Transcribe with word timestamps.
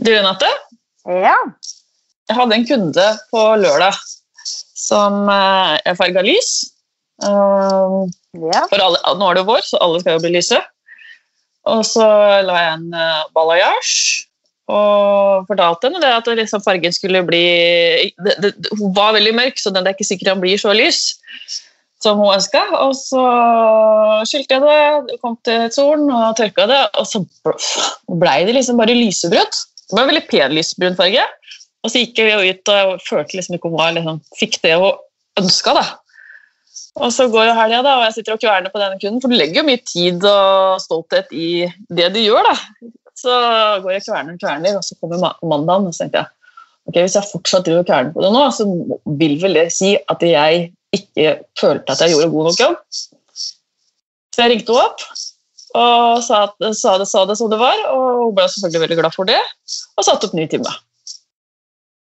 Du, 0.00 0.08
Renate, 0.08 0.48
Ja. 1.04 1.36
jeg 2.28 2.36
hadde 2.36 2.54
en 2.56 2.66
kunde 2.66 3.06
på 3.28 3.40
lørdag 3.60 3.96
som 4.80 5.28
eh, 5.28 5.76
jeg 5.84 5.98
farga 5.98 6.22
lys. 6.24 6.52
Eh, 7.20 7.96
ja. 8.46 8.62
for 8.70 8.80
alle, 8.80 9.00
nå 9.20 9.28
er 9.28 9.36
det 9.36 9.44
vår, 9.50 9.60
så 9.66 9.80
alle 9.84 10.00
skal 10.00 10.16
jo 10.16 10.22
bli 10.24 10.32
lyse. 10.38 10.60
Og 11.68 11.82
så 11.84 12.06
la 12.46 12.56
jeg 12.62 12.76
en 12.78 12.94
uh, 12.96 13.26
balayage 13.36 14.24
og 14.72 15.44
fortalte 15.50 15.90
henne 15.90 16.00
det 16.00 16.12
at 16.14 16.30
liksom 16.38 16.62
fargen 16.64 16.94
skulle 16.94 17.20
bli 17.26 17.44
det, 18.24 18.36
det, 18.40 18.52
Hun 18.78 18.94
var 18.96 19.12
veldig 19.18 19.34
mørk, 19.36 19.60
så 19.60 19.72
den 19.74 19.84
er 19.84 19.92
ikke 19.92 20.06
sikkert 20.08 20.32
han 20.32 20.40
blir 20.40 20.56
så 20.62 20.72
lys 20.72 21.02
som 22.00 22.20
hun 22.22 22.32
ønska. 22.32 22.62
Og 22.80 22.94
så 22.96 23.24
skylte 24.30 24.56
jeg 24.56 24.64
det, 24.64 25.18
kom 25.20 25.36
til 25.44 25.66
solen 25.74 26.08
og 26.08 26.38
tørka 26.38 26.64
det, 26.70 26.80
og 26.96 27.08
så 27.08 27.20
blei 28.22 28.38
det 28.48 28.56
liksom 28.56 28.80
bare 28.80 28.96
lysebrunt. 28.96 29.66
Det 29.90 29.98
var 29.98 30.06
en 30.06 30.12
veldig 30.12 30.26
pen 30.30 30.54
lysbrun 30.54 30.98
farge. 30.98 31.24
Og 31.80 31.90
så 31.92 32.02
gikk 32.02 32.20
jeg 32.20 32.54
ut 32.54 32.70
og 32.74 33.02
følte 33.06 33.38
liksom 33.38 33.56
ikke 33.56 33.70
hun 33.72 33.80
var, 33.80 33.92
liksom, 33.96 34.20
fikk 34.38 34.58
det 34.64 34.76
hun 34.78 35.00
ønska. 35.40 35.74
da. 35.78 35.84
Og 37.00 37.12
så 37.14 37.26
går 37.30 37.48
jo 37.48 37.56
helga, 37.56 37.82
da, 37.86 37.94
og 37.98 38.04
jeg 38.08 38.16
sitter 38.18 38.36
og 38.36 38.42
kverner 38.42 38.72
på 38.72 38.80
denne 38.82 38.98
kunden, 39.00 39.20
for 39.22 39.32
du 39.32 39.38
legger 39.38 39.62
jo 39.62 39.68
mye 39.68 39.80
tid 39.86 40.26
og 40.28 40.82
stolthet 40.82 41.30
i 41.32 41.68
det 41.88 42.10
du 42.14 42.20
gjør. 42.22 42.50
da. 42.50 42.90
Så 43.20 43.38
går 43.84 43.96
jeg 43.96 44.04
kverner 44.06 44.36
og 44.36 44.42
kverner, 44.42 44.76
og 44.78 44.84
så 44.86 44.96
kommer 45.00 45.32
mandagen, 45.44 45.88
og 45.88 45.96
så 45.96 46.04
tenkte 46.04 46.22
jeg 46.22 46.36
ok, 46.90 46.98
hvis 46.98 47.16
jeg 47.18 47.30
fortsatt 47.30 47.66
driver 47.66 47.84
og 47.84 47.88
kverner 47.90 48.14
på 48.14 48.24
det 48.24 48.30
nå, 48.34 48.44
så 48.56 48.66
vil 49.20 49.36
vel 49.42 49.58
det 49.58 49.66
si 49.76 49.94
at 50.10 50.24
jeg 50.26 50.70
ikke 50.96 51.34
følte 51.60 51.94
at 51.94 52.02
jeg 52.02 52.14
gjorde 52.14 52.30
god 52.32 52.48
nok 52.48 52.62
jobb. 52.64 52.78
Så 54.30 54.42
jeg 54.42 54.52
ringte 54.54 54.74
henne 54.74 54.88
opp 54.88 55.04
og 55.78 56.22
sa, 56.26 56.44
sa, 56.74 56.96
det, 56.98 57.08
sa 57.08 57.24
det 57.28 57.36
som 57.38 57.50
det 57.52 57.58
var, 57.60 57.76
og 57.94 58.06
hun 58.26 58.34
ble 58.34 58.46
selvfølgelig 58.50 58.84
veldig 58.86 58.98
glad 59.02 59.14
for 59.14 59.28
det, 59.28 59.38
og 59.96 60.06
satte 60.06 60.26
opp 60.26 60.34
ny 60.34 60.46
time. 60.50 60.72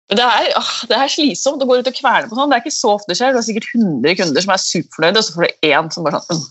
Men 0.10 0.20
det 0.20 0.24
er, 0.28 0.48
åh, 0.60 0.72
det 0.90 0.98
er 0.98 1.12
slitsomt 1.14 1.62
å 1.64 1.68
gå 1.70 1.78
ut 1.80 1.88
og 1.88 1.95
kverne 1.95 2.28
på 2.28 2.36
sånn. 2.36 2.50
Det 2.52 2.58
er 2.58 2.64
ikke 2.66 2.76
så 2.76 2.90
ofte 2.98 3.14
det 3.14 3.16
skjer. 3.16 3.31
Du 3.31 3.38
har 3.40 3.45
sikkert 3.48 3.70
100 3.78 4.18
kunder 4.20 4.44
som 4.44 4.52
er 4.52 4.59
superfornøyde, 4.66 5.22
og 5.22 5.23
så 5.28 5.36
får 5.38 5.45
du 5.45 5.68
én 5.70 5.92
som 5.94 6.08
bare 6.08 6.20
sånn 6.26 6.42
mm. 6.42 6.50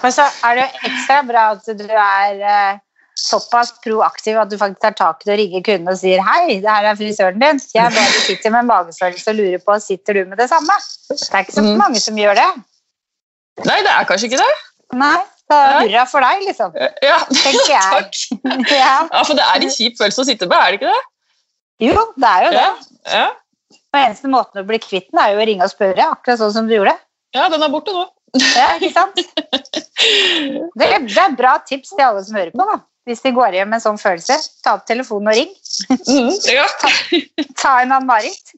Men 0.00 0.14
så 0.16 0.24
er 0.48 0.56
det 0.56 0.62
jo 0.64 0.88
ekstra 0.88 1.18
bra 1.28 1.42
at 1.52 1.66
du 1.76 1.84
er 1.92 2.38
eh, 2.40 2.78
såpass 3.20 3.74
proaktiv 3.84 4.38
at 4.40 4.48
du 4.48 4.56
faktisk 4.56 4.80
tar 4.80 4.94
tak 4.96 5.20
i 5.20 5.28
det 5.28 5.34
og 5.34 5.40
rigger 5.42 5.64
kunden 5.66 5.92
og 5.92 5.98
sier 6.00 6.22
hei, 6.24 6.56
det 6.64 6.70
her 6.72 6.88
er 6.88 6.96
frisøren 6.96 7.42
din. 7.42 7.60
Jeg 7.74 7.92
bare 7.92 8.22
sitter 8.24 8.54
med 8.54 8.62
en 8.64 8.70
magefølelse 8.70 9.34
og 9.34 9.36
lurer 9.42 9.60
på, 9.66 9.76
sitter 9.84 10.16
du 10.16 10.22
med 10.30 10.40
det 10.40 10.48
samme? 10.48 10.78
Det 11.10 11.18
er 11.20 11.44
ikke 11.44 11.56
så 11.58 11.66
Mhm. 11.66 11.76
mange 11.82 12.00
som 12.00 12.16
gjør 12.16 12.34
det. 12.40 12.48
Nei, 13.68 13.76
det 13.84 13.92
er 13.92 14.08
kanskje 14.08 14.30
ikke 14.30 14.40
det. 14.40 14.50
Nei, 14.96 15.18
så 15.50 15.58
hurra 15.80 16.04
for 16.10 16.24
deg, 16.26 16.44
liksom. 16.48 16.74
Ja, 17.04 17.18
Tenker 17.42 17.72
jeg. 17.74 17.90
takk. 17.96 18.14
Ja. 18.80 18.94
Ja, 19.10 19.22
for 19.26 19.34
det 19.38 19.44
er 19.46 19.64
en 19.66 19.74
kjip 19.74 19.98
følelse 20.00 20.22
å 20.24 20.28
sitte 20.30 20.48
med, 20.50 20.56
er 20.58 20.70
det 20.76 20.80
ikke 20.80 20.94
det? 20.94 21.02
Jo, 21.90 22.06
det 22.20 22.30
er 22.30 22.46
jo 22.46 22.50
det. 22.56 22.68
Ja. 23.10 23.26
Og 23.90 23.98
eneste 24.04 24.30
måten 24.30 24.60
å 24.62 24.66
bli 24.68 24.78
kvitt 24.82 25.08
den 25.10 25.18
er 25.22 25.32
jo 25.34 25.40
å 25.42 25.46
ringe 25.48 25.66
og 25.66 25.72
spørre, 25.72 26.06
akkurat 26.14 26.38
sånn 26.42 26.52
som 26.54 26.68
du 26.70 26.74
gjorde. 26.76 26.94
ja 27.34 27.48
den 27.50 27.62
er 27.66 27.72
borte 27.72 27.94
nå. 27.96 28.04
Ja, 28.54 28.68
ikke 28.78 28.92
sant? 28.94 29.18
Det 30.80 30.86
er, 30.86 31.02
det 31.04 31.18
er 31.20 31.34
bra 31.36 31.56
tips 31.66 31.90
til 31.92 32.00
alle 32.06 32.22
som 32.24 32.36
hører 32.38 32.54
på. 32.54 32.64
da. 32.64 32.78
Hvis 33.08 33.20
de 33.24 33.32
går 33.36 33.56
hjem 33.58 33.68
med 33.72 33.80
en 33.80 33.82
sånn 33.84 33.98
følelse, 34.00 34.36
ta 34.64 34.76
opp 34.78 34.86
telefonen 34.88 35.28
og 35.32 35.36
ring. 35.36 35.50
Mm, 36.06 36.30
ja. 36.54 36.64
Ta 37.60 37.74
en 37.82 37.92
Ann-Marit. 37.98 38.54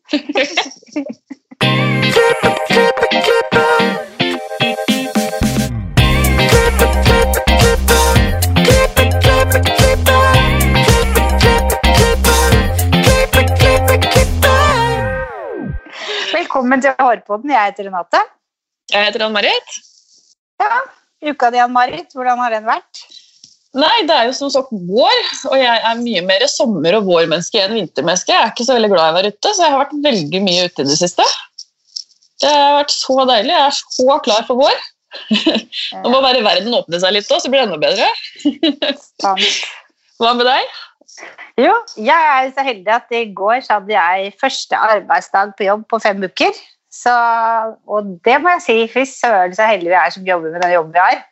Velkommen 16.53 16.83
til 16.85 16.93
Hårpodden. 16.99 17.49
Jeg 17.49 17.71
heter 17.71 17.87
Renate. 17.89 18.19
Jeg 18.93 19.07
heter 19.07 19.23
Ann-Marit. 19.25 19.77
Ja, 20.61 20.83
Uka 21.31 21.49
di, 21.49 21.57
Ann-Marit, 21.65 22.11
hvordan 22.13 22.43
har 22.45 22.53
den 22.53 22.67
vært? 22.67 23.01
Nei, 23.73 24.03
det 24.05 24.13
er 24.13 24.27
jo 24.29 24.35
som 24.37 24.51
sagt 24.53 24.69
vår, 24.69 25.23
og 25.49 25.55
jeg 25.57 25.81
er 25.89 26.03
mye 26.03 26.21
mer 26.29 26.45
sommer- 26.53 26.99
og 26.99 27.09
vårmenneske 27.09 27.57
enn 27.57 27.73
vintermenneske. 27.79 28.37
Jeg 28.37 28.45
er 28.45 28.53
ikke 28.53 28.67
så 28.69 28.77
veldig 28.77 28.91
glad 28.93 29.07
i 29.07 29.15
å 29.15 29.17
være 29.17 29.31
ute, 29.33 29.55
så 29.55 29.65
jeg 29.65 29.73
har 29.73 29.81
vært 29.81 29.97
veldig 30.11 30.43
mye 30.51 30.69
ute 30.69 30.85
i 30.85 30.91
det 30.91 30.99
siste. 31.01 31.29
Det 32.45 32.53
har 32.53 32.77
vært 32.83 32.93
så 32.99 33.17
deilig. 33.33 33.55
Jeg 33.57 33.71
er 33.71 33.81
så 33.97 34.21
klar 34.29 34.45
for 34.51 34.61
vår. 34.61 34.87
Nå 36.05 36.13
må 36.13 36.21
bare 36.21 36.45
verden 36.45 36.77
åpne 36.83 37.01
seg 37.01 37.17
litt, 37.17 37.33
da, 37.33 37.41
så 37.41 37.49
blir 37.49 37.65
det 37.65 37.71
enda 37.71 37.81
bedre. 37.81 38.13
Hva 40.21 40.37
med 40.37 40.51
deg? 40.53 40.77
Jo, 41.61 41.73
jeg 42.01 42.29
er 42.35 42.53
så 42.55 42.65
heldig 42.65 42.93
at 42.95 43.13
i 43.15 43.27
går 43.37 43.61
så 43.65 43.79
hadde 43.79 43.93
jeg 43.93 44.33
første 44.41 44.79
arbeidsdag 44.79 45.53
på 45.59 45.67
jobb 45.67 45.85
på 45.91 46.01
fem 46.03 46.23
uker. 46.25 46.57
Så, 46.93 47.13
og 47.89 48.17
det 48.25 48.39
må 48.43 48.53
jeg 48.57 48.65
si, 48.65 48.79
fy 48.93 49.05
søren 49.09 49.55
så 49.57 49.69
heldige 49.69 49.93
vi 49.93 49.99
er 49.99 50.13
som 50.13 50.27
jobber 50.27 50.53
med 50.53 50.65
den 50.65 50.75
jobben 50.75 50.97
vi 50.97 51.01
har. 51.01 51.23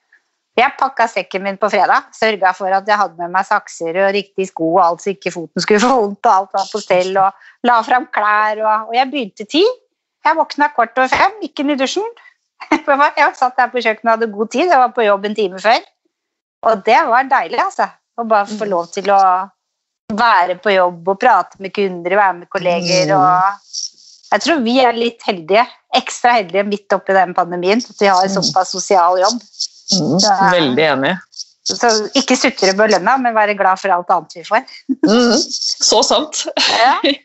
Jeg 0.59 0.75
pakka 0.81 1.07
sekken 1.09 1.45
min 1.45 1.59
på 1.61 1.71
fredag, 1.73 2.09
sørga 2.17 2.51
for 2.57 2.73
at 2.75 2.89
jeg 2.89 2.99
hadde 2.99 3.21
med 3.21 3.33
meg 3.33 3.47
sakser 3.49 3.97
og 4.03 4.11
riktig 4.17 4.49
sko 4.51 4.73
og 4.75 4.81
alt 4.83 5.05
så 5.05 5.13
ikke 5.13 5.33
foten 5.33 5.63
skulle 5.63 5.83
få 5.85 5.93
vondt, 5.95 6.27
og 6.27 6.33
alt 6.33 6.57
var 6.59 6.67
på 6.73 6.81
stell, 6.83 7.15
og 7.21 7.69
la 7.69 7.79
fram 7.87 8.09
klær, 8.13 8.61
og, 8.65 8.91
og 8.91 8.97
jeg 8.99 9.13
begynte 9.13 9.47
ti. 9.49 9.63
Jeg 10.27 10.37
våkna 10.37 10.69
kvart 10.75 10.99
over 11.01 11.13
fem, 11.13 11.39
gikk 11.45 11.63
inn 11.63 11.73
i 11.77 11.79
dusjen. 11.81 12.11
Jeg 13.17 13.31
satt 13.39 13.57
der 13.57 13.71
på 13.73 13.81
kjøkkenet 13.81 14.05
og 14.05 14.11
hadde 14.13 14.27
god 14.35 14.49
tid, 14.53 14.67
jeg 14.69 14.79
var 14.83 14.91
på 14.93 15.07
jobb 15.07 15.25
en 15.25 15.35
time 15.35 15.61
før. 15.63 15.79
Og 16.69 16.83
det 16.85 16.99
var 17.09 17.31
deilig, 17.31 17.57
altså. 17.57 17.87
Å 18.21 18.27
bare 18.29 18.59
få 18.59 18.69
lov 18.69 18.91
til 18.93 19.09
å 19.15 19.21
være 20.16 20.59
på 20.62 20.75
jobb 20.75 21.09
og 21.12 21.19
prate 21.21 21.60
med 21.62 21.75
kunder, 21.76 22.16
være 22.16 22.37
med 22.43 22.50
kolleger. 22.53 23.10
Mm. 23.10 23.21
og 23.21 24.34
Jeg 24.34 24.44
tror 24.47 24.62
vi 24.66 24.76
er 24.82 24.98
litt 24.98 25.25
heldige, 25.26 25.65
ekstra 25.97 26.37
heldige 26.38 26.66
midt 26.69 26.97
oppi 26.97 27.16
den 27.16 27.34
pandemien. 27.37 27.82
At 27.82 28.03
vi 28.03 28.10
har 28.10 28.22
en 28.25 28.37
såpass 28.37 28.75
sosial 28.76 29.21
jobb. 29.22 29.41
Mm, 29.91 30.19
så, 30.22 30.37
veldig 30.54 30.87
enig. 30.87 31.16
Så 31.71 31.91
ikke 32.19 32.38
sutre 32.38 32.75
på 32.78 32.87
lønna, 32.91 33.16
men 33.21 33.34
være 33.37 33.56
glad 33.59 33.81
for 33.81 33.93
alt 33.94 34.10
annet 34.15 34.38
vi 34.38 34.44
får. 34.47 34.62
Mm, 35.06 35.34
så 35.91 36.04
sant. 36.06 36.47
Ja. 36.78 36.94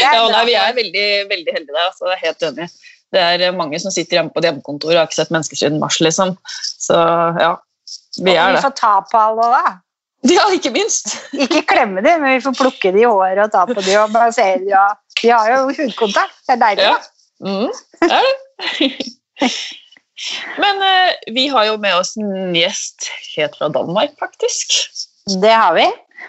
Ja, 0.00 0.22
nei, 0.32 0.46
vi 0.48 0.54
er 0.56 0.70
veldig, 0.72 1.08
veldig 1.28 1.52
heldige 1.52 1.74
der. 1.74 1.88
Altså, 1.90 2.06
jeg 2.08 2.14
er 2.14 2.22
helt 2.22 2.44
enig. 2.46 2.68
Det 3.12 3.20
er 3.20 3.42
eh, 3.44 3.52
mange 3.52 3.80
som 3.82 3.92
sitter 3.92 4.16
hjemme 4.16 4.32
på 4.32 4.40
et 4.40 4.46
hjemmekontor 4.48 4.94
og 4.94 4.96
har 4.96 5.08
ikke 5.10 5.18
sett 5.18 5.32
mennesker 5.34 5.60
siden 5.60 5.76
mars. 5.82 5.98
liksom. 6.00 6.32
Så 6.80 6.96
ja, 6.96 7.50
vi 8.16 8.32
Og 8.32 8.40
er 8.40 8.56
vi 8.56 8.64
får 8.64 8.74
ta 8.78 8.94
på 9.10 9.20
alle 9.20 9.46
òg, 9.46 9.56
da. 9.56 9.74
Ja, 10.36 10.42
ikke 10.52 10.72
minst. 10.74 11.14
Ikke 11.44 11.62
klemme 11.64 12.02
dem, 12.04 12.20
men 12.20 12.36
vi 12.36 12.44
får 12.44 12.56
plukke 12.58 12.92
de 12.92 13.04
i 13.04 13.08
håret 13.08 13.40
og 13.40 13.52
ta 13.54 13.64
på 13.68 13.80
de 13.80 13.94
og 14.02 14.10
massere 14.12 14.58
de. 14.60 14.74
Og 14.76 15.22
vi 15.22 15.30
har 15.32 15.48
jo 15.54 15.62
hudkontakt. 15.70 16.36
Det 16.44 16.56
er 16.56 16.60
deilig. 16.60 16.84
Ja. 16.84 16.96
da. 16.98 17.16
Mm, 17.40 17.70
det 18.02 18.10
er 18.10 18.26
det. 18.26 19.48
Men 20.60 20.82
eh, 20.84 21.14
vi 21.32 21.46
har 21.48 21.70
jo 21.70 21.78
med 21.80 21.96
oss 21.96 22.12
en 22.20 22.52
gjest 22.52 23.08
helt 23.32 23.56
fra 23.56 23.70
Danmark, 23.72 24.12
faktisk. 24.20 24.76
Det 25.40 25.52
har 25.54 25.72
vi. 25.78 25.86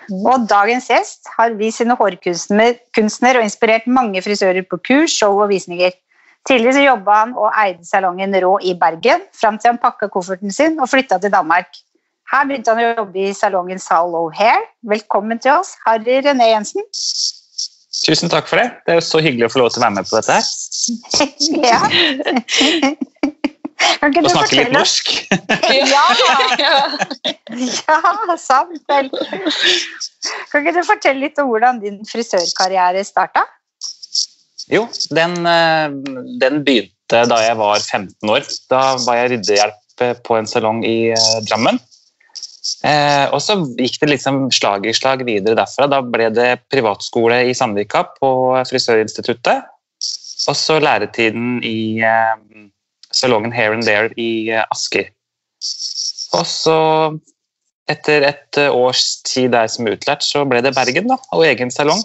Mm. 0.07 0.23
Og 0.23 0.47
dagens 0.47 0.87
gjest 0.91 1.27
har 1.35 1.57
vist 1.59 1.81
sine 1.81 1.97
hårkunstner 1.99 3.39
og 3.39 3.43
inspirert 3.43 3.91
mange 3.91 4.23
frisører 4.23 4.63
på 4.63 4.79
kurs, 4.87 5.17
show 5.19 5.35
og 5.35 5.51
visninger. 5.51 5.91
Tidligere 6.47 6.79
så 6.79 6.85
jobba 6.87 7.19
han 7.19 7.33
og 7.37 7.51
eide 7.51 7.85
salongen 7.85 8.33
Rå 8.41 8.55
i 8.65 8.73
Bergen, 8.79 9.27
fram 9.37 9.59
til 9.59 9.73
han 9.73 9.81
pakka 9.81 10.09
kofferten 10.13 10.53
sin 10.53 10.79
og 10.79 10.89
flytta 10.89 11.19
til 11.21 11.33
Danmark. 11.33 11.75
Her 12.31 12.45
begynte 12.47 12.71
han 12.71 12.79
å 12.79 12.91
jobbe 13.01 13.25
i 13.27 13.33
salongen 13.35 13.79
Sal 13.81 14.13
Hair. 14.37 14.61
Velkommen 14.87 15.39
til 15.43 15.51
oss, 15.57 15.73
Harry 15.83 16.21
René 16.23 16.53
Jensen. 16.53 16.85
Tusen 18.05 18.31
takk 18.31 18.47
for 18.47 18.61
det. 18.61 18.69
Det 18.85 18.93
er 18.93 18.99
jo 19.01 19.03
så 19.03 19.19
hyggelig 19.19 19.49
å 19.49 19.51
få 19.51 19.59
lov 19.61 19.73
til 19.73 19.81
å 19.81 19.83
være 19.83 19.95
med 19.97 20.07
på 20.07 20.15
dette 20.15 20.37
her. 20.37 20.45
ja. 21.71 21.81
Kan 23.99 24.13
ikke 24.13 24.23
Og 24.23 24.29
du 24.29 24.31
snakke 24.31 24.61
litt 24.61 24.73
norsk. 24.77 25.11
Ja! 25.91 26.05
Ja. 26.61 26.77
Ja, 27.51 28.35
sant 28.39 28.79
vel. 28.87 29.09
Kan 29.11 30.61
ikke 30.61 30.77
du 30.77 30.85
fortelle 30.87 31.25
litt 31.25 31.39
om 31.41 31.49
hvordan 31.51 31.81
din 31.83 31.99
frisørkarriere 32.07 33.03
starta? 33.03 33.43
Jo, 34.71 34.85
den, 35.11 35.35
eh, 35.51 35.91
den 36.39 36.61
begynte 36.63 37.25
da 37.27 37.43
jeg 37.43 37.59
var 37.59 37.83
15 37.83 38.31
år. 38.31 38.47
Da 38.71 38.81
var 39.03 39.19
jeg 39.19 39.33
ryddehjelp 39.33 40.05
eh, 40.05 40.15
på 40.23 40.39
en 40.39 40.47
salong 40.47 40.85
i 40.87 41.11
eh, 41.11 41.39
Drammen. 41.49 41.81
Eh, 42.85 43.25
og 43.33 43.39
så 43.41 43.55
gikk 43.79 43.97
det 44.03 44.11
liksom 44.11 44.43
slag 44.53 44.85
i 44.85 44.93
slag 44.93 45.23
videre 45.25 45.57
derfra. 45.57 45.87
Da 45.89 46.01
ble 46.05 46.29
det 46.33 46.51
privatskole 46.73 47.41
i 47.49 47.55
Sandvika 47.57 48.05
på 48.19 48.31
Frisørinstituttet. 48.69 49.65
Og 50.49 50.57
så 50.57 50.77
læretiden 50.81 51.59
i 51.65 52.01
eh, 52.05 52.69
salongen 53.13 53.53
Hair 53.53 53.77
and 53.77 53.85
There 53.85 54.13
i 54.17 54.49
eh, 54.49 54.65
Asker. 54.73 55.09
Og 56.37 56.45
så, 56.47 56.77
etter 57.91 58.25
et 58.29 58.61
års 58.69 59.19
tid 59.27 59.51
der 59.53 59.67
som 59.69 59.89
utlært, 59.89 60.23
så 60.25 60.45
ble 60.47 60.61
det 60.63 60.73
Bergen 60.77 61.09
da, 61.11 61.17
og 61.35 61.45
egen 61.45 61.73
salong. 61.73 62.01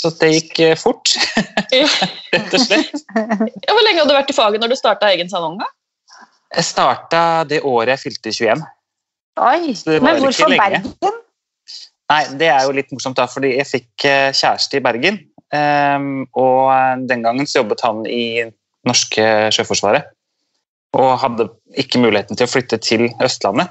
Så 0.00 0.10
det 0.22 0.30
gikk 0.32 0.60
eh, 0.64 0.78
fort, 0.78 1.12
rett 1.74 2.54
og 2.56 2.62
slett. 2.62 2.94
Ja, 3.12 3.74
Hvor 3.74 3.84
lenge 3.84 4.00
hadde 4.00 4.10
du 4.10 4.16
vært 4.16 4.32
i 4.32 4.36
faget 4.36 4.62
når 4.62 4.72
du 4.72 4.78
starta 4.78 5.10
egen 5.12 5.30
salong? 5.32 5.58
da? 5.60 5.68
Jeg 6.56 6.66
starta 6.66 7.22
det 7.46 7.60
året 7.66 7.94
jeg 7.94 8.04
fylte 8.06 8.32
21. 8.34 8.62
Oi, 9.40 9.74
Men 9.86 10.20
hvorfor. 10.20 10.52
Bergen? 10.52 10.86
Nei, 12.10 12.22
det 12.40 12.48
er 12.50 12.64
jo 12.66 12.74
litt 12.74 12.90
morsomt, 12.92 13.16
da, 13.16 13.26
fordi 13.30 13.54
jeg 13.54 13.68
fikk 13.68 14.06
eh, 14.08 14.30
kjæreste 14.34 14.80
i 14.80 14.84
Bergen. 14.84 15.20
ehm, 15.54 16.26
og 16.38 16.70
eh, 16.74 16.96
den 17.10 17.22
gangen 17.22 17.46
så 17.46 17.60
jobbet 17.62 17.80
han 17.86 18.02
i 18.06 18.44
norske 18.86 19.24
Sjøforsvaret. 19.54 20.10
Og 20.98 21.12
hadde 21.22 21.46
ikke 21.78 22.02
muligheten 22.02 22.36
til 22.36 22.48
å 22.48 22.50
flytte 22.50 22.80
til 22.82 23.06
Østlandet. 23.22 23.70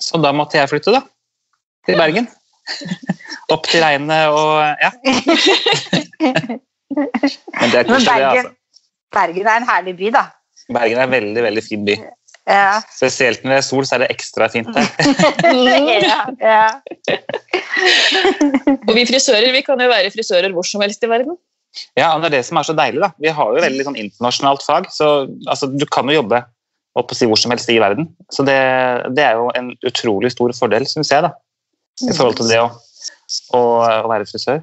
Så 0.00 0.18
da 0.24 0.32
måtte 0.32 0.56
jeg 0.58 0.72
flytte, 0.72 0.94
da. 0.96 1.04
Til 1.86 2.00
Bergen. 2.00 2.28
Opp 3.52 3.68
til 3.68 3.84
regnet 3.84 4.32
og 4.32 4.64
ja. 4.80 4.90
Men 6.94 7.68
det 7.68 7.78
er 7.82 7.88
koselig, 7.88 8.08
Bergen, 8.08 8.46
altså. 8.48 8.80
Bergen 9.14 9.46
er 9.46 9.56
en 9.60 9.68
herlig 9.68 9.94
by, 10.00 10.12
da. 10.16 10.24
Bergen 10.72 10.98
er 10.98 11.04
en 11.04 11.12
veldig, 11.12 11.42
veldig 11.44 11.64
fin 11.66 11.84
by. 11.84 11.98
Ja. 12.44 12.82
Spesielt 12.92 13.44
når 13.44 13.54
det 13.54 13.58
er 13.62 13.64
sol, 13.64 13.86
så 13.88 13.96
er 13.96 14.04
det 14.04 14.10
ekstra 14.12 14.50
fint 14.52 14.68
her. 14.76 14.88
ja, 16.04 16.18
ja. 16.52 16.66
Og 18.84 18.92
vi 18.92 19.06
frisører 19.08 19.48
vi 19.54 19.62
kan 19.64 19.80
jo 19.80 19.88
være 19.88 20.12
frisører 20.12 20.52
hvor 20.52 20.66
som 20.68 20.84
helst 20.84 21.04
i 21.04 21.10
verden. 21.10 21.38
Ja, 21.98 22.12
og 22.12 22.22
det 22.22 22.28
er 22.28 22.36
det 22.36 22.44
som 22.46 22.60
er 22.60 22.66
så 22.68 22.74
deilig. 22.76 23.00
da. 23.02 23.10
Vi 23.18 23.32
har 23.34 23.54
jo 23.54 23.64
veldig 23.64 23.86
sånn 23.86 23.98
internasjonalt 23.98 24.62
fag, 24.66 24.90
så 24.94 25.08
altså, 25.48 25.70
du 25.72 25.86
kan 25.90 26.10
jo 26.10 26.20
jobbe 26.20 26.44
opp 26.94 27.10
og 27.10 27.18
si 27.18 27.26
hvor 27.26 27.40
som 27.40 27.50
helst 27.54 27.72
i 27.72 27.80
verden. 27.82 28.12
Så 28.30 28.44
det, 28.46 28.60
det 29.16 29.24
er 29.24 29.40
jo 29.40 29.48
en 29.58 29.72
utrolig 29.88 30.30
stor 30.34 30.54
fordel, 30.54 30.86
syns 30.86 31.10
jeg, 31.10 31.24
da, 31.24 31.32
i 32.04 32.14
forhold 32.14 32.38
til 32.38 32.52
det 32.52 32.60
å, 32.62 32.68
å, 33.56 33.62
å 34.04 34.12
være 34.12 34.28
frisør. 34.30 34.62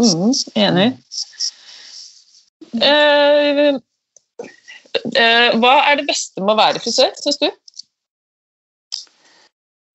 Mm, 0.00 0.32
enig. 0.64 0.88
Uh, 2.74 3.78
hva 5.60 5.74
er 5.88 6.00
det 6.00 6.08
beste 6.08 6.42
med 6.42 6.54
å 6.54 6.60
være 6.60 6.82
frisør, 6.82 7.12
syns 7.20 7.40
du? 7.42 7.48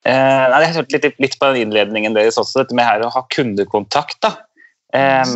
Eh, 0.07 0.45
nei, 0.49 0.59
jeg 0.63 0.75
hørte 0.77 0.95
litt, 0.95 1.17
litt 1.19 1.39
på 1.39 1.49
den 1.49 1.65
innledningen 1.65 2.15
deres 2.15 2.39
også, 2.39 2.63
dette 2.63 2.77
med 2.77 2.87
her 2.87 3.03
å 3.03 3.11
ha 3.13 3.23
kundekontakt. 3.35 4.19
da. 4.23 4.35
Eh, 4.95 5.33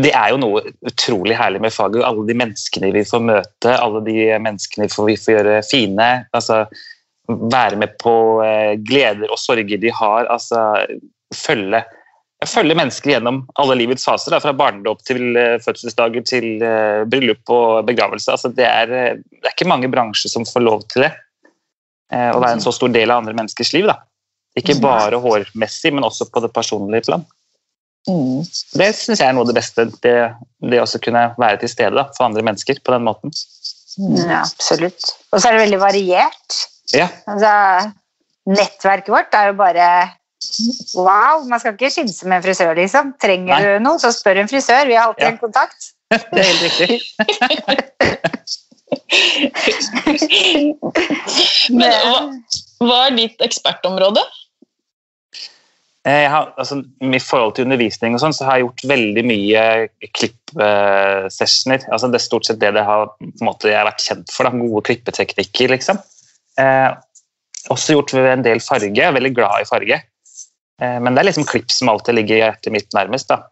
det 0.00 0.12
er 0.14 0.32
jo 0.32 0.40
noe 0.40 0.62
utrolig 0.86 1.36
herlig 1.38 1.60
med 1.64 1.74
faget. 1.74 2.04
Alle 2.06 2.24
de 2.28 2.36
menneskene 2.38 2.92
vi 2.94 3.04
får 3.06 3.24
møte, 3.26 3.74
alle 3.74 4.02
de 4.06 4.16
menneskene 4.38 4.86
vi 4.86 4.94
får, 4.94 5.08
vi 5.10 5.18
får 5.20 5.36
gjøre 5.36 5.60
fine. 5.66 6.10
altså 6.36 6.64
Være 7.30 7.78
med 7.78 7.96
på 8.02 8.14
eh, 8.42 8.74
gleder 8.86 9.30
og 9.30 9.38
sorger 9.38 9.82
de 9.82 9.92
har. 9.94 10.30
altså 10.30 10.86
Følge, 11.34 11.84
følge 12.48 12.76
mennesker 12.76 13.12
gjennom 13.14 13.42
alle 13.60 13.76
livets 13.76 14.06
faser. 14.06 14.32
Da, 14.32 14.40
fra 14.40 14.54
barndom 14.56 15.00
til 15.04 15.36
eh, 15.36 15.58
fødselsdager 15.60 16.24
til 16.24 16.62
eh, 16.64 17.02
bryllup 17.10 17.52
og 17.52 17.82
begravelse. 17.88 18.30
altså 18.32 18.48
det 18.54 18.64
er, 18.64 18.92
eh, 18.96 19.18
det 19.20 19.44
er 19.44 19.56
ikke 19.56 19.68
mange 19.68 19.90
bransjer 19.92 20.32
som 20.32 20.46
får 20.48 20.64
lov 20.64 20.86
til 20.92 21.04
det. 21.06 21.12
Å 22.10 22.40
være 22.42 22.56
en 22.56 22.62
så 22.64 22.72
stor 22.74 22.90
del 22.90 23.12
av 23.12 23.20
andre 23.20 23.36
menneskers 23.38 23.70
liv. 23.76 23.84
da. 23.86 24.00
Ikke 24.58 24.74
bare 24.82 25.20
hårmessig, 25.22 25.92
men 25.94 26.02
også 26.02 26.26
på 26.26 26.40
det 26.42 26.50
personlige 26.50 27.06
plan. 27.06 27.22
Mm. 28.08 28.40
Det 28.80 28.88
syns 28.98 29.20
jeg 29.20 29.28
er 29.28 29.36
noe 29.36 29.44
av 29.44 29.52
det 29.52 29.54
beste. 29.60 29.84
Det, 30.02 30.14
det 30.72 30.80
å 30.82 30.88
kunne 31.04 31.22
være 31.38 31.60
til 31.62 31.70
stede 31.70 31.94
da, 31.94 32.08
for 32.16 32.26
andre 32.26 32.42
mennesker 32.48 32.80
på 32.82 32.96
den 32.96 33.06
måten. 33.06 33.30
ja, 34.24 34.40
absolutt. 34.40 35.12
Og 35.30 35.38
så 35.38 35.50
er 35.50 35.54
det 35.54 35.64
veldig 35.68 35.80
variert. 35.84 36.58
Ja, 36.96 37.06
Altså, 37.30 37.52
nettverket 38.50 39.12
vårt 39.14 39.38
er 39.38 39.52
jo 39.52 39.58
bare 39.60 39.86
Wow! 40.96 41.44
Man 41.48 41.60
skal 41.60 41.74
ikke 41.76 41.90
skynde 41.92 42.28
med 42.28 42.36
en 42.40 42.44
frisør, 42.48 42.74
liksom. 42.78 43.12
Trenger 43.22 43.54
Nei. 43.54 43.62
du 43.78 43.84
noe, 43.84 43.98
så 44.00 44.08
spør 44.14 44.40
en 44.42 44.48
frisør. 44.50 44.86
Vi 44.88 44.96
har 44.96 45.10
alltid 45.10 45.26
Ja. 45.26 45.32
en 45.34 45.38
kontakt. 45.42 45.90
det 46.10 46.40
er 46.40 46.48
helt 46.48 46.62
riktig. 46.66 47.00
Men 51.70 51.90
hva, 52.10 52.20
hva 52.84 52.98
er 53.06 53.16
ditt 53.18 53.42
ekspertområde? 53.44 54.22
Eh, 56.08 56.22
Jeg 56.24 56.30
har, 56.32 56.52
altså, 56.58 56.80
I 57.04 57.20
forhold 57.22 57.54
til 57.56 57.66
undervisning 57.68 58.16
og 58.16 58.22
sånn, 58.22 58.34
så 58.36 58.46
har 58.48 58.58
jeg 58.58 58.64
gjort 58.66 58.86
veldig 58.94 59.24
mye 59.28 59.64
klippsessioner. 60.16 61.84
Altså, 61.92 62.08
det 62.10 62.20
er 62.20 62.24
stort 62.26 62.48
sett 62.48 62.60
det 62.62 62.72
det 62.76 62.84
har, 62.88 63.12
på 63.20 63.28
en 63.28 63.48
måte, 63.50 63.70
jeg 63.70 63.78
har 63.80 63.88
vært 63.90 64.06
kjent 64.06 64.32
for. 64.34 64.48
Da. 64.48 64.50
Gode 64.56 64.86
klippeteknikker, 64.88 65.74
liksom. 65.76 66.00
Eh, 66.60 66.90
også 67.70 67.94
gjort 67.98 68.16
en 68.16 68.46
del 68.46 68.60
farge. 68.64 68.94
Jeg 68.96 69.06
er 69.10 69.16
veldig 69.18 69.34
glad 69.36 69.62
i 69.62 69.68
farge. 69.68 70.00
Eh, 70.80 70.98
men 71.00 71.14
det 71.14 71.22
er 71.22 71.30
liksom 71.30 71.48
klipp 71.48 71.70
som 71.72 71.92
alltid 71.92 72.16
ligger 72.16 72.36
i 72.36 72.42
hjertet 72.44 72.74
mitt 72.74 72.96
nærmest. 72.96 73.30
da. 73.30 73.44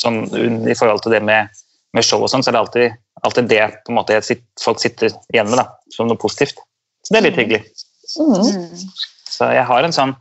Sånn, 0.00 0.22
I 0.70 0.76
forhold 0.78 1.04
til 1.04 1.16
det 1.16 1.22
med, 1.26 1.60
med 1.96 2.06
show 2.06 2.22
og 2.22 2.30
sånn, 2.32 2.44
så 2.46 2.52
er 2.52 2.56
det 2.56 2.64
alltid, 2.64 2.98
alltid 3.26 3.52
det 3.52 3.62
på 3.84 3.92
en 3.92 4.00
måte, 4.00 4.20
sitter, 4.24 4.46
folk 4.62 4.80
sitter 4.82 5.12
igjen 5.34 5.50
med 5.50 5.60
da, 5.60 5.68
som 5.94 6.08
noe 6.08 6.20
positivt. 6.20 6.62
Så 7.04 7.14
det 7.14 7.20
er 7.20 7.28
litt 7.28 7.40
hyggelig. 7.40 7.62
Mm. 8.16 8.34
Mm. 8.34 8.90
Så 9.30 9.50
jeg 9.54 9.66
har 9.68 9.86
en 9.86 9.96
sånn 9.96 10.14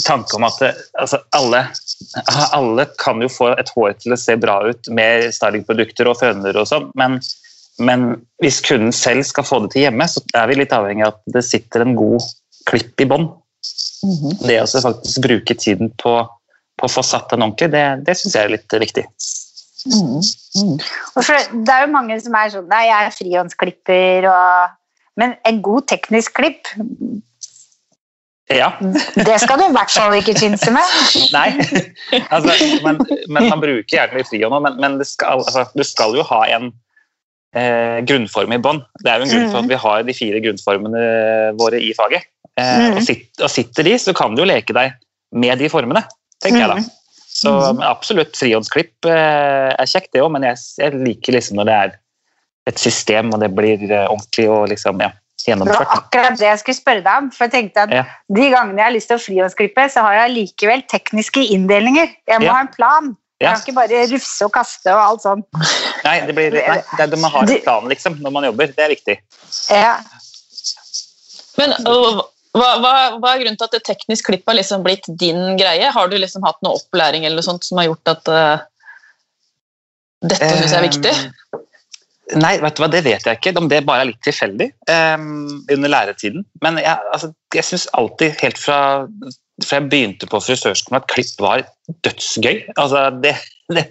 tanke 0.00 0.38
om 0.38 0.46
at 0.46 0.60
altså 1.00 1.20
alle, 1.36 1.66
alle 2.56 2.86
kan 3.00 3.20
jo 3.20 3.28
få 3.32 3.50
et 3.60 3.70
hår 3.74 3.96
til 4.00 4.14
å 4.14 4.20
se 4.20 4.38
bra 4.40 4.62
ut 4.70 4.88
med 4.94 5.28
stylingprodukter 5.36 6.08
og 6.08 6.18
føner 6.20 6.56
og 6.56 6.68
sånn, 6.70 6.88
men, 6.98 7.18
men 7.82 8.06
hvis 8.42 8.62
kunden 8.64 8.94
selv 8.96 9.26
skal 9.28 9.46
få 9.46 9.60
det 9.64 9.74
til 9.74 9.86
hjemme, 9.86 10.08
så 10.08 10.22
er 10.38 10.48
vi 10.48 10.62
litt 10.62 10.72
avhengig 10.76 11.06
av 11.06 11.16
at 11.16 11.36
det 11.36 11.44
sitter 11.46 11.84
en 11.84 11.96
god 11.98 12.24
klipp 12.68 13.04
i 13.04 13.08
bånn. 13.10 13.28
Mhm. 14.02 14.38
Det 14.42 14.58
å 14.62 14.66
faktisk 14.66 15.22
bruke 15.22 15.54
tiden 15.54 15.92
på, 16.02 16.16
på 16.78 16.88
å 16.88 16.90
få 16.90 17.04
satt 17.06 17.30
den 17.30 17.44
ordentlig, 17.44 17.70
det, 17.74 17.84
det 18.06 18.16
syns 18.18 18.36
jeg 18.36 18.48
er 18.48 18.54
litt 18.56 18.78
viktig. 18.82 19.06
Mm. 19.82 20.22
Mm. 20.62 20.76
Og 21.16 21.24
for, 21.26 21.50
det 21.66 21.74
er 21.74 21.84
jo 21.84 21.90
mange 21.90 22.14
som 22.22 22.34
er 22.38 22.52
sånn 22.52 22.68
Nei, 22.70 22.84
jeg 22.86 23.06
er 23.08 23.14
frihåndsklipper 23.16 24.28
og 24.30 24.76
Men 25.18 25.32
en 25.48 25.58
god 25.64 25.88
teknisk 25.90 26.36
klipp, 26.38 26.70
Ja, 28.52 28.68
det 29.16 29.40
skal 29.42 29.58
du 29.58 29.64
i 29.64 29.74
hvert 29.74 29.90
fall 29.90 30.14
ikke 30.18 30.36
kinse 30.36 30.70
med. 30.74 30.94
nei. 31.36 31.48
altså, 32.28 32.54
men, 32.84 33.00
men 33.26 33.48
man 33.48 33.62
bruker 33.62 33.96
gjerne 33.96 34.24
frihånd 34.28 34.56
òg, 34.58 34.62
men, 34.66 34.78
men 34.82 34.98
det 35.00 35.08
skal, 35.08 35.40
altså, 35.40 35.64
du 35.72 35.82
skal 35.88 36.14
jo 36.18 36.24
ha 36.28 36.40
en 36.58 36.68
eh, 37.56 38.02
grunnform 38.08 38.52
i 38.52 38.60
bånn. 38.60 38.82
Det 39.00 39.08
er 39.08 39.22
jo 39.22 39.26
en 39.26 39.32
grunn 39.32 39.48
for 39.54 39.62
at 39.62 39.70
vi 39.70 39.80
har 39.86 40.04
de 40.08 40.16
fire 40.16 40.42
grunnformene 40.44 41.06
våre 41.60 41.80
i 41.80 41.94
faget. 41.96 42.28
Eh, 42.60 42.78
Mm. 42.90 42.96
og, 42.98 43.02
sit, 43.06 43.30
og 43.40 43.48
sitter 43.50 43.82
de, 43.88 43.94
så 43.98 44.12
kan 44.16 44.34
du 44.34 44.42
jo 44.42 44.48
leke 44.48 44.74
deg 44.76 44.92
med 45.32 45.58
de 45.58 45.68
formene, 45.72 46.02
tenker 46.42 46.60
jeg 46.60 46.68
da. 46.68 46.74
Mm. 46.82 46.90
Så 47.32 47.52
absolutt 47.88 48.36
frihåndsklipp 48.36 49.08
eh, 49.08 49.72
er 49.72 49.88
kjekt, 49.88 50.12
det 50.12 50.20
òg, 50.22 50.30
men 50.34 50.44
jeg, 50.44 50.58
jeg 50.78 50.92
liker 51.00 51.32
liksom 51.32 51.56
når 51.56 51.64
det 51.70 51.76
er 51.78 51.94
et 52.68 52.78
system 52.78 53.32
og 53.32 53.40
det 53.40 53.48
blir 53.56 53.80
eh, 53.88 54.04
ordentlig 54.06 54.48
og 54.52 54.68
liksom, 54.68 55.00
ja, 55.02 55.10
Det 55.42 55.56
var 55.58 55.88
akkurat 55.96 56.36
det 56.38 56.46
jeg 56.46 56.58
skulle 56.60 56.78
spørre 56.78 57.02
deg 57.02 57.16
om. 57.18 57.30
For 57.34 57.48
jeg 57.48 57.52
tenkte 57.56 57.82
at 57.82 57.90
Ja. 57.90 58.04
De 58.30 58.44
gangene 58.52 58.78
jeg 58.78 58.84
har 58.84 58.94
lyst 58.94 59.08
til 59.10 59.16
å 59.18 59.22
frihåndsklippe, 59.24 59.88
så 59.90 60.04
har 60.06 60.14
jeg 60.20 60.34
likevel 60.36 60.84
tekniske 60.92 61.42
inndelinger. 61.56 62.12
Jeg 62.28 62.38
må 62.38 62.46
Ja. 62.46 62.52
ha 62.52 62.60
en 62.60 62.68
plan. 62.76 63.16
Jeg 63.40 63.48
kan 63.50 63.62
ikke 63.64 63.74
bare 63.74 64.04
rufse 64.12 64.44
og 64.46 64.52
kaste 64.54 64.92
og 64.94 65.00
alt 65.02 65.22
sånn. 65.24 65.42
Nei, 66.04 66.20
det 66.28 66.34
blir, 66.36 66.52
nei, 66.52 66.78
det 66.96 67.08
er, 67.08 67.16
man 67.16 67.32
har 67.32 67.42
en 67.42 67.62
plan 67.64 67.88
liksom, 67.90 68.20
når 68.22 68.30
man 68.30 68.44
jobber. 68.44 68.66
Det 68.70 68.84
er 68.84 68.92
viktig. 68.94 69.16
Ja. 69.70 69.96
Men 71.58 71.74
øh, 71.90 72.22
hva, 72.52 72.68
hva, 72.82 72.92
hva 73.16 73.32
er 73.32 73.42
grunnen 73.42 73.56
til 73.56 73.68
at 73.68 73.74
det 73.76 73.84
teknisk 73.86 74.28
klipp 74.28 74.48
har 74.48 74.58
liksom 74.58 74.84
blitt 74.84 75.08
din 75.20 75.56
greie? 75.60 75.88
Har 75.94 76.10
du 76.10 76.18
liksom 76.18 76.44
hatt 76.44 76.60
noe 76.64 76.76
opplæring 76.80 77.24
eller 77.24 77.40
noe 77.40 77.46
sånt 77.46 77.64
som 77.64 77.80
har 77.80 77.88
gjort 77.88 78.12
at 78.12 78.32
uh, 78.32 78.64
dette 80.28 80.50
syns 80.58 80.74
jeg 80.74 80.80
er 80.80 80.88
viktig? 80.88 81.14
Nei, 82.38 82.54
vet 82.62 82.76
du 82.76 82.82
hva, 82.84 82.90
det 82.92 83.02
vet 83.04 83.24
jeg 83.26 83.40
ikke. 83.40 83.54
Om 83.60 83.70
det 83.72 83.82
bare 83.88 84.04
er 84.04 84.10
litt 84.12 84.20
tilfeldig 84.24 84.68
um, 84.88 85.64
under 85.72 85.92
læretiden. 85.94 86.44
Men 86.64 86.78
jeg, 86.80 86.94
altså, 87.12 87.32
jeg 87.56 87.68
syns 87.68 87.88
alltid, 87.98 88.36
helt 88.40 88.60
fra, 88.60 88.78
fra 89.64 89.80
jeg 89.80 89.88
begynte 89.92 90.28
på 90.30 90.40
frisørskolen, 90.44 91.00
at 91.00 91.10
klipp 91.12 91.42
var 91.42 91.64
dødsgøy. 92.06 92.62
Altså, 92.76 93.08
det, 93.24 93.34
det, 93.78 93.84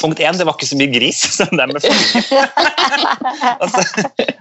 punkt 0.00 0.22
én, 0.22 0.38
det 0.38 0.46
var 0.48 0.56
ikke 0.56 0.68
så 0.70 0.78
mye 0.80 0.92
gris 0.92 1.20
som 1.38 1.52
det 1.52 1.64
er 1.64 1.72
med 1.72 1.84
farge. 1.84 2.22
altså, 3.64 3.82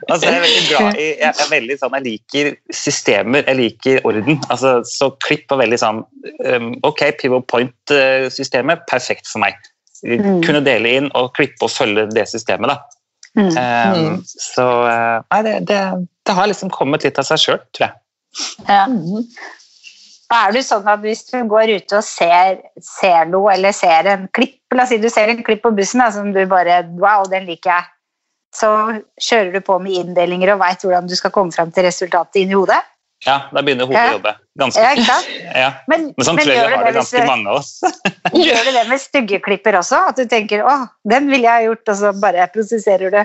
altså, 0.10 0.24
jeg 0.28 0.34
er 0.34 0.46
veldig 0.46 0.64
glad 0.70 1.02
i 1.02 1.08
Jeg 1.10 1.30
er 1.32 1.52
veldig 1.52 1.78
sånn, 1.82 1.98
jeg 2.00 2.08
liker 2.08 2.52
systemer, 2.84 3.46
jeg 3.50 3.60
liker 3.60 4.02
orden. 4.10 4.42
Altså, 4.54 4.80
så 4.88 5.12
klipp 5.26 5.46
var 5.52 5.64
veldig 5.64 5.80
sånn 5.82 6.02
um, 6.48 6.74
Ok, 6.88 7.06
pivot 7.22 7.48
point-systemet, 7.52 8.86
perfekt 8.92 9.30
for 9.30 9.44
meg. 9.44 9.60
Mm. 10.04 10.42
Kunne 10.44 10.64
dele 10.66 10.98
inn 11.00 11.12
og 11.16 11.32
klippe 11.38 11.68
og 11.68 11.72
følge 11.72 12.10
det 12.12 12.28
systemet. 12.32 12.74
da. 12.74 12.80
Mm. 13.34 13.50
Um, 13.50 14.00
Mm. 14.14 14.18
Så 14.30 14.64
uh, 14.86 15.24
nei, 15.34 15.42
det, 15.46 15.54
det, 15.70 15.82
det 16.28 16.34
har 16.38 16.48
liksom 16.50 16.70
kommet 16.74 17.06
litt 17.06 17.18
av 17.20 17.26
seg 17.28 17.42
sjøl, 17.42 17.62
tror 17.74 17.88
jeg. 17.88 18.00
Ja. 18.68 18.86
Er 20.34 20.54
det 20.56 20.64
sånn 20.66 20.88
at 20.90 21.04
Hvis 21.04 21.26
du 21.30 21.40
går 21.50 21.76
ute 21.78 22.00
og 22.00 22.06
ser, 22.08 22.62
ser 22.82 23.28
noe, 23.32 23.54
eller 23.54 23.76
ser 23.76 24.10
en 24.14 24.30
klipp 24.36 24.60
La 24.74 24.88
oss 24.88 24.94
si 24.94 24.98
du 25.02 25.10
ser 25.14 25.30
en 25.30 25.44
klipp 25.46 25.62
på 25.66 25.74
bussen 25.78 26.02
da, 26.02 26.10
som 26.14 26.32
du 26.34 26.42
bare 26.50 26.82
Wow, 26.98 27.28
den 27.30 27.46
liker 27.50 27.76
jeg. 27.76 27.90
Så 28.54 28.70
kjører 29.22 29.54
du 29.54 29.62
på 29.66 29.78
med 29.82 30.00
inndelinger 30.00 30.54
og 30.54 30.62
veit 30.62 30.82
hvordan 30.86 31.10
du 31.10 31.16
skal 31.18 31.34
komme 31.34 31.54
fram 31.54 31.72
til 31.74 31.86
resultatet 31.88 32.44
inni 32.44 32.58
hodet. 32.58 32.82
Ja, 33.26 33.48
Da 33.54 33.62
begynner 33.64 33.88
hodet 33.90 34.02
å 34.02 34.18
jobbe. 34.18 34.34
Ganske. 34.60 34.82
Ja? 35.00 35.18
Ja. 35.64 35.70
Men, 35.90 36.10
Men 36.18 36.26
sånn 36.28 36.38
men 36.40 36.50
har 36.50 36.84
det 36.86 36.94
ganske 36.98 37.24
mange 37.30 37.50
av 37.54 37.62
oss. 37.62 37.72
gjør 38.46 38.68
du 38.68 38.72
det 38.74 38.84
med 38.90 39.02
stygge 39.02 39.40
klipper 39.46 39.78
også? 39.80 40.02
At 40.10 40.18
du 40.18 40.26
tenker 40.30 40.66
'Å, 40.66 40.76
den 41.10 41.30
ville 41.30 41.46
jeg 41.46 41.54
ha 41.54 41.66
gjort', 41.70 41.90
og 41.94 42.00
så 42.02 42.14
bare 42.18 42.50
prosesserer 42.54 43.14
du? 43.14 43.22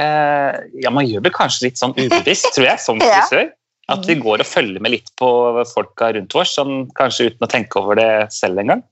Eh, 0.00 0.60
ja, 0.84 0.92
man 0.94 1.06
gjør 1.06 1.26
det 1.26 1.32
kanskje 1.34 1.68
litt 1.68 1.80
sånn 1.80 1.94
ubevisst, 1.98 2.52
tror 2.54 2.68
jeg, 2.70 2.82
som 2.82 3.02
Ja. 3.04 3.26
At 3.90 4.06
vi 4.06 4.18
går 4.20 4.44
og 4.44 4.48
følger 4.48 4.82
med 4.82 4.94
litt 4.94 5.10
på 5.18 5.28
folka 5.72 6.12
rundt 6.16 6.36
oss, 6.38 6.54
sånn, 6.58 6.86
kanskje 6.98 7.30
uten 7.30 7.46
å 7.46 7.50
tenke 7.50 7.80
over 7.80 7.98
det 7.98 8.10
selv 8.34 8.60
engang. 8.62 8.82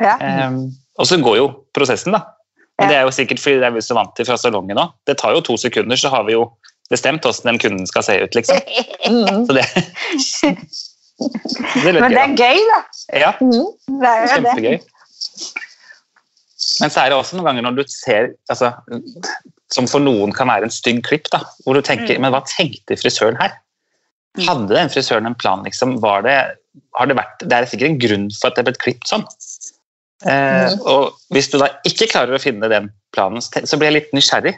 Ja. 0.00 0.16
Um, 0.20 0.72
og 1.00 1.08
så 1.08 1.18
går 1.22 1.36
jo 1.38 1.46
prosessen, 1.76 2.12
da. 2.16 2.20
Men. 2.80 2.88
Det 2.88 2.96
er 2.98 3.04
jo 3.06 3.14
sikkert 3.14 3.40
fordi 3.42 3.60
det 3.60 3.66
er 3.68 3.74
vi 3.74 3.82
så 3.84 3.96
vant 3.96 4.14
til 4.16 4.26
fra 4.26 4.36
salongen 4.40 4.80
òg. 4.80 4.88
Det 5.08 5.16
tar 5.20 5.32
jo 5.36 5.42
to 5.44 5.54
sekunder, 5.60 5.96
så 5.98 6.08
har 6.12 6.22
vi 6.26 6.32
jo 6.34 6.42
bestemt 6.92 7.24
hvordan 7.24 7.52
den 7.52 7.60
kunden 7.62 7.86
skal 7.88 8.02
se 8.06 8.14
ut, 8.22 8.34
liksom. 8.36 8.56
Mm. 9.06 9.46
Så 9.46 9.52
det, 9.56 9.66
det 11.84 12.00
Men 12.00 12.16
det 12.16 12.24
er 12.24 12.32
gøy, 12.36 12.58
da. 12.72 12.80
Ja, 13.26 13.32
Mm. 13.40 13.66
Det 14.00 14.08
er 14.08 14.36
jo 14.36 14.42
det. 14.72 14.80
Men 16.80 16.90
så 16.90 17.00
er 17.02 17.06
det 17.10 17.18
også 17.18 17.36
noen 17.36 17.48
ganger 17.50 17.62
når 17.66 17.74
du 17.80 17.84
ser 17.90 18.22
altså, 18.50 18.72
Som 19.74 19.88
for 19.90 20.00
noen 20.02 20.32
kan 20.36 20.48
være 20.48 20.64
en 20.68 20.72
stygg 20.72 21.02
klipp, 21.06 21.26
da, 21.32 21.40
hvor 21.64 21.74
du 21.76 21.82
tenker 21.84 22.16
Mm. 22.16 22.22
Men 22.24 22.32
hva 22.34 22.42
tenkte 22.48 22.96
frisøren 23.00 23.36
her? 23.40 23.50
Mm. 24.38 24.46
Hadde 24.48 24.68
den 24.78 24.88
frisøren 24.88 25.26
en 25.28 25.34
plan, 25.36 25.62
liksom? 25.66 25.98
Var 26.00 26.22
det, 26.24 26.36
har 26.96 27.06
det 27.10 27.16
vært 27.18 27.42
Det 27.44 27.52
er 27.52 27.66
sikkert 27.68 27.90
en 27.90 27.98
grunn 28.00 28.30
for 28.32 28.48
at 28.48 28.54
det 28.56 28.62
er 28.62 28.68
blitt 28.70 28.80
klippet 28.80 29.10
sånn. 29.10 29.26
Eh, 30.24 30.70
Mm. 30.72 30.80
og 30.86 31.12
hvis 31.34 31.50
du 31.50 31.58
da 31.58 31.68
ikke 31.84 32.06
klarer 32.08 32.32
å 32.36 32.40
finne 32.40 32.68
den 32.70 32.88
planen, 33.12 33.42
så 33.42 33.76
blir 33.76 33.90
jeg 33.90 33.96
litt 33.98 34.12
nysgjerrig. 34.16 34.54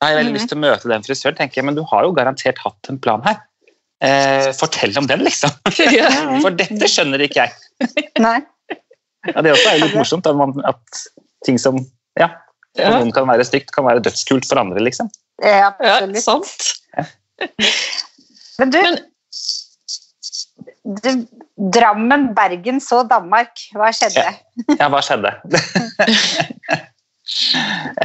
Da 0.00 0.06
har 0.08 0.12
jeg 0.16 0.18
veldig 0.24 0.32
Mhm. 0.34 0.38
lyst 0.40 0.48
til 0.50 0.58
å 0.58 0.64
møte 0.66 0.88
den 0.90 1.02
frisøren. 1.06 1.36
tenker 1.38 1.54
jeg, 1.56 1.64
Men 1.64 1.74
du 1.76 1.84
har 1.84 2.02
jo 2.04 2.12
garantert 2.12 2.58
hatt 2.58 2.88
en 2.90 2.98
plan 2.98 3.22
her. 3.22 3.40
Eh, 4.02 4.52
fortell 4.52 4.92
om 4.98 5.06
den, 5.06 5.20
liksom. 5.24 5.50
For 6.42 6.50
dette 6.50 6.84
skjønner 6.90 7.22
ikke 7.24 7.46
jeg. 7.46 7.52
Nei. 8.18 8.40
Ja, 9.24 9.40
det 9.40 9.52
også 9.54 9.70
er 9.70 9.78
jo 9.78 9.84
litt 9.86 9.94
morsomt 9.96 10.26
at, 10.26 10.36
man, 10.36 10.52
at 10.66 11.06
ting 11.46 11.56
som 11.56 11.78
ja, 12.20 12.28
for 12.76 12.90
noen 13.00 13.12
kan 13.14 13.24
være 13.26 13.46
stygt, 13.46 13.70
kan 13.72 13.84
være 13.86 14.02
dødskult 14.04 14.44
for 14.44 14.58
andre. 14.60 14.80
liksom. 14.84 15.08
Ja, 15.42 15.72
ja, 15.80 16.00
absolutt. 16.02 16.20
sant. 16.20 16.74
Men 18.58 18.70
du, 18.70 18.78
Men 18.82 18.96
du 18.96 19.02
Drammen, 21.74 22.34
Bergen, 22.36 22.80
så 22.80 23.02
Danmark. 23.08 23.56
Hva 23.76 23.92
skjedde? 23.94 24.26
Ja, 24.78 24.90
hva 24.92 25.00
skjedde? 25.04 25.32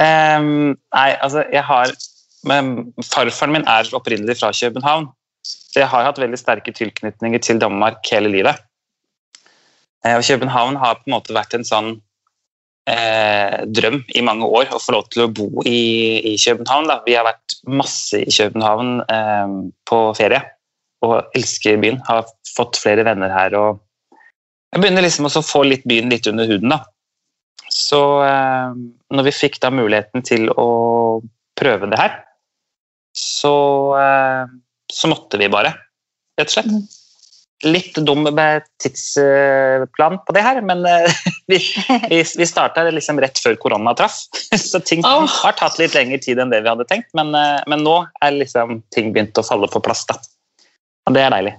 um, 0.00 0.72
nei, 0.72 1.10
altså, 1.20 1.44
jeg 1.52 1.64
har 1.68 1.92
men 2.48 2.92
Farfaren 3.04 3.52
min 3.52 3.66
er 3.68 3.88
opprinnelig 3.96 4.38
fra 4.40 4.52
København, 4.56 5.08
så 5.44 5.82
jeg 5.82 5.88
har 5.92 6.06
hatt 6.06 6.20
veldig 6.20 6.38
sterke 6.40 6.72
tilknytninger 6.72 7.42
til 7.44 7.60
Danmark 7.60 8.04
hele 8.12 8.32
livet. 8.32 8.60
Eh, 10.04 10.16
og 10.16 10.24
København 10.24 10.78
har 10.80 11.00
på 11.00 11.08
en 11.08 11.16
måte 11.16 11.36
vært 11.36 11.54
en 11.56 11.66
sånn 11.68 11.90
eh, 12.88 13.60
drøm 13.68 14.00
i 14.16 14.24
mange 14.24 14.48
år 14.48 14.72
å 14.72 14.80
få 14.80 14.96
lov 14.96 15.10
til 15.12 15.26
å 15.26 15.32
bo 15.32 15.50
i, 15.68 16.32
i 16.32 16.36
København. 16.40 16.88
Da. 16.88 17.00
Vi 17.04 17.18
har 17.18 17.28
vært 17.28 17.58
masse 17.68 18.22
i 18.24 18.32
København 18.32 19.02
eh, 19.04 19.58
på 19.88 20.00
ferie 20.16 20.40
og 21.06 21.36
elsker 21.36 21.80
byen. 21.82 22.00
Har 22.08 22.28
fått 22.56 22.78
flere 22.80 23.04
venner 23.06 23.32
her. 23.32 23.56
og 23.56 23.80
Jeg 24.74 24.82
begynner 24.82 25.06
liksom 25.06 25.28
å 25.28 25.44
få 25.44 25.64
litt 25.66 25.86
byen 25.88 26.12
litt 26.12 26.28
under 26.30 26.48
huden. 26.50 26.74
da. 26.76 26.84
Så 27.70 28.00
eh, 28.26 28.72
når 29.14 29.28
vi 29.28 29.36
fikk 29.36 29.60
da 29.62 29.70
muligheten 29.72 30.24
til 30.26 30.50
å 30.58 30.70
prøve 31.58 31.90
det 31.90 32.00
her, 32.00 32.16
så, 33.16 33.54
eh, 33.98 34.50
så 34.92 35.10
måtte 35.10 35.38
vi 35.40 35.50
bare, 35.52 35.74
rett 36.38 36.50
og 36.50 36.56
slett. 36.58 36.98
Litt 37.60 37.98
dum 38.08 38.24
tidsplan 38.80 40.16
på 40.24 40.34
det 40.34 40.42
her, 40.42 40.62
men 40.64 40.82
eh, 40.88 41.20
vi, 41.50 41.60
vi, 42.10 42.22
vi 42.24 42.48
starta 42.48 42.88
liksom 42.90 43.20
rett 43.22 43.38
før 43.38 43.58
korona 43.60 43.94
traff. 43.94 44.18
Så 44.70 44.82
ting 44.82 45.04
oh. 45.06 45.28
har 45.28 45.54
tatt 45.60 45.78
litt 45.78 45.94
lengre 45.94 46.18
tid 46.24 46.42
enn 46.42 46.50
det 46.50 46.64
vi 46.64 46.72
hadde 46.72 46.88
tenkt, 46.90 47.12
men, 47.14 47.30
men 47.70 47.86
nå 47.86 48.00
er 48.24 48.38
liksom 48.38 48.80
ting 48.94 49.14
begynt 49.14 49.38
å 49.38 49.46
falle 49.46 49.70
på 49.70 49.82
plass. 49.84 50.06
da. 50.10 50.18
Og 51.10 51.16
det 51.16 51.24
er 51.26 51.34
deilig. 51.34 51.56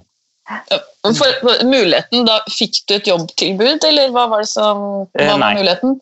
for, 1.17 1.33
for 1.43 1.65
muligheten, 1.67 2.23
da 2.27 2.39
fikk 2.51 2.81
du 2.87 2.95
et 2.97 3.09
jobbtilbud, 3.11 3.83
eller 3.87 4.13
hva 4.15 4.25
var 4.31 4.45
det 4.45 4.51
som 4.51 4.81
Eh, 5.17 5.25
hva 5.27 5.35
var 5.35 5.41
nei. 5.43 5.53
muligheten? 5.59 5.97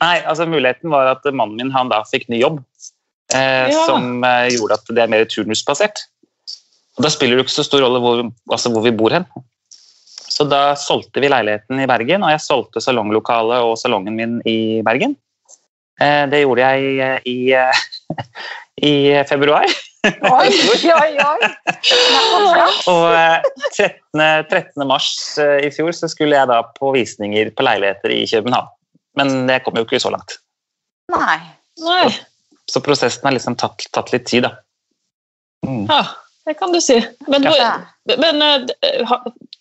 Nei, 0.00 0.16
altså 0.24 0.46
Muligheten 0.48 0.90
var 0.92 1.10
at 1.12 1.26
mannen 1.30 1.56
min 1.60 1.70
han 1.74 1.90
da 1.92 2.02
fikk 2.08 2.28
ny 2.32 2.40
jobb, 2.42 2.60
eh, 3.34 3.68
Ja. 3.70 3.84
som 3.86 4.24
eh, 4.24 4.48
gjorde 4.56 4.78
at 4.78 4.90
det 4.90 5.02
er 5.04 5.12
mer 5.12 5.24
turnusbasert. 5.28 6.02
Og 6.98 7.04
Da 7.04 7.10
spiller 7.12 7.36
det 7.38 7.46
ikke 7.46 7.58
så 7.60 7.64
stor 7.64 7.84
rolle 7.84 8.00
hvor, 8.02 8.22
altså 8.50 8.72
hvor 8.72 8.82
vi 8.84 8.90
bor 8.96 9.10
hen. 9.14 9.26
Så 10.30 10.46
da 10.48 10.74
solgte 10.78 11.20
vi 11.20 11.28
leiligheten 11.28 11.80
i 11.82 11.86
Bergen, 11.90 12.22
og 12.24 12.30
jeg 12.32 12.40
solgte 12.40 12.80
salonglokalet 12.80 13.60
og 13.66 13.76
salongen 13.78 14.16
min 14.16 14.38
i 14.48 14.80
Bergen. 14.86 15.16
Eh, 16.00 16.24
det 16.32 16.42
gjorde 16.42 16.64
jeg 16.64 16.80
i, 16.80 17.20
i, 17.28 17.52
eh, 17.52 17.74
i 18.90 18.94
februar. 19.28 19.66
Oi, 20.06 20.48
oi, 20.48 21.10
oi! 21.20 21.48
Nei, 21.68 22.20
så 22.30 22.38
bra. 22.46 22.66
Og 22.88 23.02
eh, 23.12 23.48
13. 23.76 24.22
13. 24.48 24.86
mars 24.88 25.10
eh, 25.42 25.66
i 25.66 25.70
fjor 25.74 25.92
så 25.96 26.08
skulle 26.08 26.38
jeg 26.38 26.48
da 26.48 26.62
på 26.78 26.94
visninger 26.96 27.52
på 27.56 27.66
leiligheter 27.66 28.14
i 28.14 28.22
København. 28.30 28.70
Men 29.20 29.34
det 29.50 29.60
kom 29.66 29.76
jo 29.76 29.84
ikke 29.84 30.00
så 30.00 30.12
langt. 30.14 30.38
Nei. 31.12 31.36
Nei. 31.84 32.08
Så 32.70 32.80
prosessen 32.84 33.26
har 33.26 33.36
liksom 33.36 33.58
tatt, 33.60 33.84
tatt 33.92 34.12
litt 34.14 34.28
tid, 34.30 34.46
da. 34.46 34.54
Mm. 35.66 35.84
Ja, 35.90 36.02
det 36.48 36.56
kan 36.60 36.72
du 36.72 36.80
si. 36.80 36.96
Men, 37.28 37.44
du, 37.44 38.16
men 38.22 38.44
eh, 38.46 39.14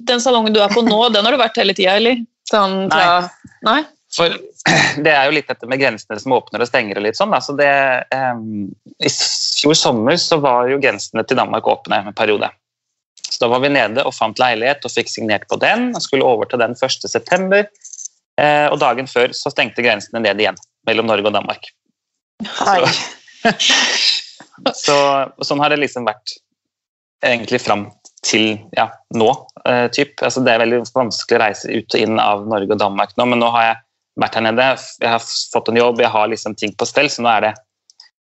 den 0.08 0.24
salongen 0.24 0.55
du 0.55 0.62
er 0.63 0.72
på 0.72 0.86
nå, 0.86 1.01
den 1.15 1.25
har 1.27 1.36
du 1.36 1.41
vært 1.41 1.60
hele 1.60 1.75
tida, 1.75 1.98
eller? 2.00 2.22
Sånn 2.50 2.86
Nei. 2.89 3.08
Nei? 3.67 3.79
For 4.15 4.33
det 5.05 5.11
er 5.13 5.27
jo 5.27 5.35
litt 5.35 5.49
dette 5.49 5.69
med 5.69 5.81
grensene 5.81 6.17
som 6.21 6.33
åpner 6.37 6.63
og 6.63 6.69
stenger 6.69 6.99
og 6.99 7.05
litt 7.05 7.19
sånn. 7.19 7.33
Altså 7.35 7.55
det, 7.57 7.69
em, 8.15 8.69
I 8.97 9.11
fjor 9.11 9.77
sommer 9.77 10.17
så 10.21 10.39
var 10.41 10.69
jo 10.71 10.81
grensene 10.81 11.25
til 11.27 11.39
Danmark 11.39 11.67
åpne 11.69 12.01
en 12.03 12.17
periode. 12.17 12.49
Så 13.29 13.43
da 13.43 13.51
var 13.51 13.61
vi 13.63 13.71
nede 13.71 14.03
og 14.07 14.15
fant 14.15 14.41
leilighet 14.41 14.85
og 14.85 14.93
fikk 14.93 15.11
signert 15.11 15.45
på 15.51 15.59
den. 15.61 15.91
og 15.93 16.01
Skulle 16.03 16.27
over 16.27 16.49
til 16.49 16.61
den 16.61 16.73
1.9. 16.75 17.61
Eh, 18.39 18.67
og 18.71 18.79
dagen 18.81 19.09
før 19.09 19.35
så 19.35 19.51
stengte 19.53 19.85
grensene 19.85 20.23
ned 20.23 20.41
igjen 20.41 20.57
mellom 20.87 21.09
Norge 21.09 21.29
og 21.29 21.35
Danmark. 21.35 21.69
Hei. 22.59 22.81
Så 23.43 23.53
så 24.85 24.95
sånn 25.45 25.61
har 25.63 25.71
det 25.71 25.81
liksom 25.83 26.07
vært 26.07 26.33
egentlig 27.25 27.59
fram 27.61 27.89
til 28.25 28.57
ja, 28.75 28.89
nå. 29.15 29.29
eh, 29.67 29.85
typ. 29.95 30.17
Altså, 30.23 30.43
det 30.43 30.53
er 30.53 30.63
veldig 30.63 30.81
vanskelig 30.95 31.37
å 31.37 31.43
reise 31.43 31.71
ut 31.71 31.95
og 31.95 32.03
inn 32.03 32.19
av 32.19 32.47
Norge 32.49 32.75
og 32.75 32.81
Danmark 32.81 33.15
nå, 33.19 33.27
men 33.31 33.43
nå 33.43 33.51
har 33.55 33.67
jeg 33.67 33.79
vært 34.21 34.38
her 34.39 34.45
nede, 34.45 34.69
jeg 35.01 35.09
har 35.13 35.23
fått 35.53 35.69
en 35.71 35.79
jobb, 35.79 36.01
jeg 36.03 36.11
har 36.13 36.27
liksom 36.31 36.55
ting 36.59 36.73
på 36.77 36.88
stell, 36.89 37.09
så 37.11 37.23
nå 37.25 37.29
er 37.38 37.47
det, 37.49 37.53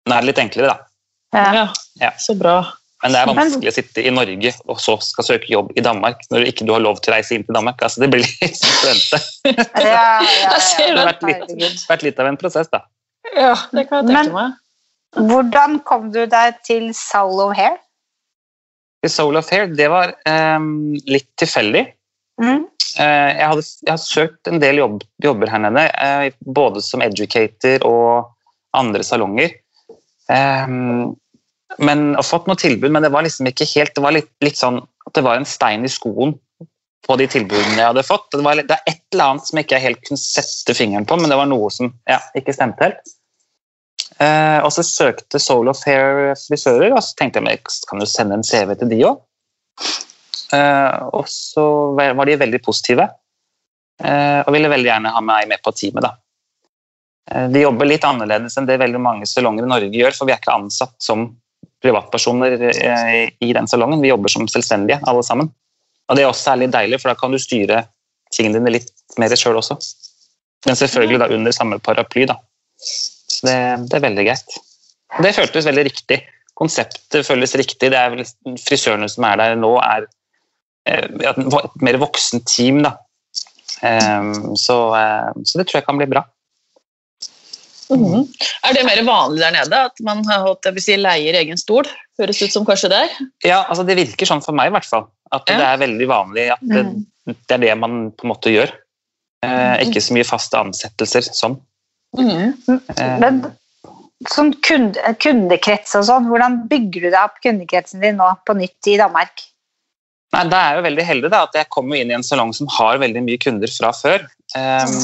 nå 0.08 0.14
er 0.16 0.24
det 0.24 0.30
litt 0.32 0.40
enklere, 0.42 0.72
da. 0.74 0.88
Ja. 1.34 1.52
Ja. 1.54 1.66
Ja. 2.02 2.10
Så 2.20 2.34
bra. 2.38 2.58
Men 3.04 3.12
det 3.12 3.20
er 3.20 3.28
vanskelig 3.36 3.68
å 3.68 3.74
sitte 3.76 4.00
i 4.06 4.10
Norge 4.14 4.50
og 4.72 4.78
så 4.80 4.94
skal 5.04 5.26
søke 5.26 5.50
jobb 5.52 5.72
i 5.76 5.82
Danmark 5.84 6.22
når 6.32 6.40
du 6.40 6.48
ikke 6.48 6.64
du 6.64 6.70
har 6.72 6.80
lov 6.80 7.02
til 7.04 7.12
å 7.12 7.16
reise 7.18 7.34
inn 7.36 7.42
til 7.44 7.52
Danmark. 7.56 7.82
Altså, 7.84 8.00
det 8.00 8.08
blir 8.14 8.22
litt 8.24 8.56
spennende. 8.56 9.18
Ja, 9.84 10.04
ja, 10.24 10.52
Det 10.78 10.86
det. 10.86 10.94
har 10.96 11.10
vært 11.10 11.24
litt, 11.28 11.82
vært 11.90 12.04
litt 12.06 12.22
av 12.22 12.30
en 12.30 12.38
prosess, 12.40 12.70
da. 12.72 12.80
Ja, 13.34 13.52
det 13.76 13.88
kan 13.90 14.04
jeg 14.06 14.14
tenke 14.14 14.22
Men- 14.30 14.32
meg. 14.38 14.60
Hvordan 15.28 15.76
kom 15.86 16.08
du 16.10 16.24
deg 16.26 16.56
til 16.66 16.88
Soul 16.96 17.38
of 17.44 17.52
Hair? 17.54 17.76
Soul 19.06 19.36
of 19.38 19.50
Hair, 19.52 19.68
det 19.76 19.86
var 19.92 20.14
um, 20.26 20.94
litt 21.06 21.28
tilfeldig. 21.38 21.84
Mm. 22.42 22.64
Eh, 22.98 23.30
jeg, 23.38 23.48
hadde, 23.50 23.64
jeg 23.86 23.92
har 23.92 24.02
søkt 24.02 24.50
en 24.50 24.62
del 24.62 24.80
jobb, 24.80 25.02
jobber 25.22 25.50
her 25.50 25.62
nede, 25.66 25.84
eh, 25.90 26.30
både 26.46 26.82
som 26.84 27.02
educator 27.04 27.84
og 27.88 28.32
andre 28.74 29.04
salonger. 29.06 29.54
Ehm, 30.32 31.14
men, 31.84 32.06
og 32.14 32.26
fått 32.26 32.46
noe 32.48 32.58
tilbud, 32.58 32.92
men 32.94 33.04
det 33.04 33.10
var 33.12 33.26
liksom 33.26 33.48
ikke 33.50 33.66
helt 33.74 33.92
Det 33.96 34.02
var 34.04 34.14
litt, 34.14 34.30
litt 34.44 34.56
sånn 34.56 34.78
at 34.80 35.16
det 35.16 35.24
var 35.26 35.36
en 35.36 35.48
stein 35.48 35.84
i 35.84 35.90
skoen 35.90 36.36
på 37.04 37.16
de 37.20 37.26
tilbudene 37.28 37.76
jeg 37.76 37.90
hadde 37.90 38.06
fått. 38.06 38.30
Det, 38.32 38.40
var, 38.44 38.62
det 38.62 38.78
er 38.78 38.94
et 38.94 39.02
eller 39.12 39.34
annet 39.34 39.48
som 39.48 39.58
jeg 39.58 39.66
ikke 39.66 39.82
helt 39.82 40.06
kunne 40.06 40.22
sette 40.22 40.76
fingeren 40.76 41.06
på, 41.08 41.18
men 41.20 41.32
det 41.32 41.38
var 41.38 41.50
noe 41.50 41.68
som 41.74 41.92
ja, 42.08 42.20
ikke 42.38 42.54
stemte 42.56 42.86
helt. 42.86 43.14
Eh, 44.22 44.58
og 44.62 44.70
så 44.72 44.84
søkte 44.86 45.40
Soul 45.42 45.68
of 45.72 45.82
Hair 45.84 46.32
frisører, 46.38 46.94
og 46.94 47.02
så 47.04 47.18
tenkte 47.18 47.40
jeg 47.40 47.46
men 47.46 47.56
jeg 47.56 47.64
kan 47.90 48.00
jo 48.00 48.08
sende 48.08 48.38
en 48.38 48.46
CV 48.46 48.76
til 48.78 48.92
de 48.92 49.02
òg. 49.10 49.20
Og 51.14 51.28
så 51.30 51.64
var 51.96 52.28
de 52.28 52.36
veldig 52.40 52.60
positive, 52.64 53.06
eh, 54.02 54.40
og 54.42 54.52
ville 54.54 54.70
veldig 54.72 54.90
gjerne 54.90 55.14
ha 55.14 55.22
meg 55.24 55.48
med 55.50 55.62
på 55.64 55.72
teamet. 55.76 56.02
da. 56.06 56.14
Eh, 57.30 57.48
Vi 57.48 57.64
jobber 57.64 57.88
litt 57.88 58.04
annerledes 58.04 58.58
enn 58.58 58.68
det 58.68 58.80
veldig 58.82 59.00
mange 59.00 59.26
salonger 59.26 59.64
i 59.64 59.72
Norge 59.72 59.92
gjør, 59.92 60.16
for 60.16 60.26
vi 60.28 60.34
er 60.34 60.42
ikke 60.42 60.56
ansatt 60.56 60.94
som 61.02 61.28
privatpersoner 61.84 62.56
eh, 62.70 63.30
i 63.40 63.52
den 63.52 63.68
salongen. 63.68 64.02
Vi 64.02 64.12
jobber 64.12 64.32
som 64.32 64.48
selvstendige, 64.48 65.00
alle 65.04 65.22
sammen. 65.22 65.50
Og 66.08 66.16
det 66.16 66.24
er 66.24 66.30
også 66.30 66.50
særlig 66.50 66.70
deilig, 66.72 67.00
for 67.00 67.12
da 67.12 67.18
kan 67.18 67.32
du 67.32 67.40
styre 67.40 67.84
tingene 68.34 68.60
dine 68.60 68.76
litt 68.76 68.92
mer 69.20 69.32
sjøl 69.38 69.60
også. 69.60 69.78
Men 70.66 70.76
selvfølgelig 70.80 71.20
da 71.20 71.28
under 71.32 71.52
samme 71.52 71.78
paraply, 71.84 72.26
da. 72.28 72.38
Så 72.80 73.46
det, 73.46 73.56
det 73.90 73.98
er 73.98 74.06
veldig 74.06 74.24
greit. 74.26 74.56
Det 75.22 75.34
føltes 75.36 75.68
veldig 75.68 75.84
riktig. 75.86 76.20
Konseptet 76.58 77.26
føles 77.26 77.54
riktig. 77.58 77.90
Det 77.92 77.98
er 77.98 78.12
vel 78.14 78.24
Frisørene 78.62 79.08
som 79.10 79.26
er 79.28 79.40
der 79.40 79.56
nå, 79.58 79.72
er 79.82 80.06
eh, 80.06 80.12
et 80.86 81.22
et 81.24 81.82
mer 81.82 81.98
voksent 81.98 82.44
team, 82.46 82.82
da. 82.82 82.96
Ehm, 83.82 84.54
Så, 84.56 84.76
eh, 84.96 85.32
så 85.44 85.58
det 85.58 85.66
tror 85.68 85.80
jeg 85.80 85.86
kan 85.86 85.98
bli 85.98 86.06
bra. 86.06 86.24
Mhm. 87.90 88.22
Er 88.64 88.72
det 88.72 88.84
mer 88.86 89.02
vanlig 89.04 89.40
der 89.42 89.52
nede 89.52 89.80
at 89.90 90.00
man 90.00 90.22
har 90.24 90.40
holdt, 90.46 90.64
jeg 90.64 90.74
vil 90.74 90.82
si, 90.82 90.94
leier 90.96 91.36
egen 91.36 91.58
stol? 91.60 91.84
Høres 92.18 92.40
ut 92.42 92.52
som 92.54 92.64
kanskje 92.64 92.88
det 92.88 93.00
er? 93.04 93.10
Ja, 93.44 93.58
altså 93.68 93.84
det 93.86 93.98
virker 93.98 94.26
sånn 94.30 94.42
for 94.44 94.56
meg 94.56 94.70
i 94.70 94.74
hvert 94.76 94.88
fall. 94.88 95.08
At 95.32 95.42
Ja. 95.48 95.58
det 95.58 95.66
er 95.66 95.82
veldig 95.86 96.08
vanlig 96.08 96.46
at 96.52 96.60
det, 96.62 96.84
Mm. 96.86 97.06
det 97.26 97.50
er 97.50 97.58
det 97.58 97.78
man 97.78 98.10
på 98.12 98.24
en 98.24 98.30
måte 98.32 98.50
gjør. 98.54 98.72
Eh, 99.42 99.84
ikke 99.84 100.00
så 100.00 100.14
mye 100.14 100.24
faste 100.24 100.56
ansettelser 100.56 101.28
sånn. 101.34 101.60
Mm. 102.16 102.54
Eh, 102.96 103.18
Men 103.20 103.52
sånn 104.30 104.54
kunde, 104.62 104.96
kundekrets 105.20 105.94
og 105.96 106.04
sånn, 106.04 106.26
hvordan 106.30 106.66
bygger 106.68 107.00
du 107.02 107.10
deg 107.10 107.20
opp 107.20 107.36
kundekretsen 107.44 108.00
din 108.00 108.16
nå 108.16 108.38
på 108.46 108.56
nytt 108.56 108.86
i 108.86 108.96
Danmark? 108.96 109.42
Nei, 110.34 110.44
Da 110.50 110.60
er 110.60 110.72
jeg 110.72 110.80
jo 110.80 110.86
veldig 110.88 111.06
heldig 111.08 111.30
da, 111.32 111.44
at 111.46 111.58
jeg 111.58 111.70
kommer 111.72 112.00
inn 112.00 112.10
i 112.10 112.16
en 112.16 112.26
salong 112.26 112.52
som 112.56 112.70
har 112.78 113.00
veldig 113.02 113.22
mye 113.26 113.40
kunder 113.42 113.70
fra 113.70 113.92
før. 113.94 114.26
Um, 114.54 114.98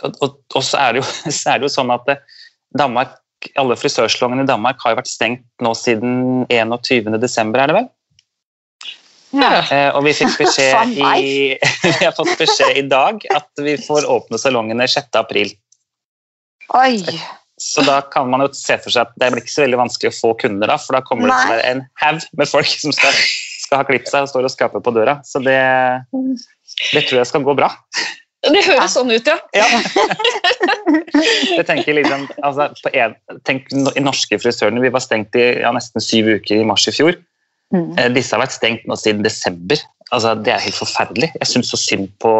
og, 0.00 0.18
og, 0.24 0.36
og 0.54 0.64
så, 0.64 0.80
er 0.80 0.96
det 0.96 1.02
jo, 1.02 1.06
så 1.38 1.54
er 1.54 1.60
det 1.60 1.68
jo 1.68 1.72
sånn 1.76 1.94
at 1.94 2.12
eh, 2.12 2.20
Danmark, 2.78 3.16
alle 3.58 3.78
frisørsalongene 3.78 4.44
i 4.44 4.50
Danmark 4.50 4.82
har 4.84 4.94
jo 4.94 5.00
vært 5.00 5.10
stengt 5.10 5.46
nå 5.64 5.72
siden 5.78 6.44
21. 6.52 7.16
desember, 7.22 7.62
er 7.62 7.72
det 7.72 7.78
vel? 7.80 7.88
Ja. 9.30 9.60
Eh, 9.62 9.88
og 9.94 10.04
vi 10.06 10.14
fikk 10.16 10.38
beskjed 10.42 10.96
i, 10.98 11.34
vi 11.84 11.98
har 12.02 12.14
fått 12.16 12.34
beskjed 12.40 12.80
i 12.82 12.86
dag 12.90 13.22
at 13.34 13.62
vi 13.62 13.76
får 13.80 14.08
åpne 14.10 14.40
salongene 14.42 14.88
6. 14.90 15.12
april. 15.20 15.52
Oi! 16.78 16.96
Så 17.60 17.84
da 17.84 17.98
kan 18.08 18.30
man 18.32 18.40
jo 18.40 18.48
se 18.56 18.78
for 18.80 18.92
seg 18.94 19.04
at 19.04 19.16
det 19.20 19.28
blir 19.34 19.42
ikke 19.42 19.52
så 19.52 19.64
veldig 19.66 19.78
vanskelig 19.82 20.10
å 20.14 20.16
få 20.16 20.30
kunder 20.40 20.70
da, 20.70 20.78
for 20.80 20.96
da 20.96 21.02
kommer 21.04 21.28
Nei. 21.28 21.40
det 21.50 21.58
en 21.68 21.82
haug 22.00 22.22
med 22.40 22.48
folk 22.48 22.70
som 22.72 22.94
skal, 22.96 23.18
skal 23.70 23.84
ha 23.84 23.86
klippet 23.86 24.10
seg 24.10 24.26
og 24.26 24.32
står 24.32 24.48
og 24.48 24.50
skraper 24.50 24.82
på 24.82 24.92
døra. 24.96 25.20
Så 25.22 25.38
det, 25.44 25.60
det 26.90 27.04
tror 27.06 27.20
jeg 27.20 27.30
skal 27.30 27.46
gå 27.46 27.54
bra. 27.54 27.70
Det 28.40 28.62
høres 28.64 28.94
sånn 28.96 29.10
ut, 29.12 29.26
ja. 29.28 29.36
Ja. 29.52 29.66
jeg 31.58 31.64
tenker 31.68 31.94
liksom, 31.98 32.24
altså, 32.40 32.70
på 32.82 32.92
en, 32.96 33.14
tenk 33.46 33.68
i 33.70 34.02
norske 34.02 34.38
frisørene, 34.40 34.80
vi 34.80 34.92
var 34.92 35.04
stengt 35.04 35.36
i 35.36 35.44
ja, 35.60 35.70
nesten 35.76 36.02
syv 36.02 36.32
uker 36.40 36.56
i 36.56 36.66
mars 36.66 36.88
i 36.88 36.94
fjor. 36.96 37.18
Mm. 37.70 37.92
Eh, 38.00 38.08
Disse 38.16 38.34
har 38.34 38.42
vært 38.42 38.56
stengt 38.56 38.88
nå 38.88 38.96
siden 38.98 39.22
desember. 39.26 39.84
Altså, 40.08 40.32
det 40.40 40.54
er 40.54 40.64
helt 40.64 40.78
forferdelig. 40.80 41.30
Jeg 41.36 41.50
syns 41.52 41.70
så 41.70 41.78
synd 41.78 42.08
på, 42.24 42.32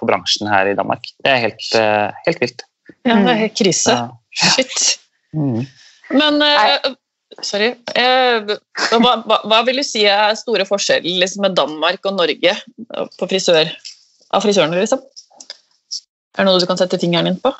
på 0.00 0.08
bransjen 0.08 0.50
her 0.50 0.72
i 0.72 0.74
Danmark. 0.78 1.06
Det 1.22 1.30
er 1.30 1.44
helt, 1.44 1.68
eh, 1.78 2.24
helt 2.26 2.42
vilt. 2.42 2.66
ja 3.06 3.20
det 3.20 3.36
er 3.36 3.40
helt 3.44 3.58
krise. 3.60 3.94
Ja. 4.00 4.48
Shit. 4.56 4.96
Mm. 5.36 5.62
Men 6.16 6.42
eh, 6.48 6.92
Sorry. 7.42 7.72
Eh, 7.98 8.52
hva, 8.92 9.14
hva, 9.26 9.38
hva 9.50 9.60
vil 9.66 9.80
du 9.80 9.84
si 9.86 10.04
er 10.06 10.36
store 10.38 10.66
forskjeller 10.68 11.22
liksom, 11.24 11.42
med 11.46 11.56
Danmark 11.58 12.06
og 12.06 12.16
Norge 12.20 12.54
på 13.18 13.28
frisør, 13.30 13.70
av 14.30 14.44
frisørene, 14.44 14.78
liksom? 14.78 15.02
Er 16.32 16.44
det 16.44 16.48
noe 16.48 16.62
du 16.62 16.68
kan 16.70 16.80
sette 16.80 17.00
fingeren 17.02 17.28
din 17.28 17.40
på? 17.42 17.52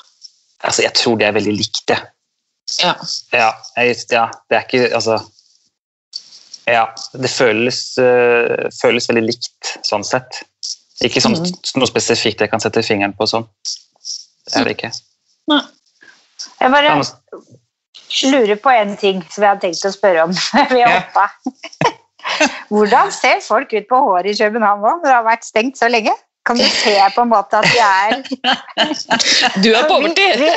Altså, 0.63 0.85
jeg 0.85 0.95
tror 0.97 1.19
det 1.19 1.29
er 1.29 1.37
veldig 1.37 1.55
likt, 1.59 1.83
det. 1.91 1.99
Ja. 2.79 2.95
Ja, 3.35 3.51
jeg, 3.77 3.99
ja, 4.15 4.29
det 4.49 4.57
er 4.57 4.63
ikke 4.63 4.95
Altså 4.95 5.17
Ja, 6.71 6.85
det 7.19 7.29
føles, 7.29 7.81
eh, 7.99 8.69
føles 8.79 9.09
veldig 9.11 9.25
likt, 9.27 9.73
sånn 9.85 10.07
sett. 10.07 10.45
Ikke 11.03 11.21
sånn, 11.21 11.35
mm. 11.35 11.73
noe 11.83 11.91
spesifikt 11.91 12.45
jeg 12.45 12.53
kan 12.53 12.63
sette 12.63 12.85
fingeren 12.87 13.17
på 13.19 13.27
sånn. 13.27 13.49
Det 14.47 14.61
er 14.61 14.69
det 14.69 14.77
ikke. 14.77 14.93
Nei. 15.51 15.59
Jeg 16.63 16.71
bare 16.71 16.95
lurer 18.29 18.59
på 18.61 18.73
en 18.73 18.97
ting 19.01 19.23
som 19.31 19.45
jeg 19.45 19.55
hadde 19.55 19.65
tenkt 19.67 19.87
å 19.89 19.93
spørre 19.95 20.27
om. 20.27 20.35
Vi 20.75 20.83
har 20.83 20.99
hoppa. 20.99 21.29
Hvordan 22.73 23.11
ser 23.15 23.41
folk 23.45 23.73
ut 23.75 23.89
på 23.89 24.03
håret 24.07 24.33
i 24.33 24.45
København 24.45 24.85
nå, 24.85 24.99
det 25.05 25.11
har 25.13 25.25
vært 25.27 25.49
stengt 25.49 25.81
så 25.81 25.91
lenge? 25.91 26.15
Kan 26.47 26.59
du 26.59 26.65
se 26.67 26.95
på 27.15 27.23
en 27.23 27.31
måte 27.31 27.59
at 27.61 27.69
de 27.71 27.79
er 27.79 28.15
Du 29.63 29.69
er 29.71 29.85
vi, 30.41 30.49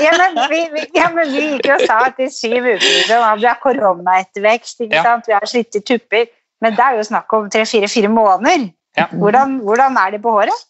ja, 0.00 0.12
men 0.16 0.38
vi, 0.48 0.60
ja, 0.96 1.10
men 1.12 1.28
vi 1.28 1.42
gikk 1.50 1.68
jo 1.68 1.74
og 1.74 1.84
sa 1.84 1.98
at 2.06 2.22
i 2.24 2.30
syv 2.32 2.70
uker 2.70 3.12
at 3.18 3.42
vi 3.42 3.48
har 3.50 3.60
koronaettervekst, 3.60 4.80
ikke 4.86 5.02
sant? 5.04 5.28
vi 5.28 5.36
har 5.36 5.44
slitte 5.50 5.82
tupper. 5.84 6.30
Men 6.64 6.72
det 6.72 6.84
er 6.86 6.96
jo 6.96 7.04
snakk 7.04 7.32
om 7.36 7.50
tre-fire-fire 7.52 8.08
måneder. 8.08 8.70
Ja. 8.96 9.10
Hvordan, 9.12 9.58
hvordan 9.66 9.98
er 10.00 10.14
det 10.16 10.22
på 10.24 10.32
håret? 10.32 10.64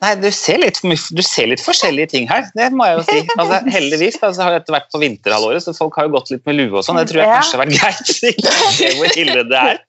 Nei, 0.00 0.14
du 0.16 0.28
ser, 0.32 0.60
litt, 0.62 0.78
du 0.80 1.22
ser 1.24 1.50
litt 1.50 1.60
forskjellige 1.60 2.12
ting 2.14 2.28
her, 2.30 2.46
det 2.56 2.70
må 2.72 2.86
jeg 2.88 2.96
jo 2.96 3.02
si. 3.08 3.18
Altså, 3.40 3.58
heldigvis 3.74 4.16
altså, 4.22 4.46
har 4.46 4.56
dette 4.56 4.72
vært 4.72 4.88
på 4.92 5.00
vinterhalvåret, 5.02 5.64
så 5.64 5.74
folk 5.76 5.98
har 6.00 6.08
jo 6.08 6.14
gått 6.16 6.32
litt 6.32 6.46
med 6.48 6.56
lue 6.56 6.80
og 6.80 6.86
sånn. 6.86 7.00
Det 7.02 7.10
tror 7.10 7.22
jeg 7.22 7.32
kanskje 7.34 7.58
har 7.58 7.62
vært 7.64 7.74
greit. 7.76 8.14
så 8.14 8.30
ikke 8.32 8.94
hvor 8.96 9.18
ille 9.24 9.44
det 9.50 9.60
er. 9.60 9.82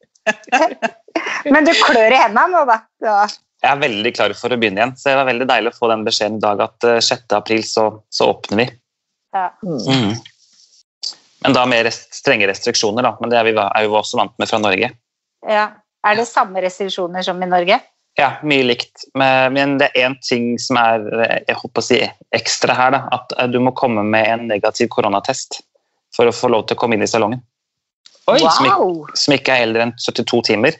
Men 1.53 1.67
du 1.67 1.71
klør 1.79 2.13
i 2.13 2.19
hendene 2.19 2.49
nå, 2.51 2.65
da. 2.69 2.77
Ja. 3.05 3.21
Jeg 3.61 3.69
er 3.75 3.81
veldig 3.83 4.11
klar 4.17 4.33
for 4.37 4.53
å 4.53 4.57
begynne 4.57 4.81
igjen, 4.81 4.93
så 4.97 5.11
det 5.11 5.19
var 5.19 5.29
veldig 5.29 5.47
deilig 5.51 5.71
å 5.71 5.77
få 5.77 5.89
den 5.91 6.03
beskjeden 6.07 6.39
i 6.39 6.43
dag 6.43 6.63
at 6.65 6.87
eh, 6.89 6.99
6. 7.05 7.27
april 7.37 7.63
så, 7.67 7.85
så 8.13 8.31
åpner 8.33 8.63
vi. 8.63 8.67
Ja. 9.37 9.47
Mm. 9.63 10.17
Men 11.45 11.55
da 11.57 11.63
med 11.69 11.85
rest, 11.87 12.09
strenge 12.17 12.49
restriksjoner, 12.49 13.05
da. 13.05 13.13
Men 13.21 13.31
det 13.31 13.39
er 13.39 13.47
vi 13.47 13.53
er 13.55 13.85
jo 13.85 13.95
også 14.01 14.19
vant 14.19 14.33
med 14.41 14.49
fra 14.49 14.59
Norge. 14.61 14.91
Ja. 15.47 15.67
Er 16.01 16.17
det 16.17 16.25
samme 16.25 16.61
restriksjoner 16.63 17.21
som 17.25 17.41
i 17.45 17.49
Norge? 17.49 17.77
Ja, 18.19 18.33
mye 18.43 18.63
likt. 18.67 19.05
Men, 19.17 19.53
men 19.55 19.77
det 19.79 19.87
er 19.95 20.07
én 20.09 20.17
ting 20.27 20.53
som 20.59 20.77
er 20.81 21.05
eh, 21.23 21.37
jeg 21.47 21.57
håper 21.61 21.81
å 21.81 21.85
si, 21.85 21.99
ekstra 22.35 22.75
her. 22.75 22.91
Da, 22.95 23.03
at 23.15 23.33
eh, 23.39 23.47
du 23.53 23.59
må 23.63 23.71
komme 23.77 24.03
med 24.03 24.27
en 24.27 24.47
negativ 24.51 24.89
koronatest 24.93 25.61
for 26.15 26.27
å 26.27 26.33
få 26.35 26.49
lov 26.51 26.65
til 26.67 26.75
å 26.77 26.81
komme 26.81 26.97
inn 26.97 27.05
i 27.05 27.09
salongen. 27.09 27.39
Oi, 28.29 28.37
som 28.43 28.67
ikke- 28.67 29.17
Som 29.17 29.33
ikke 29.37 29.55
er 29.55 29.63
eldre 29.67 29.87
enn 29.87 29.93
72 29.97 30.41
timer. 30.51 30.75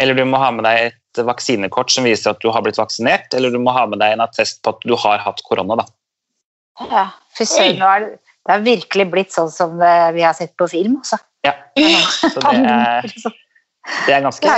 Eller 0.00 0.14
du 0.14 0.24
må 0.24 0.38
ha 0.40 0.48
med 0.54 0.64
deg 0.64 0.88
et 0.92 1.20
vaksinekort 1.26 1.90
som 1.90 2.04
viser 2.06 2.30
at 2.30 2.40
du 2.40 2.48
har 2.54 2.62
blitt 2.64 2.78
vaksinert. 2.78 3.34
Eller 3.34 3.50
du 3.50 3.58
må 3.62 3.72
ha 3.74 3.84
med 3.90 3.98
deg 4.00 4.14
en 4.16 4.24
attest 4.24 4.62
på 4.62 4.72
at 4.74 4.80
du 4.86 4.94
har 4.96 5.18
hatt 5.24 5.42
korona. 5.46 5.76
Da. 5.82 5.86
Ja, 6.88 7.04
fy 7.36 7.44
søren, 7.50 7.78
det, 7.82 8.18
det 8.46 8.54
har 8.54 8.62
virkelig 8.64 9.06
blitt 9.12 9.34
sånn 9.34 9.50
som 9.52 9.76
det 9.80 9.94
vi 10.16 10.22
har 10.22 10.36
sett 10.38 10.54
på 10.58 10.68
film. 10.70 10.96
Altså. 11.02 11.18
Ja, 11.46 11.54
så 12.22 12.40
det 12.40 12.54
er, 12.62 13.12
det 14.06 14.14
er 14.16 14.24
ganske, 14.26 14.54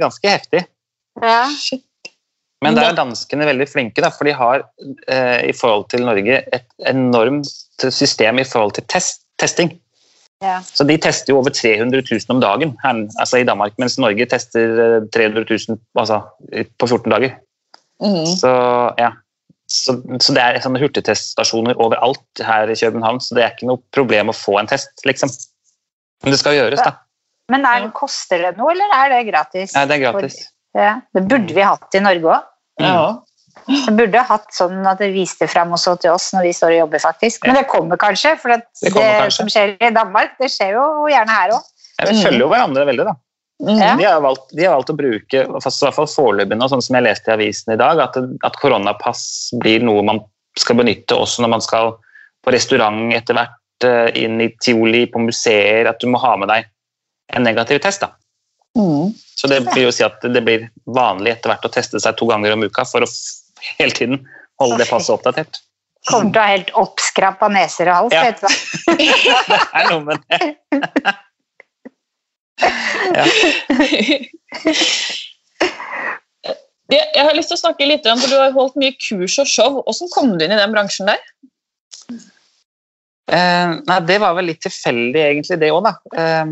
ganske 0.00 0.34
heftig. 0.36 0.64
Ja. 1.22 1.44
Men 2.60 2.76
der 2.76 2.90
er 2.90 2.96
danskene 2.96 3.46
veldig 3.48 3.66
flinke, 3.70 4.02
da, 4.04 4.10
for 4.12 4.28
de 4.28 4.34
har 4.36 4.66
eh, 5.08 5.48
i 5.48 5.54
forhold 5.56 5.86
til 5.92 6.04
Norge 6.04 6.42
et 6.52 6.66
enormt 6.90 7.48
system 7.80 8.40
i 8.42 8.44
forhold 8.44 8.74
til 8.76 8.84
test, 8.92 9.24
testing. 9.40 9.72
Ja. 10.44 10.58
Så 10.64 10.84
de 10.88 10.96
tester 11.00 11.32
jo 11.32 11.40
over 11.40 11.52
300 11.52 12.02
000 12.04 12.32
om 12.32 12.40
dagen 12.40 12.76
her, 12.82 13.00
altså 13.20 13.40
i 13.40 13.46
Danmark, 13.48 13.76
mens 13.80 13.98
Norge 14.00 14.28
tester 14.28 14.76
eh, 14.84 15.08
300 15.12 15.44
000 15.48 15.80
altså, 16.00 16.20
på 16.80 16.86
14 16.88 17.12
dager. 17.12 17.34
Mm. 18.00 18.28
Så, 18.40 18.52
ja. 19.00 19.10
så, 19.68 19.96
så 20.20 20.36
det 20.36 20.44
er 20.44 20.60
sånne 20.64 20.80
hurtigteststasjoner 20.84 21.80
overalt 21.80 22.44
her 22.44 22.72
i 22.72 22.76
København, 22.76 23.20
så 23.24 23.36
det 23.36 23.44
er 23.44 23.56
ikke 23.56 23.72
noe 23.72 23.84
problem 23.96 24.32
å 24.32 24.36
få 24.36 24.60
en 24.60 24.68
test, 24.68 24.92
liksom. 25.08 25.32
Men 26.24 26.36
det 26.36 26.40
skal 26.40 26.56
gjøres, 26.56 26.84
da. 26.84 26.98
Men 27.50 27.64
er, 27.66 27.88
koster 27.96 28.44
det 28.44 28.56
noe, 28.60 28.72
eller 28.76 28.96
er 28.96 29.12
det 29.16 29.26
gratis? 29.32 29.72
Nei, 29.76 29.88
det 29.88 29.96
er 29.96 30.04
gratis. 30.10 30.42
Ja, 30.76 31.00
det 31.14 31.24
burde 31.26 31.54
vi 31.56 31.66
hatt 31.66 31.98
i 31.98 32.02
Norge 32.04 32.36
òg. 32.36 32.46
Ja. 32.80 33.00
Det 33.70 33.92
burde 33.94 34.22
hatt 34.24 34.52
sånn 34.54 34.86
at 34.88 35.00
det 35.02 35.10
viste 35.14 35.46
frem 35.50 35.72
også 35.74 35.96
til 36.00 36.14
oss 36.14 36.30
når 36.34 36.46
vi 36.48 36.52
står 36.56 36.74
og 36.74 36.78
jobber, 36.84 37.02
faktisk. 37.02 37.46
Men 37.46 37.58
det 37.58 37.66
kommer 37.70 37.98
kanskje, 38.00 38.36
for 38.40 38.54
at 38.54 38.66
Det 38.80 38.88
det, 38.88 38.92
kommer 38.94 39.26
kanskje. 39.26 39.36
som 39.36 39.50
skjer 39.52 39.74
i 39.76 39.90
Danmark, 39.94 40.36
det 40.40 40.50
skjer 40.54 40.76
jo 40.78 40.86
gjerne 41.10 41.34
her 41.34 41.56
òg. 41.56 41.66
Ja, 41.98 42.06
vi 42.08 42.22
følger 42.22 42.44
jo 42.44 42.48
hverandre 42.52 42.86
veldig, 42.88 43.06
da. 43.10 43.16
Mm. 43.60 43.76
Ja. 43.76 43.94
De 43.98 44.04
har 44.08 44.20
valgt, 44.24 44.46
de 44.56 44.64
har 44.64 44.78
valgt 44.78 44.92
å 44.94 44.96
bruke, 44.96 45.42
fast 45.60 45.82
i 45.82 45.86
hvert 45.86 45.98
fall 45.98 46.08
foreløpig 46.08 46.56
nå, 46.56 46.68
sånn 46.72 46.84
som 46.84 46.96
jeg 46.96 47.04
leste 47.04 47.28
i 47.28 47.34
avisen 47.34 47.74
i 47.74 47.80
dag, 47.80 48.00
at, 48.00 48.16
at 48.46 48.56
koronapass 48.62 49.24
blir 49.60 49.84
noe 49.84 50.04
man 50.06 50.22
skal 50.58 50.78
benytte 50.80 51.18
også 51.18 51.44
når 51.44 51.52
man 51.58 51.64
skal 51.64 51.92
på 52.40 52.54
restaurant 52.54 53.12
etter 53.12 53.36
hvert, 53.36 53.84
eh, 53.84 54.08
inn 54.22 54.40
i 54.40 54.48
Tioli, 54.64 55.04
på 55.12 55.20
museer, 55.20 55.90
at 55.90 56.00
du 56.00 56.08
må 56.08 56.22
ha 56.22 56.32
med 56.40 56.48
deg 56.48 56.70
en 57.36 57.44
negativ 57.44 57.82
test. 57.84 58.00
da. 58.00 58.14
Mm. 58.78 59.14
Så 59.36 59.48
det 59.50 59.60
blir 59.66 59.88
jo 59.88 59.94
si 59.94 60.04
at 60.06 60.22
det 60.22 60.42
blir 60.46 60.68
vanlig 60.94 61.34
etter 61.34 61.52
hvert 61.52 61.66
å 61.66 61.72
teste 61.72 62.00
seg 62.02 62.18
to 62.18 62.28
ganger 62.30 62.54
om 62.54 62.66
uka 62.66 62.84
for 62.88 63.04
å 63.04 63.08
hele 63.78 63.96
tiden 63.96 64.22
holde 64.60 64.78
det 64.82 64.88
passet 64.90 65.14
oppdatert. 65.16 65.62
Kommer 66.08 66.30
til 66.32 66.40
å 66.40 66.44
ha 66.44 66.52
helt 66.54 66.70
oppskrapa 66.80 67.48
neser 67.52 67.90
og 67.92 67.96
hals. 67.96 68.14
Ja. 68.14 68.22
vet 68.28 68.40
du 68.40 68.46
hva. 68.46 68.52
Det 69.50 69.58
er 69.80 69.90
noe 69.90 70.02
med 70.06 70.16
det. 70.28 70.38
Ja. 73.10 73.24
Jeg 76.90 77.22
har 77.22 77.36
lyst 77.36 77.52
til 77.52 77.58
å 77.58 77.60
snakke 77.60 77.86
litt 77.86 78.06
om, 78.10 78.18
for 78.18 78.32
Du 78.32 78.38
har 78.40 78.54
holdt 78.56 78.78
mye 78.80 78.96
kurs 78.98 79.36
og 79.42 79.48
show. 79.48 79.80
Hvordan 79.86 80.10
kom 80.14 80.32
du 80.34 80.44
inn 80.44 80.54
i 80.54 80.58
den 80.58 80.74
bransjen 80.74 81.10
der? 81.10 81.20
Eh, 83.30 83.72
nei, 83.86 83.98
det 84.08 84.16
var 84.22 84.34
vel 84.38 84.48
litt 84.50 84.62
tilfeldig, 84.64 85.20
egentlig, 85.22 85.60
det 85.62 85.70
òg, 85.70 85.84
da. 85.86 85.92
Eh, 86.18 86.50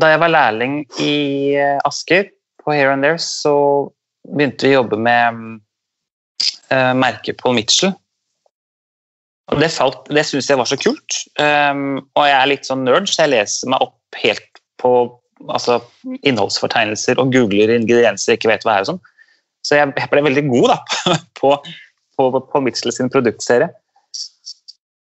da 0.00 0.12
jeg 0.14 0.22
var 0.22 0.32
lærling 0.32 0.78
i 1.04 1.12
eh, 1.60 1.76
Asker, 1.88 2.30
på 2.62 2.72
Here 2.74 2.94
and 2.96 3.04
There, 3.04 3.18
så 3.22 3.52
begynte 4.26 4.66
vi 4.66 4.72
å 4.74 4.80
jobbe 4.80 4.98
med 4.98 5.42
eh, 6.72 6.92
merket 6.98 7.38
Paul 7.42 7.54
Mitchell. 7.58 7.92
Og 9.52 9.60
det, 9.62 9.68
falt- 9.70 10.08
det 10.10 10.24
syns 10.26 10.48
jeg 10.50 10.58
var 10.58 10.66
så 10.66 10.78
kult. 10.80 11.20
Eh, 11.38 11.74
og 12.16 12.24
jeg 12.26 12.38
er 12.40 12.50
litt 12.50 12.66
sånn 12.66 12.82
nerd, 12.88 13.06
så 13.12 13.22
jeg 13.26 13.34
leser 13.36 13.70
meg 13.74 13.84
opp 13.84 14.18
helt 14.22 14.62
på 14.80 14.92
altså, 15.52 15.78
innholdsfortegnelser 16.26 17.20
og 17.22 17.30
googler 17.34 17.74
ingredienser 17.76 18.32
jeg 18.34 18.40
ikke 18.40 18.54
vet 18.54 18.64
hva 18.66 18.78
er. 18.78 18.86
og 18.86 18.94
sånn. 18.94 19.02
Så 19.66 19.78
jeg, 19.78 19.92
jeg 19.98 20.10
ble 20.12 20.22
veldig 20.26 20.46
god 20.48 20.68
da, 20.72 20.78
på, 21.38 21.52
på, 22.16 22.30
på 22.50 22.62
Mitchell 22.64 22.94
sin 22.94 23.12
produktserie. 23.12 23.68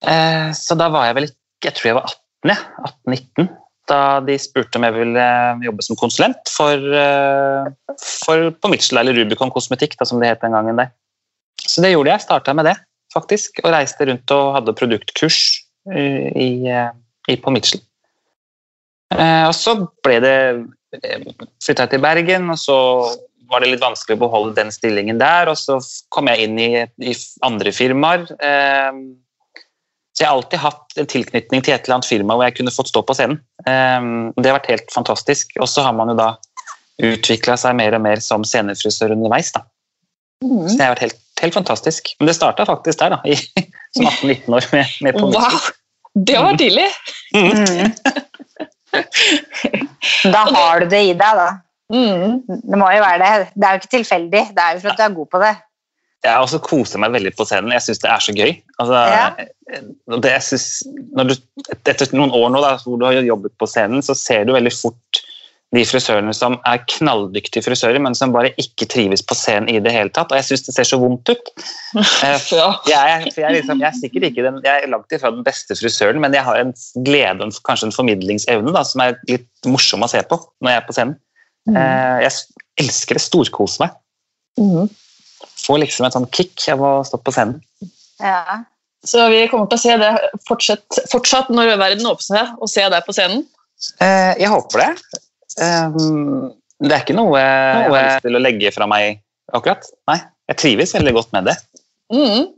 Eh, 0.05 0.49
så 0.57 0.77
da 0.79 0.88
var 0.93 1.09
jeg 1.09 1.17
vel 1.19 1.29
ikke 1.31 1.40
Jeg 1.64 1.77
tror 1.79 1.88
jeg 1.88 1.97
var 1.97 2.09
18, 2.11 2.51
jeg. 2.51 2.64
18-19. 3.09 3.53
da 3.88 4.01
de 4.25 4.37
spurte 4.40 4.79
om 4.81 4.85
jeg 4.87 4.97
ville 4.97 5.25
jobbe 5.64 5.85
som 5.85 5.97
konsulent 6.01 6.51
for, 6.53 6.77
eh, 7.01 7.97
for 8.01 8.51
på 8.53 8.71
Mitchell 8.73 9.01
eller 9.01 9.17
Rubicon 9.17 9.53
kosmetikk, 9.53 9.97
da, 10.01 10.07
som 10.09 10.21
det 10.21 10.31
het 10.33 10.45
den 10.45 10.57
gangen. 10.57 10.77
der. 10.77 10.90
Så 11.61 11.83
det 11.85 11.93
gjorde 11.93 12.11
jeg. 12.12 12.21
Starta 12.21 12.55
med 12.55 12.64
det, 12.64 12.77
faktisk. 13.12 13.61
Og 13.64 13.73
reiste 13.73 14.09
rundt 14.09 14.31
og 14.31 14.55
hadde 14.57 14.77
produktkurs 14.77 15.40
eh, 15.93 16.33
i, 16.33 16.67
eh, 16.69 16.90
i, 17.29 17.37
på 17.37 17.53
Mitchell. 17.53 17.81
Og 19.14 19.55
så 19.55 19.77
ble 20.03 20.17
det 20.21 20.38
flytta 21.62 21.85
jeg 21.85 21.90
til 21.93 22.01
Bergen, 22.03 22.51
og 22.51 22.59
så 22.59 22.77
var 23.47 23.61
det 23.62 23.69
litt 23.71 23.85
vanskelig 23.85 24.17
å 24.17 24.23
beholde 24.25 24.57
den 24.57 24.73
stillingen 24.75 25.21
der. 25.21 25.49
Og 25.53 25.57
så 25.61 25.79
kom 26.11 26.27
jeg 26.33 26.49
inn 26.49 26.59
i, 26.59 26.71
i 26.99 27.14
andre 27.47 27.71
firmaer. 27.71 28.27
Så 30.14 30.22
jeg 30.22 30.31
har 30.31 30.38
alltid 30.38 30.62
hatt 30.62 30.98
en 31.00 31.09
tilknytning 31.11 31.62
til 31.66 31.74
et 31.74 31.87
eller 31.87 31.98
annet 31.98 32.07
firma 32.07 32.37
hvor 32.37 32.46
jeg 32.46 32.55
kunne 32.55 32.72
fått 32.74 32.90
stå 32.92 33.03
på 33.03 33.16
scenen. 33.18 33.40
Det 33.66 34.46
har 34.46 34.55
vært 34.61 34.70
helt 34.70 34.92
fantastisk. 34.94 35.57
Og 35.59 35.66
så 35.66 35.83
har 35.83 35.96
man 35.98 36.12
jo 36.12 36.14
da 36.20 36.29
utvikla 37.03 37.57
seg 37.59 37.74
mer 37.79 37.96
og 37.96 38.05
mer 38.05 38.22
som 38.22 38.44
scenefrisør 38.46 39.16
underveis. 39.16 39.50
da. 39.57 39.64
Mm. 40.44 40.68
Så 40.68 40.77
det 40.77 40.85
har 40.85 40.94
vært 40.94 41.05
helt, 41.07 41.20
helt 41.42 41.59
fantastisk. 41.59 42.12
Men 42.20 42.31
det 42.31 42.37
starta 42.38 42.66
faktisk 42.68 43.00
der, 43.00 43.16
da, 43.16 43.20
i, 43.27 43.35
som 43.96 44.07
18-19 44.07 44.59
år. 44.59 44.68
med, 44.72 44.96
med 45.07 45.18
på 45.18 45.33
wow! 45.35 45.59
Det 46.14 46.38
var 46.38 46.59
tidlig! 46.61 46.87
Mm. 47.35 47.90
da 50.35 50.46
har 50.55 50.85
du 50.85 50.90
det 50.92 51.03
i 51.09 51.14
deg, 51.18 51.40
da. 51.42 51.48
Mm. 51.92 52.42
Det 52.46 52.79
må 52.79 52.90
jo 52.94 53.03
være 53.03 53.20
det. 53.22 53.48
Det 53.55 53.66
er 53.66 53.74
jo 53.74 53.83
ikke 53.83 53.94
tilfeldig. 53.96 54.42
Det 54.55 54.66
er 54.66 54.77
jo 54.77 54.85
for 54.85 54.94
at 54.94 55.00
du 55.00 55.07
er 55.09 55.16
god 55.18 55.31
på 55.33 55.42
det. 55.42 55.55
Jeg 56.25 56.41
også 56.41 56.61
koser 56.65 57.03
meg 57.03 57.13
veldig 57.13 57.35
på 57.37 57.45
scenen. 57.45 57.75
Jeg 57.75 57.85
syns 57.85 58.01
det 58.01 58.09
er 58.09 58.23
så 58.25 58.33
gøy. 58.33 58.55
Altså, 58.81 59.01
ja. 59.13 59.27
det, 60.25 60.33
synes, 60.47 60.67
du, 61.29 61.35
etter 61.75 62.17
noen 62.17 62.33
år 62.33 62.49
nå 62.55 62.63
da, 62.65 62.75
hvor 62.81 62.97
du 63.01 63.05
har 63.05 63.19
jobbet 63.27 63.53
på 63.61 63.69
scenen, 63.69 64.01
så 64.05 64.17
ser 64.17 64.47
du 64.49 64.55
veldig 64.57 64.73
fort 64.73 65.21
de 65.75 65.83
frisørene 65.89 66.33
som 66.37 66.57
er 66.69 66.83
knalldyktige 66.87 67.65
frisører, 67.67 67.99
men 68.03 68.15
som 68.17 68.33
bare 68.35 68.53
ikke 68.63 68.87
trives 68.93 69.25
på 69.27 69.37
scenen 69.37 69.69
i 69.73 69.81
det 69.83 69.93
hele 69.93 70.13
tatt. 70.15 70.33
Og 70.33 70.39
jeg 70.39 70.49
syns 70.49 70.65
det 70.69 70.77
ser 70.77 70.89
så 70.93 71.01
vondt 71.03 71.35
ut. 71.35 71.53
Eh, 71.95 72.41
jeg 72.89 72.89
jeg, 72.89 73.45
er 73.45 73.53
liksom, 73.55 73.79
jeg 73.83 73.87
er, 73.87 73.97
sikkert 73.99 74.25
ikke 74.31 74.43
den, 74.47 74.57
jeg 74.65 74.83
er 74.83 74.91
langt 74.91 75.13
ifra 75.13 75.31
den 75.31 75.45
beste 75.47 75.77
frisøren, 75.77 76.19
men 76.23 76.35
jeg 76.35 76.43
har 76.47 76.59
en 76.59 76.73
glede 77.07 77.45
og 77.45 77.59
kanskje 77.67 77.91
en 77.91 77.95
formidlingsevne 77.95 78.73
da, 78.75 78.83
som 78.87 79.03
er 79.05 79.19
litt 79.29 79.69
morsom 79.69 80.03
å 80.03 80.09
se 80.11 80.23
på 80.27 80.41
når 80.65 80.73
jeg 80.73 80.81
er 80.81 80.87
på 80.89 80.97
scenen. 80.97 81.17
Mm. 81.69 81.77
Eh, 81.79 82.19
jeg 82.25 82.87
elsker 82.87 83.21
det. 83.21 83.27
Storkoser 83.29 83.85
meg. 83.85 83.99
Mm 84.59 84.89
får 85.64 85.81
liksom 85.83 86.07
et 86.07 86.16
sånn 86.16 86.31
kick 86.35 86.66
av 86.72 86.85
å 86.85 86.92
stå 87.07 87.20
på 87.24 87.35
scenen. 87.35 87.61
Ja. 88.22 88.62
Så 89.05 89.27
vi 89.29 89.42
kommer 89.53 89.68
til 89.68 89.77
å 89.77 89.83
se 89.83 89.96
det 90.00 90.12
fortsatt, 90.48 91.00
fortsatt 91.12 91.50
når 91.53 91.74
verden 91.81 92.09
åpner 92.09 92.24
seg, 92.24 92.53
og 92.57 92.70
se 92.72 92.85
deg 92.88 93.05
på 93.05 93.14
scenen? 93.16 93.44
Eh, 94.00 94.33
jeg 94.40 94.48
håper 94.53 94.81
det. 94.85 95.20
Um, 95.61 96.53
det 96.83 96.94
er 96.94 97.05
ikke 97.05 97.16
noe 97.16 97.38
jeg 97.38 97.74
har 97.85 97.92
lyst 97.94 98.24
til 98.24 98.38
å 98.38 98.42
legge 98.42 98.72
fra 98.74 98.88
meg 98.90 99.20
akkurat. 99.55 99.85
Nei, 100.11 100.18
jeg 100.50 100.61
trives 100.62 100.94
veldig 100.96 101.14
godt 101.18 101.35
med 101.37 101.50
det. 101.50 101.57
Mm. 102.12 102.48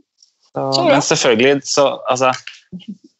Så, 0.57 0.83
men 0.87 1.03
selvfølgelig 1.05 1.67
så 1.69 1.83
altså, 2.09 2.31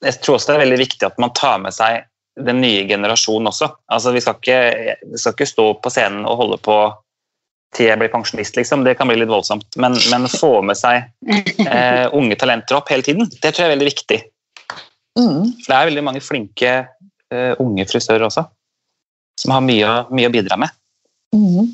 Jeg 0.02 0.18
tror 0.24 0.36
også 0.36 0.50
det 0.50 0.56
er 0.56 0.64
veldig 0.64 0.80
viktig 0.82 1.06
at 1.06 1.20
man 1.22 1.34
tar 1.38 1.60
med 1.62 1.76
seg 1.76 2.08
den 2.48 2.62
nye 2.62 2.86
generasjonen 2.90 3.50
også. 3.50 3.70
Altså, 3.94 4.14
vi, 4.14 4.22
skal 4.22 4.38
ikke, 4.38 4.98
vi 5.12 5.22
skal 5.22 5.36
ikke 5.36 5.50
stå 5.50 5.68
på 5.82 5.92
scenen 5.94 6.26
og 6.30 6.42
holde 6.42 6.60
på 6.62 6.78
til 7.76 7.90
jeg 7.90 8.00
blir 8.00 8.12
pensjonist, 8.12 8.56
liksom. 8.58 8.86
Det 8.88 8.96
kan 9.00 9.10
bli 9.10 9.20
litt 9.20 9.32
voldsomt. 9.32 9.68
Men, 9.82 9.98
men 10.12 10.28
få 10.32 10.60
med 10.66 10.80
seg 10.80 11.08
eh, 11.28 12.08
unge 12.18 12.38
talenter 12.40 12.80
opp 12.80 12.92
hele 12.94 13.06
tiden, 13.06 13.30
det 13.42 13.52
tror 13.52 13.66
jeg 13.66 13.72
er 13.72 13.76
veldig 13.76 13.90
viktig. 13.92 14.20
Mm. 15.18 15.44
Det 15.66 15.74
er 15.74 15.90
veldig 15.90 16.06
mange 16.06 16.22
flinke 16.22 16.74
uh, 17.34 17.54
unge 17.64 17.88
frisører 17.90 18.28
også, 18.28 18.44
som 19.42 19.56
har 19.56 19.64
mye, 19.66 19.94
mye 20.14 20.30
å 20.30 20.34
bidra 20.34 20.60
med. 20.62 20.76
Mm. 21.36 21.72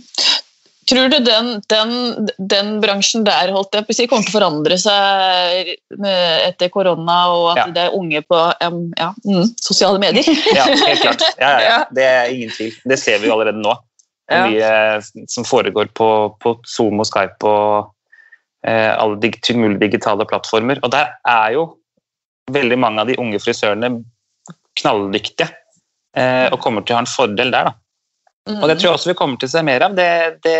Tror 0.89 1.07
du 1.11 1.17
den, 1.23 1.49
den, 1.71 1.91
den, 2.37 2.71
bransjen 2.83 3.23
der 3.23 3.53
holdt 3.55 3.75
jeg 3.75 3.85
på 3.87 3.93
å 3.93 3.97
si, 3.97 4.07
kommer 4.11 4.25
til 4.27 4.33
å 4.33 4.35
forandre 4.35 4.77
seg 4.81 5.69
etter 6.03 6.71
korona, 6.73 7.19
og 7.31 7.45
at 7.53 7.61
ja. 7.61 7.67
det 7.75 7.85
er 7.85 7.95
unge 7.95 8.19
på 8.27 8.39
um, 8.67 8.81
ja, 8.99 9.13
mm, 9.23 9.53
sosiale 9.63 10.01
medier? 10.03 10.27
Ja, 10.51 10.67
helt 10.67 11.05
klart. 11.05 11.23
Ja, 11.39 11.53
ja, 11.63 11.77
det 11.95 12.07
er 12.07 12.33
ingen 12.35 12.51
tvil. 12.51 12.75
Det 12.89 12.99
ser 12.99 13.23
vi 13.23 13.31
allerede 13.31 13.63
nå. 13.63 13.77
Ja. 14.31 14.45
Mye 14.47 15.27
som 15.27 15.43
foregår 15.43 15.89
på, 15.97 16.07
på, 16.39 16.55
Zoom 16.63 17.01
og 17.03 17.07
Skype 17.09 17.43
og 17.43 17.91
eh, 18.65 18.91
alle 18.95 19.19
dig, 19.19 19.35
mulige 19.57 19.81
digitale 19.87 20.25
plattformer. 20.29 20.79
Og 20.83 20.93
der 20.93 21.11
er 21.27 21.55
jo 21.57 21.65
veldig 22.51 22.79
mange 22.79 23.03
av 23.03 23.11
de 23.11 23.17
unge 23.19 23.39
frisørene 23.43 23.91
knalldyktige 24.79 25.49
eh, 26.17 26.47
og 26.49 26.59
kommer 26.63 26.83
til 26.83 26.95
å 26.95 27.01
ha 27.01 27.05
en 27.05 27.11
fordel 27.11 27.51
der. 27.53 27.69
da. 27.69 27.73
Mm. 28.49 28.59
Og 28.61 28.67
det 28.69 28.77
tror 28.77 28.89
jeg 28.89 28.97
også 28.97 29.11
vi 29.11 29.19
kommer 29.19 29.39
til 29.39 29.51
å 29.51 29.53
se 29.55 29.63
mer 29.65 29.85
av. 29.85 29.97
Det, 29.99 30.09
det, 30.43 30.59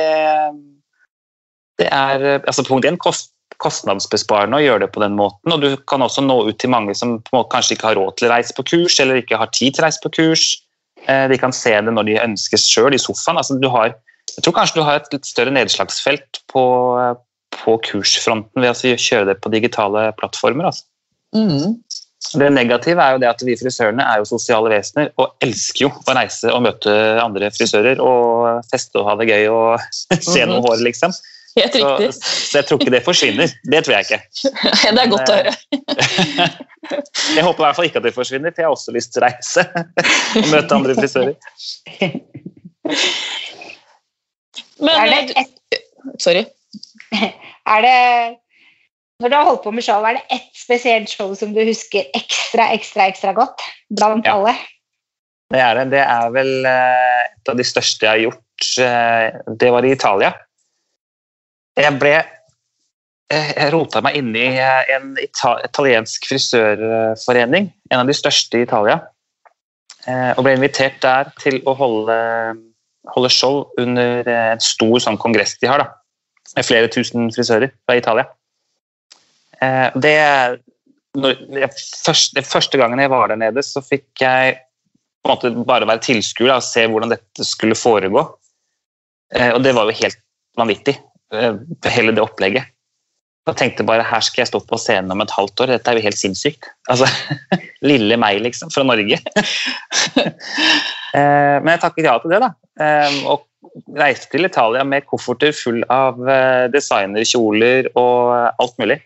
det 1.81 1.89
er 1.91 2.27
altså 2.41 2.67
Punkt 2.67 2.87
én 2.87 2.99
kost, 2.99 3.31
kostnadsbesparende 3.63 4.59
å 4.59 4.63
gjøre 4.63 4.85
det 4.85 4.91
på 4.95 5.03
den 5.03 5.15
måten. 5.17 5.55
Og 5.55 5.63
du 5.63 5.71
kan 5.89 6.03
også 6.03 6.23
nå 6.25 6.41
ut 6.49 6.59
til 6.61 6.71
mange 6.73 6.95
som 6.97 7.17
kanskje 7.31 7.77
ikke 7.77 7.91
har 7.91 7.99
råd 7.99 8.19
til 8.19 8.29
å 8.29 8.33
reise 8.35 8.55
på 8.57 8.65
kurs, 8.73 8.99
eller 8.99 9.21
ikke 9.21 9.39
har 9.39 9.51
tid 9.55 9.75
til 9.75 9.83
å 9.83 9.87
reise 9.87 10.03
på 10.03 10.13
kurs. 10.19 10.47
Eh, 11.09 11.25
de 11.31 11.39
kan 11.39 11.53
se 11.55 11.73
det 11.73 11.93
når 11.93 12.07
de 12.07 12.21
ønsker 12.21 12.61
sjøl 12.61 12.95
i 12.95 13.01
sofaen. 13.01 13.39
Altså, 13.41 13.57
har, 13.75 13.95
jeg 14.35 14.45
tror 14.45 14.57
kanskje 14.59 14.79
du 14.79 14.87
har 14.87 15.01
et 15.01 15.11
litt 15.15 15.27
større 15.27 15.53
nedslagsfelt 15.55 16.43
på, 16.51 16.63
på 17.59 17.77
kursfronten 17.89 18.63
ved 18.63 18.71
å 18.71 18.95
kjøre 18.95 19.31
det 19.31 19.39
på 19.43 19.51
digitale 19.53 20.09
plattformer. 20.19 20.71
Altså. 20.71 20.87
Mm. 21.35 21.81
Det 22.39 22.49
negative 22.55 23.03
er 23.03 23.15
jo 23.15 23.19
det 23.19 23.29
at 23.29 23.41
vi 23.43 23.55
frisørene 23.59 24.03
er 24.07 24.21
jo 24.21 24.27
sosiale 24.29 24.69
vesener 24.71 25.09
og 25.19 25.33
elsker 25.43 25.83
jo 25.83 25.89
å 25.91 26.15
reise 26.15 26.53
og 26.53 26.63
møte 26.63 26.93
andre 27.19 27.49
frisører 27.51 27.99
og 28.01 28.63
feste 28.71 29.01
og 29.01 29.09
ha 29.09 29.17
det 29.19 29.27
gøy 29.27 29.49
og 29.51 29.83
se 30.31 30.45
noe 30.47 30.63
hår, 30.63 30.79
liksom. 30.87 31.13
Helt 31.59 31.75
riktig. 31.75 32.13
Så, 32.13 32.21
så, 32.23 32.57
jeg 32.57 32.65
tror 32.67 32.79
ikke 32.81 32.93
det 32.93 33.03
forsvinner. 33.05 33.51
Det 33.71 33.81
tror 33.85 33.93
jeg 33.95 34.07
ikke. 34.07 34.19
det 34.95 35.01
er 35.03 35.11
godt 35.11 35.29
å 35.29 35.37
høre. 35.37 35.53
jeg 37.37 37.45
håper 37.45 37.61
i 37.61 37.65
hvert 37.67 37.77
fall 37.77 37.89
ikke 37.89 38.01
at 38.01 38.07
det 38.07 38.15
forsvinner, 38.15 38.53
for 38.53 38.63
jeg 38.63 38.69
har 38.69 38.77
også 38.77 38.95
lyst 38.95 39.13
til 39.13 39.21
å 39.21 39.27
reise 39.27 39.65
og 40.41 40.49
møte 40.49 40.79
andre 40.79 40.97
frisører. 40.97 41.35
Men 44.81 44.95
er 44.97 45.11
det 45.11 45.43
et... 45.43 45.81
Sorry. 46.19 46.43
Er 47.13 47.83
det 47.85 47.97
Når 49.21 49.29
du 49.29 49.35
har 49.37 49.45
holdt 49.47 49.63
på 49.63 49.71
med 49.71 49.85
show, 49.85 50.03
er 50.03 50.17
det 50.17 50.25
ett 50.35 50.49
spesielt 50.57 51.11
show 51.11 51.31
som 51.37 51.53
du 51.55 51.61
husker 51.63 52.09
ekstra, 52.17 52.71
ekstra, 52.75 53.05
ekstra 53.13 53.35
godt 53.37 53.61
blant 53.93 54.27
ja. 54.27 54.35
alle? 54.35 54.55
Det 55.53 55.61
er 55.61 55.77
det. 55.77 55.85
Det 55.93 56.01
er 56.01 56.33
vel 56.33 56.51
eh, 56.65 57.21
et 57.29 57.51
av 57.51 57.59
de 57.59 57.65
største 57.67 58.07
jeg 58.07 58.11
har 58.11 58.23
gjort. 58.25 58.67
Eh, 58.81 59.53
det 59.61 59.69
var 59.75 59.85
i 59.85 59.93
Italia. 59.93 60.33
Jeg 61.79 61.97
ble 61.99 62.17
jeg 63.33 63.71
rota 63.73 64.01
meg 64.03 64.17
inn 64.19 64.33
i 64.37 64.45
en 64.61 65.15
italiensk 65.17 66.27
frisørforening, 66.29 67.71
en 67.89 68.01
av 68.03 68.09
de 68.09 68.15
største 68.17 68.59
i 68.59 68.65
Italia. 68.67 68.99
Eh, 70.05 70.31
og 70.35 70.43
ble 70.43 70.57
invitert 70.57 70.99
der 71.03 71.31
til 71.39 71.61
å 71.69 71.75
holde, 71.79 72.17
holde 73.15 73.31
show 73.31 73.63
under 73.79 74.27
en 74.27 74.63
stor 74.63 74.99
sånn 75.05 75.19
kongress 75.21 75.55
de 75.61 75.71
har. 75.71 75.81
da, 75.81 76.51
Med 76.57 76.67
flere 76.67 76.91
tusen 76.91 77.31
frisører 77.33 77.71
fra 77.87 77.97
Italia. 77.97 78.27
Eh, 79.63 79.95
det, 79.95 80.17
første, 82.03 82.43
første 82.43 82.81
gangen 82.81 82.99
jeg 82.99 83.13
var 83.13 83.31
der 83.31 83.39
nede, 83.39 83.63
så 83.63 83.81
fikk 83.85 84.25
jeg 84.25 84.59
på 85.23 85.31
en 85.31 85.35
måte 85.37 85.65
bare 85.67 85.87
være 85.87 86.03
tilskuer 86.03 86.57
og 86.57 86.65
se 86.67 86.83
hvordan 86.89 87.15
dette 87.15 87.47
skulle 87.47 87.79
foregå. 87.79 88.25
Eh, 89.33 89.53
og 89.55 89.63
det 89.63 89.73
var 89.77 89.87
jo 89.87 90.01
helt 90.03 90.19
vanvittig. 90.59 90.99
Eh, 91.33 91.53
hele 91.95 92.13
det 92.15 92.23
opplegget. 92.23 92.71
Og 93.43 93.57
tenkte 93.59 93.83
bare 93.83 94.05
her 94.07 94.23
skal 94.23 94.43
jeg 94.43 94.53
stå 94.53 94.61
på 94.63 94.79
scenen 94.79 95.11
om 95.11 95.21
et 95.23 95.33
halvt 95.35 95.65
år, 95.65 95.73
dette 95.73 95.91
er 95.91 95.99
jo 95.99 96.05
helt 96.05 96.19
sinnssykt. 96.19 96.69
Altså, 96.91 97.09
Lille 97.89 98.17
meg, 98.19 98.39
liksom, 98.45 98.73
fra 98.73 98.85
Norge. 98.87 99.19
Eh, 101.13 101.59
men 101.61 101.67
jeg 101.75 101.81
takket 101.83 102.07
ja 102.07 102.13
til 102.17 102.31
det, 102.33 102.39
da. 102.41 102.47
Eh, 102.81 103.17
og 103.29 103.43
reiste 103.99 104.31
til 104.31 104.47
Italia 104.47 104.81
med 104.81 105.05
kofferter 105.05 105.51
full 105.53 105.83
av 105.93 106.17
designerkjoler 106.73 107.91
og 107.93 108.31
alt 108.63 108.81
mulig. 108.81 108.97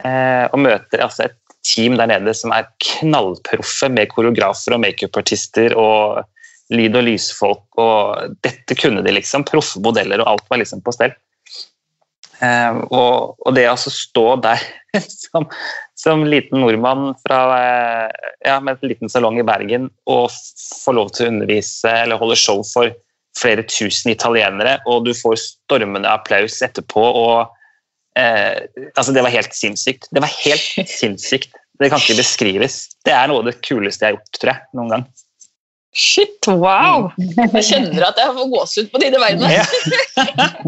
Og 0.00 0.56
møter 0.64 1.04
altså 1.04 1.26
et 1.26 1.36
team 1.68 1.98
der 2.00 2.08
nede 2.08 2.32
som 2.32 2.54
er 2.56 2.70
knallproffe 2.80 3.90
med 3.92 4.08
koreografer 4.12 4.78
og 4.78 4.80
makeupartister 4.86 5.76
og 5.76 6.24
lyd- 6.72 6.96
og 6.96 7.06
lysfolk. 7.08 7.64
Og 7.80 8.38
dette 8.44 8.76
kunne 8.78 9.04
de, 9.04 9.14
liksom. 9.14 9.44
Proffe 9.48 9.82
modeller, 9.84 10.22
og 10.22 10.34
alt 10.34 10.50
var 10.50 10.62
liksom 10.62 10.82
på 10.84 10.94
stell. 10.96 11.14
Eh, 12.42 12.76
og, 12.90 13.36
og, 13.38 13.50
det 13.54 13.66
å 13.70 13.76
stå 13.78 14.24
der 14.42 14.62
som, 15.22 15.46
som, 15.98 16.24
liten 16.26 16.62
nordmann 16.64 17.12
fra, 17.22 17.40
eh, 17.60 18.30
ja, 18.46 18.58
med 18.60 18.78
en 18.80 18.90
liten 18.90 19.12
salong 19.12 19.38
i 19.38 19.46
Bergen 19.46 19.90
og 20.10 20.32
få 20.84 20.96
lov 20.96 21.12
til 21.14 21.26
å 21.28 21.34
undervise 21.34 21.92
eller 22.04 22.20
holde 22.20 22.38
show 22.38 22.64
for 22.66 22.94
flere 23.38 23.64
tusen 23.66 24.12
italienere, 24.12 24.78
og 24.86 25.08
du 25.08 25.12
får 25.16 25.40
stormende 25.42 26.10
applaus 26.10 26.60
etterpå 26.62 27.02
og 27.02 27.38
eh, 28.18 28.62
altså 28.94 29.14
Det 29.14 29.24
var 29.26 29.34
helt 29.34 29.54
sinnssykt. 29.54 30.08
Det 30.14 30.22
var 30.22 30.34
helt 30.44 30.90
sinnssykt. 31.00 31.54
Det 31.82 31.90
kan 31.90 31.98
ikke 31.98 32.20
beskrives. 32.20 32.84
Det 33.02 33.14
er 33.14 33.26
noe 33.30 33.42
av 33.42 33.48
det 33.50 33.58
kuleste 33.66 34.06
jeg 34.06 34.12
har 34.12 34.18
gjort, 34.20 34.36
tror 34.38 34.52
jeg, 34.52 34.66
noen 34.78 34.92
gang. 34.92 35.06
Shit, 35.94 36.46
wow! 36.50 37.06
Jeg 37.18 37.62
kjenner 37.68 38.08
at 38.08 38.18
jeg 38.18 38.32
får 38.34 38.48
gåsehud 38.50 38.88
på 38.90 39.00
dine 39.02 39.20
vegne. 39.22 39.50
Ja. 39.52 39.64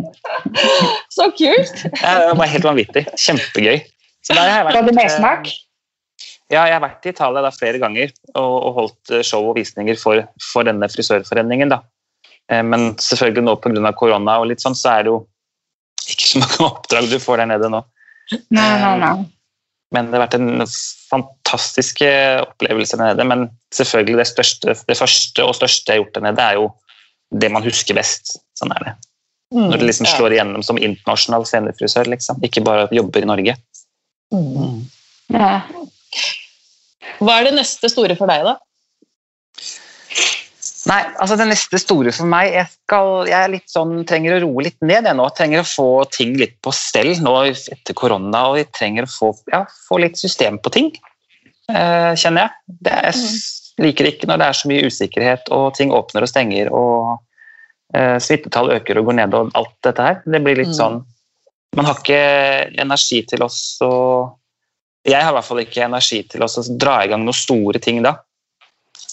Så 1.16 1.26
kult! 1.34 1.82
Det 1.82 2.36
var 2.38 2.50
helt 2.52 2.66
vanvittig. 2.68 3.02
Kjempegøy. 3.18 3.80
Så 4.22 4.36
der 4.36 4.46
har 4.46 4.60
jeg 4.60 4.68
vært, 4.68 4.78
Var 4.78 4.98
mersmak? 5.00 5.50
Ja, 6.46 6.62
jeg 6.68 6.76
har 6.76 6.82
vært 6.84 7.06
i 7.06 7.10
Italia 7.10 7.42
da 7.42 7.50
flere 7.50 7.80
ganger 7.82 8.12
og, 8.38 8.54
og 8.54 8.76
holdt 8.78 9.10
eh, 9.18 9.24
show 9.26 9.48
og 9.50 9.56
visninger 9.58 9.98
for, 9.98 10.22
for 10.52 10.66
denne 10.66 10.86
frisørforeningen. 10.92 11.74
da. 11.74 11.80
Eh, 12.52 12.62
Men 12.62 12.92
selvfølgelig 13.02 13.46
nå 13.48 13.56
pga. 13.62 13.92
korona 13.98 14.38
og 14.42 14.46
litt 14.52 14.62
sånn, 14.62 14.78
så 14.78 14.94
er 14.94 15.06
det 15.08 15.14
jo 15.14 15.20
ikke 16.06 16.28
så 16.30 16.42
mange 16.44 16.66
oppdrag 16.70 17.10
du 17.10 17.18
får 17.22 17.42
der 17.42 17.50
nede 17.56 17.70
nå. 17.74 17.82
Nei, 18.54 18.70
nei, 18.82 18.94
nei. 19.02 19.14
Men 19.94 20.08
det 20.10 20.18
har 20.18 20.24
vært 20.26 20.38
en 20.38 20.64
fantastisk 21.10 22.02
opplevelse 22.42 22.98
nede. 22.98 23.24
Men 23.28 23.46
selvfølgelig 23.74 24.18
det, 24.18 24.26
største, 24.32 24.74
det 24.88 24.98
første 24.98 25.44
og 25.46 25.54
største 25.54 25.92
jeg 25.92 26.00
har 26.00 26.04
gjort 26.04 26.16
der 26.18 26.26
nede, 26.26 26.42
er 26.42 26.58
jo 26.58 26.70
det 27.30 27.50
man 27.54 27.64
husker 27.66 27.94
best. 27.98 28.36
Sånn 28.58 28.74
er 28.74 28.82
det. 28.84 28.94
Når 29.54 29.78
det 29.78 29.86
liksom 29.86 30.08
Ja. 30.08 30.16
slår 30.16 30.34
igjennom 30.34 30.62
som 30.66 30.78
internasjonal 30.78 31.46
scenefrisør, 31.46 32.10
liksom. 32.10 32.42
Ikke 32.42 32.64
bare 32.66 32.88
jobber 32.90 33.22
i 33.22 33.30
Norge. 33.30 33.56
Mm. 34.34 34.82
Ja. 35.30 35.62
Hva 37.22 37.38
er 37.38 37.44
det 37.44 37.54
neste 37.54 37.88
store 37.88 38.16
for 38.18 38.26
deg, 38.26 38.42
da? 38.44 38.56
Nei, 40.86 41.00
altså 41.18 41.34
det 41.38 41.48
neste 41.50 41.80
store 41.82 42.12
for 42.14 42.30
meg 42.30 42.52
Jeg, 42.54 42.68
skal, 42.70 43.26
jeg 43.26 43.48
er 43.48 43.62
sånn, 43.70 43.96
trenger 44.06 44.36
å 44.36 44.42
roe 44.44 44.66
litt 44.68 44.78
ned 44.86 45.08
jeg 45.08 45.18
nå. 45.18 45.26
Trenger 45.34 45.64
å 45.64 45.66
få 45.66 45.88
ting 46.14 46.36
litt 46.38 46.56
på 46.62 46.72
stell 46.74 47.10
nå 47.24 47.34
etter 47.50 47.96
korona. 47.98 48.44
Og 48.52 48.60
jeg 48.60 48.70
trenger 48.76 49.08
å 49.08 49.10
få, 49.10 49.32
ja, 49.50 49.64
få 49.88 49.98
litt 50.04 50.18
system 50.20 50.60
på 50.62 50.72
ting, 50.76 50.92
eh, 51.72 52.12
kjenner 52.14 52.46
jeg. 52.46 52.76
Det, 52.86 52.94
jeg 53.08 53.16
liker 53.18 53.56
liker 53.86 54.10
ikke 54.12 54.30
når 54.30 54.40
det 54.40 54.46
er 54.46 54.58
så 54.60 54.70
mye 54.70 54.86
usikkerhet 54.86 55.50
og 55.52 55.66
ting 55.76 55.90
åpner 55.92 56.24
og 56.24 56.30
stenger 56.30 56.70
og 56.72 57.18
eh, 57.92 58.16
smittetall 58.22 58.72
øker 58.78 59.00
og 59.00 59.10
går 59.10 59.18
ned 59.20 59.36
og 59.36 59.52
alt 59.58 59.74
dette 59.84 60.06
her. 60.06 60.22
Det 60.24 60.42
blir 60.44 60.62
litt 60.62 60.72
Mm. 60.72 60.80
sånn 60.80 61.04
Man 61.76 61.84
har 61.84 61.98
ikke 61.98 62.70
energi 62.80 63.18
til 63.28 63.42
oss 63.44 63.76
å 63.84 64.32
Jeg 65.06 65.22
har 65.22 65.30
i 65.30 65.34
hvert 65.36 65.44
fall 65.44 65.60
ikke 65.60 65.84
energi 65.84 66.22
til 66.26 66.42
oss 66.42 66.56
å 66.58 66.64
dra 66.78 67.04
i 67.04 67.08
gang 67.08 67.22
noen 67.22 67.36
store 67.36 67.78
ting 67.78 68.00
da. 68.02 68.16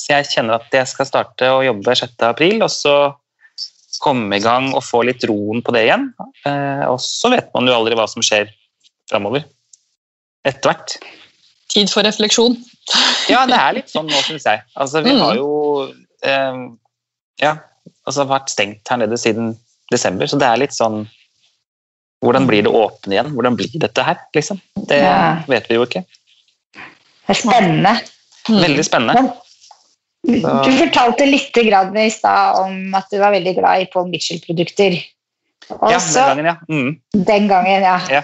Så 0.04 0.12
jeg 0.12 0.28
kjenner 0.34 0.58
at 0.60 0.74
jeg 0.76 0.90
skal 0.92 1.08
starte 1.08 1.48
å 1.48 1.62
jobbe 1.64 1.94
6. 1.96 2.18
april, 2.28 2.58
og 2.66 2.72
så 2.74 2.94
komme 4.04 4.36
i 4.36 4.44
gang 4.44 4.72
og 4.76 4.84
få 4.84 5.04
litt 5.08 5.24
roen 5.30 5.62
på 5.64 5.72
det 5.76 5.86
igjen. 5.86 6.10
Eh, 6.50 6.84
og 6.92 6.98
så 7.00 7.30
vet 7.32 7.52
man 7.56 7.70
jo 7.70 7.76
aldri 7.78 7.96
hva 7.96 8.08
som 8.12 8.26
skjer 8.26 8.50
framover. 9.12 9.46
Etter 10.44 10.74
hvert. 10.74 10.98
Tid 11.72 11.88
for 11.94 12.04
refleksjon. 12.04 12.58
Ja, 13.32 13.46
det 13.48 13.56
er 13.56 13.78
litt 13.78 13.94
sånn 13.94 14.10
nå, 14.12 14.20
syns 14.28 14.44
jeg. 14.50 14.64
Altså, 14.76 15.04
vi 15.06 15.14
Mm. 15.14 15.22
har 15.24 15.36
jo 15.40 15.52
eh, 16.24 16.58
ja, 17.40 17.54
altså, 18.06 18.26
vært 18.28 18.50
stengt 18.52 18.90
her 18.92 19.00
nede 19.00 19.18
siden 19.18 19.54
desember, 19.92 20.28
så 20.28 20.38
det 20.40 20.48
er 20.50 20.58
litt 20.66 20.76
sånn 20.76 21.06
Hvordan 22.24 22.46
blir 22.48 22.64
det 22.64 22.72
åpne 22.72 23.12
igjen? 23.18 23.34
Hvordan 23.36 23.56
blir 23.60 23.74
dette 23.84 24.04
her, 24.08 24.16
liksom? 24.34 24.62
Det 24.88 24.96
Ja. 25.02 25.44
vet 25.46 25.66
vi 25.68 25.76
jo 25.76 25.84
ikke. 25.84 26.06
Det 26.72 27.34
er 27.34 27.34
spennende. 27.36 27.92
Veldig 28.48 28.86
spennende. 28.88 29.14
Men 29.18 29.34
du 30.24 30.70
fortalte 30.80 31.26
litt 31.28 31.56
grann 31.56 31.98
i 32.00 32.10
stad 32.14 32.62
om 32.62 32.96
at 32.96 33.10
du 33.12 33.20
var 33.20 33.34
veldig 33.36 33.56
glad 33.58 33.84
i 33.84 33.90
Paul 33.92 34.08
Mitchell-produkter. 34.12 34.96
Ja, 35.70 35.98
den 36.00 36.14
gangen, 36.14 36.46
ja. 36.46 36.56
Mm. 36.68 36.92
den 37.28 37.48
gangen, 37.48 37.86
ja. 37.88 37.98
ja. 38.12 38.22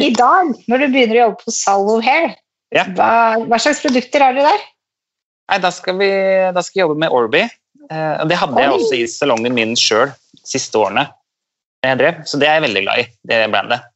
I 0.00 0.10
dag, 0.16 0.54
når 0.68 0.84
du 0.84 0.86
begynner 0.92 1.16
å 1.16 1.22
jobbe 1.26 1.44
på 1.44 1.54
Salvo 1.54 1.98
Hair, 2.04 2.34
Ja. 2.74 2.84
hva, 2.96 3.40
hva 3.48 3.58
slags 3.60 3.80
produkter 3.80 4.20
har 4.24 4.36
du 4.36 4.42
der? 4.44 4.64
Nei, 5.48 5.58
da 5.64 5.70
skal 5.72 5.96
vi 5.96 6.08
da 6.52 6.60
skal 6.64 6.80
jeg 6.80 6.84
jobbe 6.84 7.00
med 7.00 7.14
Orby. 7.16 7.46
Eh, 7.88 8.24
det 8.28 8.36
hadde 8.36 8.60
jeg 8.60 8.74
også 8.74 8.96
i 8.98 9.06
salongen 9.08 9.56
min 9.56 9.76
sjøl 9.78 10.12
siste 10.44 10.76
årene. 10.80 11.06
Jeg 11.84 12.00
drev, 12.00 12.24
så 12.28 12.40
det 12.40 12.48
er 12.48 12.58
jeg 12.58 12.66
veldig 12.66 12.82
glad 12.84 13.00
i, 13.00 13.06
det 13.30 13.38
brandet. 13.52 13.86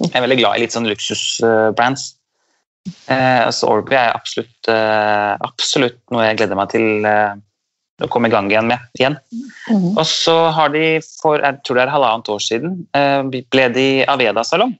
Jeg 0.00 0.14
er 0.14 0.24
veldig 0.24 0.38
glad 0.40 0.56
i 0.56 0.62
litt 0.64 0.74
sånn 0.74 0.88
luksusbrands. 0.88 2.14
Eh, 2.84 3.48
så 3.50 3.70
Orby 3.72 3.96
er 3.96 4.12
absolutt, 4.12 4.68
eh, 4.68 5.32
absolutt 5.44 6.00
noe 6.12 6.26
jeg 6.28 6.40
gleder 6.40 6.58
meg 6.58 6.72
til 6.72 7.06
eh, 7.08 7.36
å 8.04 8.10
komme 8.12 8.28
i 8.28 8.34
gang 8.34 8.50
igjen 8.50 8.68
med. 8.68 8.82
igjen. 8.98 9.16
Mm. 9.70 9.94
Og 9.94 10.04
så 10.08 10.36
har 10.56 10.72
de 10.74 10.98
for 11.06 11.40
jeg 11.40 11.60
tror 11.64 11.80
det 11.80 11.86
er 11.86 11.94
halvannet 11.94 12.32
år 12.34 12.44
siden 12.44 12.76
eh, 12.96 13.20
ble 13.24 13.68
de 13.74 13.88
Aveda-salong. 14.10 14.74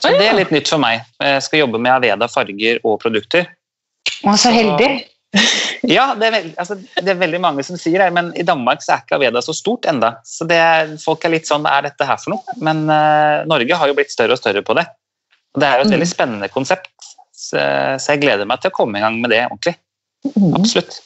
Så 0.00 0.08
Å, 0.08 0.14
ja. 0.14 0.18
det 0.18 0.28
er 0.30 0.38
litt 0.38 0.52
nytt 0.54 0.70
for 0.70 0.80
meg. 0.82 1.04
Jeg 1.20 1.44
skal 1.44 1.66
jobbe 1.66 1.80
med 1.82 1.92
Aveda 1.92 2.28
farger 2.32 2.80
og 2.88 3.00
produkter. 3.02 3.50
Å, 4.24 4.36
så 4.36 4.52
heldig. 4.54 4.92
Ja, 5.86 6.10
det 6.18 6.26
er, 6.26 6.32
veld, 6.34 6.48
altså, 6.60 6.76
det 6.76 7.08
er 7.08 7.20
veldig 7.20 7.38
mange 7.40 7.62
som 7.64 7.78
sier 7.80 8.02
det, 8.02 8.10
men 8.12 8.30
i 8.38 8.44
Danmark 8.46 8.82
så 8.84 8.92
er 8.94 9.04
ikke 9.04 9.16
Aveda 9.16 9.40
så 9.42 9.54
stort 9.56 9.86
enda. 9.88 10.12
Så 10.28 10.44
det 10.48 10.58
er, 10.60 10.90
folk 11.00 11.24
er 11.24 11.32
litt 11.32 11.48
sånn, 11.48 11.64
er 11.70 11.86
dette 11.86 12.06
her 12.06 12.18
for 12.20 12.34
noe? 12.34 12.56
Men 12.60 12.82
eh, 12.92 13.46
Norge 13.48 13.78
har 13.80 13.88
jo 13.88 13.96
blitt 13.96 14.12
større 14.12 14.36
og 14.36 14.42
større 14.42 14.62
på 14.66 14.76
det. 14.76 14.84
Det 15.58 15.66
er 15.66 15.76
jo 15.78 15.82
et 15.82 15.86
Mm. 15.90 15.94
veldig 15.98 16.08
spennende 16.08 16.48
konsept, 16.48 16.90
så, 17.34 17.58
så 17.98 18.12
jeg 18.14 18.20
gleder 18.22 18.46
meg 18.46 18.60
til 18.62 18.70
å 18.70 18.74
komme 18.76 18.98
i 18.98 19.00
gang 19.02 19.20
med 19.20 19.30
det 19.30 19.44
ordentlig. 19.50 19.76
Mm. 20.36 20.54
Absolutt. 20.60 21.00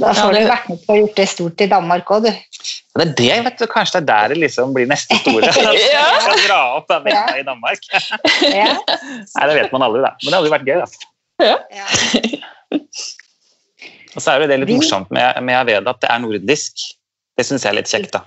Da 0.00 0.08
Ja, 0.08 0.12
får 0.24 0.32
det- 0.32 0.42
du 0.42 0.48
vært 0.50 0.68
med 0.68 0.78
på 0.86 0.92
å 0.92 0.98
gjort 1.00 1.16
det 1.16 1.28
stort 1.28 1.60
i 1.60 1.66
Danmark 1.68 2.06
òg, 2.10 2.22
du. 2.24 2.30
Det 2.30 3.02
er 3.06 3.12
det, 3.16 3.44
vet 3.44 3.58
du, 3.58 3.66
kanskje 3.66 4.00
det 4.00 4.02
er 4.02 4.06
der 4.28 4.28
det 4.34 4.38
liksom 4.42 4.72
blir 4.74 4.86
neste 4.88 5.16
store. 5.20 5.42
Ja. 5.92 6.04
dra 6.46 6.60
opp 6.76 6.88
den 6.88 7.06
Ja. 7.12 7.24
i 7.36 7.42
Danmark. 7.42 7.80
Ja. 8.42 8.76
Nei, 9.36 9.46
det 9.48 9.56
vet 9.62 9.72
man 9.72 9.82
aldri, 9.82 10.02
da. 10.02 10.12
Men 10.22 10.28
det 10.28 10.34
hadde 10.34 10.48
jo 10.48 10.56
vært 10.56 10.68
gøy, 10.68 10.78
da. 10.80 10.86
Ja. 11.42 11.56
Og 14.14 14.20
så 14.20 14.32
er 14.34 14.42
jo 14.42 14.48
det 14.50 14.58
litt 14.60 14.68
morsomt 14.76 15.10
med, 15.14 15.38
med 15.42 15.56
Aveda 15.56 15.90
at 15.94 16.00
det 16.04 16.10
er 16.12 16.18
nordisk. 16.20 16.82
Det 17.38 17.46
syns 17.48 17.64
jeg 17.64 17.72
er 17.72 17.78
litt 17.80 17.88
kjekt, 17.88 18.12
da. 18.12 18.20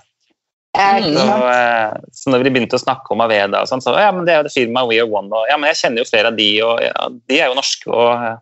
Ja, 0.75 0.87
Mm. 0.99 1.13
Så, 1.15 1.35
eh, 1.51 1.91
så 2.11 2.31
når 2.33 2.43
vi 2.43 2.51
begynte 2.55 2.75
å 2.75 2.81
snakke 2.81 3.13
om 3.15 3.21
Aveda, 3.23 3.61
og 3.63 3.69
sånn, 3.69 3.81
så 3.83 3.93
ja, 3.99 4.09
men 4.11 4.25
det 4.27 4.33
er 4.33 4.41
jo 4.41 4.47
det 4.49 4.53
firmaet 4.55 4.89
We 4.89 4.97
Are 4.99 5.07
One. 5.07 5.29
Og, 5.31 5.45
ja, 5.49 5.55
men 5.57 5.69
jeg 5.71 5.79
kjenner 5.83 6.03
jo 6.03 6.09
flere 6.09 6.31
av 6.33 6.35
de, 6.39 6.47
og 6.65 6.81
ja, 6.83 7.07
de 7.29 7.39
er 7.39 7.47
jo 7.51 7.55
norske. 7.57 7.87
og 7.91 8.11
eh, 8.25 8.35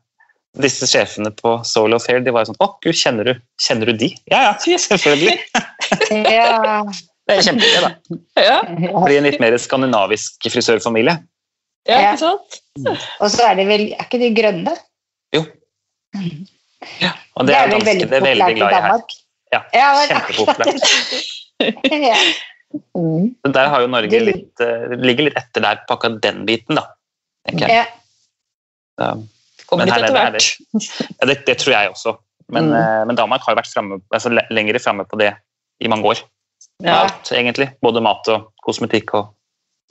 disse 0.64 0.86
sjefene 0.86 1.32
på 1.34 1.56
Solo 1.66 1.98
Fair 1.98 2.20
de 2.22 2.30
var 2.30 2.44
jo 2.46 2.52
sånn 2.52 2.60
Å, 2.62 2.68
gud, 2.86 2.94
kjenner 2.94 3.26
du, 3.26 3.34
kjenner 3.58 3.90
du 3.90 3.94
de? 3.98 4.10
Ja, 4.30 4.44
ja, 4.52 4.78
selvfølgelig. 4.78 5.40
Ja. 6.12 6.84
Det 7.28 7.38
er 7.38 7.46
kjempegøy, 7.46 7.80
da. 7.86 7.90
Ja, 8.44 8.56
Bli 9.06 9.16
en 9.16 9.24
litt 9.24 9.40
mer 9.40 9.56
skandinavisk 9.62 10.44
frisørfamilie. 10.52 11.14
ja, 11.88 12.00
ikke 12.12 12.18
sant? 12.20 12.58
Og 13.24 13.30
så 13.32 13.46
er 13.48 13.56
det 13.62 13.66
vel 13.70 13.86
Er 13.94 14.04
ikke 14.04 14.20
de 14.20 14.30
grønne? 14.36 14.74
Jo. 15.34 15.46
Ja, 17.00 17.14
Og 17.40 17.48
det 17.48 17.56
er 17.56 17.70
vel 17.72 17.80
danskene 17.80 18.10
det 18.12 18.18
er 18.20 18.26
veldig 18.28 18.56
glad 18.60 18.76
i 18.76 18.82
her. 18.84 19.06
Ja, 19.54 19.62
Ja, 19.72 19.88
det 19.96 20.04
er 20.04 20.12
kjempepopulært. 20.18 20.84
det. 21.64 22.00
ja. 22.12 22.18
Mm. 22.98 23.36
Der 23.54 23.68
har 23.70 23.84
jo 23.84 23.90
Norge 23.94 24.20
litt, 24.26 24.62
eh, 24.66 24.96
ligger 24.98 25.28
litt 25.30 25.36
etter 25.38 25.62
der 25.62 25.82
på 25.88 25.94
akkurat 25.98 26.20
den 26.24 26.44
biten, 26.50 26.80
da. 26.80 26.88
tenker 27.48 27.68
jeg. 27.68 27.84
Ja. 27.84 27.86
Så- 29.14 29.28
Kommer 29.70 29.86
Men 29.86 29.94
litt 29.94 30.06
etter 30.10 30.18
er 30.20 30.32
hvert. 30.34 30.48
Ja, 31.22 31.28
det, 31.30 31.36
det 31.48 31.58
tror 31.62 31.74
jeg 31.76 31.92
også. 31.94 32.16
Men, 32.52 32.70
Mm. 32.72 32.76
eh, 32.78 33.04
men 33.10 33.16
Danmark 33.20 33.42
har 33.46 33.54
jo 33.56 33.60
vært 33.62 33.72
fremme, 33.74 34.02
altså, 34.14 34.30
le- 34.34 34.48
lengre 34.52 34.80
framme 34.84 35.06
på 35.10 35.18
det 35.22 35.32
i 35.82 35.88
mange 35.92 36.04
år. 36.12 36.22
Ja. 36.84 37.04
Alt, 37.06 37.32
egentlig. 37.32 37.70
Både 37.82 38.02
mat 38.04 38.28
og 38.34 38.50
kosmetikk 38.66 39.14
og 39.20 39.30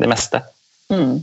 det 0.01 0.09
meste. 0.11 0.43
Mm. 0.91 1.23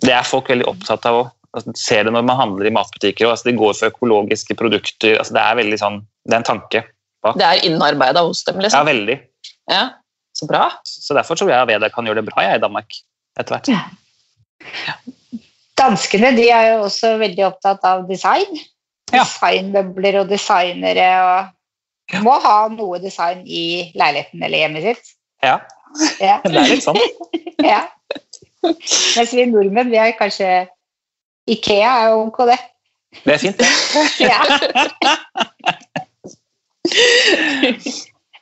Det 0.00 0.12
er 0.14 0.22
folk 0.28 0.46
veldig 0.52 0.66
opptatt 0.70 1.06
av 1.10 1.14
òg. 1.24 1.30
Altså, 1.56 1.72
ser 1.76 2.04
det 2.04 2.12
når 2.12 2.24
man 2.28 2.36
handler 2.38 2.66
i 2.68 2.70
matbutikker. 2.74 3.26
også, 3.26 3.30
Altså, 3.32 3.44
de 3.50 3.56
går 3.58 3.74
for 3.78 3.90
økologiske 3.90 4.54
produkter. 4.60 5.16
Altså, 5.18 5.32
det 5.34 5.42
er 5.42 5.56
veldig 5.58 5.78
sånn, 5.80 6.00
det 6.28 6.34
er 6.34 6.42
en 6.42 6.44
tanke. 6.52 6.84
Det 7.24 7.44
er 7.44 7.64
innarbeida 7.66 8.22
hos 8.26 8.44
dem, 8.46 8.60
liksom? 8.62 8.78
Ja, 8.78 8.84
veldig. 8.86 9.16
Ja, 9.70 9.84
Så 10.38 10.46
bra. 10.46 10.68
Så 10.86 11.14
derfor 11.16 11.34
tror 11.34 11.50
jeg 11.50 11.58
Aveda 11.58 11.88
kan 11.90 12.06
gjøre 12.06 12.22
det 12.22 12.28
bra 12.30 12.44
jeg, 12.46 12.60
i 12.60 12.62
Danmark 12.62 12.94
etter 13.38 13.56
hvert. 13.56 13.68
Danskene 15.78 16.30
de 16.36 16.48
er 16.50 16.72
jo 16.72 16.84
også 16.86 17.16
veldig 17.18 17.44
opptatt 17.48 17.84
av 17.86 18.06
design. 18.08 18.58
Ja. 19.12 19.24
Designmøbler 19.24 20.20
og 20.22 20.30
designere. 20.30 21.08
og 21.26 22.22
Må 22.24 22.38
ha 22.44 22.56
noe 22.72 23.00
design 23.02 23.42
i 23.46 23.90
leiligheten 23.98 24.42
eller 24.42 24.64
hjemmet 24.64 24.88
sitt. 24.88 25.14
Ja, 25.42 25.58
Ja. 26.20 26.38
det 26.44 26.54
er 26.54 26.68
litt 26.68 26.84
sånn. 26.84 26.98
ja. 27.72 27.84
Mens 28.62 29.32
vi 29.32 29.46
nordmenn, 29.48 29.90
vi 29.90 30.00
er 30.02 30.16
kanskje 30.18 30.66
Ikea 31.48 31.92
er 32.02 32.10
jo 32.12 32.26
ok, 32.26 32.42
det. 32.50 32.58
Det 33.24 33.34
er 33.34 33.40
fint, 33.40 33.58
det. 33.58 33.68
Ja. 34.28 35.76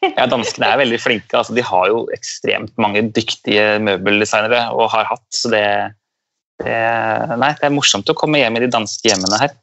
Ja, 0.06 0.26
danskene 0.28 0.68
er 0.68 0.80
veldig 0.82 0.98
flinke. 1.00 1.38
Altså, 1.38 1.54
de 1.56 1.64
har 1.64 1.86
jo 1.90 2.02
ekstremt 2.14 2.74
mange 2.80 3.00
dyktige 3.16 3.78
møbeldesignere 3.82 4.66
og 4.76 4.90
har 4.92 5.08
hatt, 5.08 5.24
så 5.34 5.50
det, 5.50 5.62
det 6.62 6.76
Nei, 7.40 7.52
det 7.58 7.66
er 7.66 7.74
morsomt 7.74 8.12
å 8.12 8.16
komme 8.18 8.42
hjem 8.42 8.58
i 8.60 8.66
de 8.66 8.68
danske 8.74 9.08
hjemmene 9.08 9.40
her. 9.40 9.56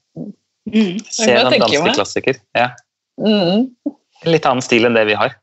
Mm. 0.73 0.97
Se 1.05 1.29
en 1.29 1.53
danske 1.53 1.83
meg. 1.85 1.95
klassiker. 1.95 2.41
Ja. 2.57 2.71
Mm. 3.21 3.69
Litt 4.25 4.45
annen 4.49 4.65
stil 4.65 4.87
enn 4.89 4.97
det 4.97 5.05
vi 5.11 5.17
har. 5.19 5.37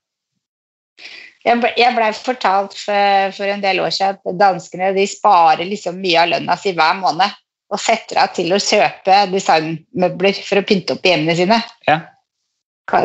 Jeg 1.46 1.56
ble- 1.62 2.10
fortalt 2.20 2.74
for, 2.76 3.32
for 3.32 3.48
en 3.48 3.62
del 3.62 3.80
år 3.80 3.94
siden 3.94 4.18
at 4.20 4.40
danskene 4.40 4.90
de 4.96 5.06
sparer 5.08 5.64
liksom 5.68 5.96
mye 6.02 6.18
av 6.20 6.34
lønna 6.34 6.56
si 6.60 6.74
hver 6.76 6.98
måned. 7.00 7.38
og 7.70 7.78
setter 7.78 8.18
av 8.18 8.32
til 8.34 8.50
å 8.50 8.58
kjøpe 8.58 9.16
designmøbler 9.30 10.40
for 10.42 10.58
å 10.58 10.64
pynte 10.66 10.96
opp 10.96 11.04
i 11.06 11.12
hjemmene 11.12 11.36
sine. 11.38 11.60
Ja. 11.86 12.00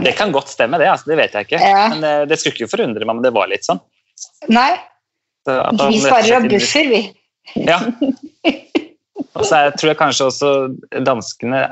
Det 0.06 0.16
kan 0.18 0.34
godt 0.34 0.50
stemme, 0.52 0.80
det. 0.82 0.90
Altså, 0.92 1.12
det 1.12 1.20
vet 1.20 1.36
jeg 1.36 1.48
ikke. 1.48 1.62
Ja. 1.62 1.86
Men 1.94 2.06
eh, 2.08 2.24
det 2.30 2.40
skulle 2.40 2.56
ikke 2.58 2.74
forundre 2.74 3.06
meg 3.06 3.18
om 3.18 3.24
det 3.26 3.34
var 3.36 3.50
litt 3.52 3.68
sånn. 3.68 3.82
Nei, 4.54 4.72
Så 5.46 5.56
han 5.62 5.82
vi 5.92 6.02
sparer 6.04 6.30
slett 6.30 6.50
buffer, 6.52 6.92
vi. 6.92 7.02
Ja. 7.68 7.80
Og 9.36 9.44
så 9.46 9.62
tror 9.76 9.92
jeg 9.92 10.00
kanskje 10.00 10.30
også 10.30 10.52
danskene, 11.06 11.66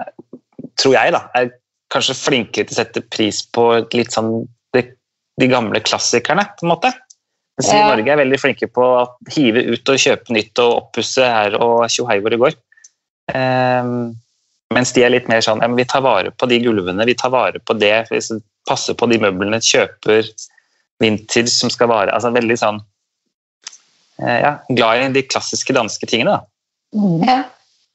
tror 0.80 0.98
jeg 0.98 1.14
da, 1.16 1.24
er 1.38 1.54
kanskje 1.94 2.18
flinkere 2.18 2.68
til 2.68 2.76
å 2.76 2.82
sette 2.82 3.04
pris 3.14 3.42
på 3.56 3.66
litt 3.94 4.14
sånn 4.16 4.46
de, 4.76 4.86
de 5.42 5.50
gamle 5.50 5.82
klassikerne, 5.86 6.46
på 6.58 6.68
en 6.68 6.74
måte. 6.74 6.94
Mens 7.58 7.70
vi 7.70 7.78
i. 7.78 7.86
Norge 7.86 8.14
er 8.14 8.22
veldig 8.24 8.40
flinke 8.42 8.70
på 8.74 8.86
å 8.86 9.04
hive 9.36 9.62
ut 9.70 9.90
og 9.94 10.02
kjøpe 10.02 10.34
nytt 10.34 10.62
og 10.64 10.78
oppusse 10.80 11.26
her 11.30 11.58
og 11.62 11.86
tjohei 11.94 12.18
hvor 12.24 12.34
det 12.34 12.42
går. 12.42 12.56
Ehm, 13.38 14.16
mens 14.74 14.94
de 14.96 15.04
er 15.06 15.14
litt 15.14 15.30
mer 15.32 15.44
sånn, 15.46 15.62
ja, 15.64 15.70
men 15.70 15.80
vi 15.80 15.88
tar 15.90 16.04
vare 16.06 16.34
på 16.36 16.50
de 16.50 16.60
gulvene, 16.64 17.06
vi 17.08 17.16
tar 17.20 17.32
vare 17.34 17.62
på 17.64 17.76
det, 17.80 17.94
vi 18.12 18.22
passer 18.70 18.98
på 18.98 19.10
de 19.12 19.20
møblene, 19.22 19.62
kjøper 19.64 20.28
vintage 21.04 21.52
som 21.52 21.72
skal 21.74 21.92
vare, 21.92 22.14
altså 22.14 22.32
veldig 22.34 22.58
sånn, 22.60 22.80
eh, 24.22 24.40
ja, 24.46 24.54
glad 24.70 25.04
i 25.04 25.12
de 25.18 25.26
klassiske 25.28 25.76
danske 25.76 26.10
tingene 26.10 26.38
da. 26.38 26.42
Ja, 27.28 27.42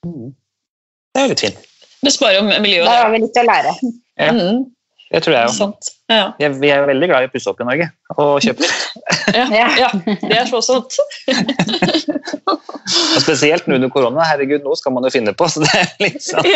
Det 0.04 1.22
er 1.22 1.26
jo 1.26 1.30
litt 1.32 1.42
fint. 1.42 1.62
Det 2.04 2.12
sparer 2.14 2.36
jo 2.38 2.42
miljøet. 2.46 2.86
Da 2.86 2.98
har 3.02 3.08
vi 3.10 3.18
litt 3.24 3.38
å 3.40 3.42
lære. 3.42 3.72
Ja. 4.18 4.28
Mm, 4.34 4.60
Det 5.08 5.22
tror 5.24 5.34
jeg 5.34 5.48
jo. 5.48 5.68
Ja. 6.12 6.24
Vi 6.38 6.44
er, 6.44 6.52
vi 6.60 6.68
er 6.68 6.82
veldig 6.88 7.06
glad 7.08 7.24
i 7.24 7.28
å 7.28 7.32
pusse 7.32 7.48
opp 7.48 7.60
i 7.62 7.66
Norge 7.68 7.86
og 8.16 8.42
kjøpe. 8.44 8.68
Ja, 9.38 9.44
Ja. 9.52 9.68
ja, 9.76 9.88
det 10.22 10.36
er 10.36 10.46
så 10.48 10.60
sant. 10.64 10.94
Og 13.16 13.20
spesielt 13.20 13.66
nå 13.68 13.76
under 13.76 13.90
korona. 13.92 14.24
Herregud, 14.24 14.64
nå 14.64 14.72
skal 14.80 14.92
man 14.96 15.04
jo 15.04 15.10
finne 15.12 15.34
på. 15.36 15.48
Så 15.52 15.60
det 15.64 15.72
er 15.76 15.88
litt 16.00 16.22
sånn. 16.24 16.44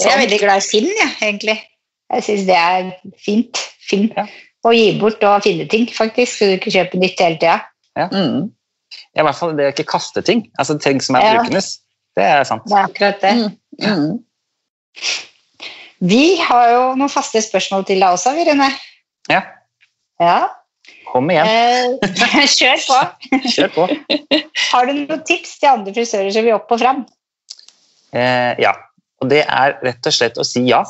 Jeg 0.00 0.12
er 0.14 0.20
veldig 0.22 0.38
glad 0.40 0.62
i 0.62 0.64
Finn, 0.64 0.86
jeg, 0.96 1.10
egentlig. 1.20 1.56
Jeg 2.10 2.24
syns 2.26 2.44
det 2.48 2.56
er 2.56 2.88
fint. 3.20 3.60
Finn. 3.88 4.06
Ja. 4.16 4.24
Å 4.66 4.72
gi 4.76 4.86
bort 5.00 5.22
og 5.28 5.42
finne 5.44 5.66
ting, 5.72 5.86
faktisk, 5.92 6.38
så 6.38 6.48
du 6.50 6.54
ikke 6.56 6.72
kjøper 6.74 7.00
nytt 7.00 7.20
hele 7.20 7.38
tida. 7.40 7.58
Mm. 8.00 8.48
Ja, 9.14 9.22
I 9.22 9.26
hvert 9.28 9.38
fall 9.38 9.54
det 9.58 9.68
å 9.68 9.72
ikke 9.74 9.88
kaste 9.92 10.22
ting. 10.26 10.46
Altså 10.60 10.76
ting 10.80 11.00
som 11.04 11.16
er 11.20 11.24
Ja. 11.26 11.32
brukende. 11.38 11.62
Det 12.16 12.24
er 12.26 12.44
sant. 12.48 12.64
Det 12.68 12.76
er 12.76 12.88
akkurat 12.88 13.20
det. 13.22 13.34
Mm. 13.38 13.50
Mm. 13.84 14.12
Vi 16.00 16.38
har 16.40 16.70
jo 16.72 16.82
noen 16.96 17.12
faste 17.12 17.42
spørsmål 17.44 17.84
til 17.88 18.00
deg 18.00 18.16
også, 18.16 18.32
Virune. 18.38 18.70
Ja, 19.28 19.42
Ja. 20.20 20.38
kom 21.12 21.28
igjen. 21.32 21.46
Eh, 21.46 22.46
kjør 22.58 22.84
på. 22.86 23.00
Kjør 23.54 23.72
på. 23.74 23.86
Har 24.70 24.86
du 24.88 24.92
noen 24.94 25.24
tips 25.28 25.58
til 25.60 25.68
andre 25.72 25.92
frisører 25.96 26.30
som 26.32 26.46
vil 26.46 26.56
opp 26.56 26.70
og 26.72 26.80
fram? 26.80 27.02
Eh, 28.16 28.54
ja, 28.62 28.72
og 29.20 29.28
det 29.30 29.42
er 29.44 29.76
rett 29.84 30.06
og 30.08 30.14
slett 30.16 30.40
å 30.40 30.46
si 30.46 30.64
ja. 30.68 30.80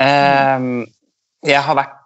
Eh, 0.00 0.68
jeg 1.48 1.64
har 1.66 1.78
vært 1.78 1.98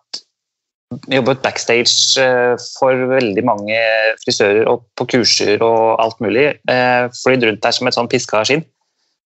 jobbet 1.10 1.42
backstage 1.42 2.22
eh, 2.22 2.54
for 2.78 3.04
veldig 3.10 3.44
mange 3.44 3.76
frisører 4.22 4.68
og 4.70 4.86
på 4.96 5.08
kurser 5.16 5.60
og 5.66 5.98
alt 6.02 6.22
mulig. 6.24 6.48
Eh, 6.70 7.04
flydd 7.20 7.44
rundt 7.50 7.62
der 7.66 7.76
som 7.76 7.90
et 7.90 7.98
sånn 7.98 8.10
piska 8.10 8.44
skinn. 8.48 8.64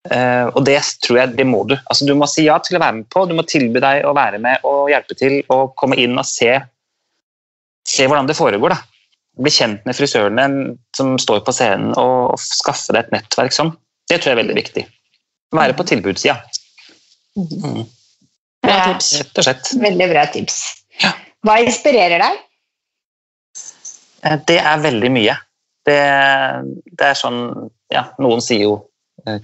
Eh, 0.08 0.46
og 0.56 0.62
det 0.64 0.78
tror 1.04 1.18
jeg 1.20 1.34
det 1.36 1.44
må 1.48 1.64
du. 1.68 1.74
Altså, 1.90 2.06
du 2.08 2.14
må 2.16 2.28
si 2.30 2.46
ja 2.46 2.56
til 2.64 2.78
å 2.78 2.82
være 2.82 3.00
med 3.02 3.08
på. 3.12 3.26
Du 3.28 3.34
må 3.36 3.44
tilby 3.48 3.82
deg 3.84 4.06
å 4.08 4.14
være 4.16 4.40
med 4.40 4.64
og 4.68 4.88
hjelpe 4.92 5.16
til 5.18 5.40
og 5.52 5.74
komme 5.80 5.98
inn 6.00 6.16
og 6.18 6.24
se, 6.28 6.54
se 7.88 8.06
hvordan 8.08 8.30
det 8.30 8.38
foregår. 8.38 8.76
da. 8.76 8.80
Bli 9.40 9.52
kjent 9.54 9.84
med 9.88 9.96
frisørene 9.96 10.46
som 10.96 11.14
står 11.20 11.44
på 11.46 11.52
scenen 11.54 11.92
og, 12.00 12.32
og 12.34 12.40
skaffe 12.42 12.92
deg 12.96 13.06
et 13.08 13.14
nettverk 13.18 13.54
sånn. 13.56 13.74
Det 14.10 14.18
tror 14.18 14.32
jeg 14.32 14.38
er 14.38 14.42
veldig 14.42 14.56
viktig. 14.58 14.86
Være 15.54 15.76
på 15.78 15.86
tilbudssida. 15.86 16.38
Mm, 17.38 17.84
Bra 18.64 18.78
tips. 18.90 19.12
rett 19.20 19.38
og 19.40 19.46
slett. 19.46 19.70
Veldig 19.80 20.08
bra 20.10 20.24
tips. 20.34 20.56
Ja. 21.02 21.12
Hva 21.46 21.60
inspirerer 21.64 22.20
deg? 22.22 22.40
Eh, 24.24 24.38
Det 24.48 24.58
er 24.60 24.82
veldig 24.82 25.10
mye. 25.14 25.36
Det, 25.86 26.00
det 26.92 27.06
er 27.12 27.16
sånn 27.16 27.70
Ja, 27.90 28.02
noen 28.22 28.42
sier 28.44 28.60
jo 28.66 28.74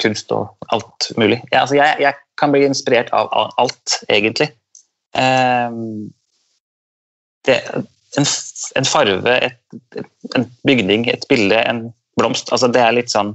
kunst 0.03 0.33
og 0.35 0.55
alt 0.75 1.11
mulig. 1.21 1.41
Ja, 1.53 1.63
altså 1.65 1.77
jeg, 1.79 1.97
jeg 2.01 2.15
kan 2.41 2.53
bli 2.53 2.65
inspirert 2.67 3.11
av 3.17 3.31
alt, 3.61 3.99
egentlig. 4.09 4.51
Um, 5.17 6.13
Det, 7.47 7.61
en, 8.19 8.27
en 8.75 8.85
farve, 8.85 9.37
et, 9.39 9.61
et, 9.95 10.09
en 10.35 10.47
bygning, 10.67 11.07
et 11.09 11.23
bilde, 11.31 11.61
en 11.63 11.93
blomst 12.19 12.51
altså 12.51 12.67
Det 12.75 12.81
er 12.83 12.97
litt 12.97 13.13
sånn 13.13 13.31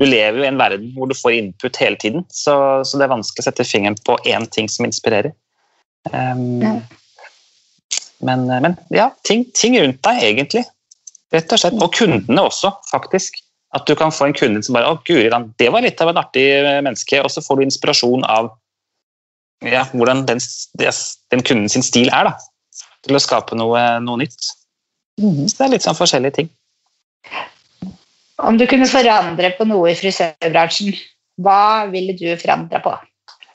Du 0.00 0.06
lever 0.06 0.38
jo 0.38 0.46
i 0.46 0.48
en 0.48 0.58
verden 0.58 0.94
hvor 0.96 1.10
du 1.10 1.14
får 1.14 1.36
input 1.36 1.76
hele 1.76 1.98
tiden, 2.00 2.24
så, 2.32 2.80
så 2.88 2.96
det 2.96 3.04
er 3.04 3.12
vanskelig 3.12 3.44
å 3.44 3.48
sette 3.50 3.66
fingeren 3.68 3.98
på 4.06 4.16
én 4.24 4.48
ting 4.48 4.70
som 4.72 4.88
inspirerer. 4.88 5.34
Um, 6.14 6.62
Ja. 6.64 6.72
Men, 8.20 8.46
men 8.46 8.76
ja, 8.92 9.10
ting, 9.24 9.46
ting 9.56 9.78
rundt 9.80 10.02
deg, 10.04 10.22
egentlig. 10.24 10.64
Rett 11.32 11.52
og 11.54 11.60
slett. 11.62 11.76
Og 11.80 11.92
kundene 11.96 12.42
også, 12.48 12.72
faktisk. 12.90 13.38
At 13.76 13.86
du 13.86 13.94
kan 13.94 14.10
få 14.10 14.26
en 14.26 14.34
kunde 14.34 14.62
som 14.66 14.74
bare 14.74 14.90
Å, 14.90 14.98
guri 15.06 15.28
land, 15.30 15.52
det 15.62 15.68
var 15.70 15.84
litt 15.84 16.00
av 16.02 16.10
en 16.10 16.18
artig 16.18 16.46
eh, 16.58 16.80
menneske. 16.82 17.20
Og 17.22 17.30
så 17.30 17.42
får 17.44 17.60
du 17.60 17.66
inspirasjon 17.68 18.26
av 18.26 18.52
ja, 19.66 19.84
hvordan 19.92 20.24
den, 20.26 20.40
den 20.80 21.44
kunden 21.44 21.68
sin 21.68 21.84
stil 21.84 22.08
er, 22.08 22.30
da. 22.30 22.86
Til 23.06 23.16
å 23.16 23.22
skape 23.22 23.56
noe, 23.56 23.82
noe 24.04 24.22
nytt. 24.22 24.50
Mm. 25.20 25.44
Så 25.46 25.58
det 25.58 25.66
er 25.66 25.74
litt 25.74 25.86
sånn 25.86 25.98
forskjellige 25.98 26.40
ting. 26.40 26.50
Om 28.40 28.56
du 28.56 28.64
kunne 28.68 28.88
forandre 28.88 29.52
på 29.58 29.66
noe 29.68 29.92
i 29.92 29.98
frisørbransjen, 29.98 30.96
hva 31.44 31.86
ville 31.92 32.16
du 32.16 32.26
forandre 32.40 32.80
på? 32.84 32.94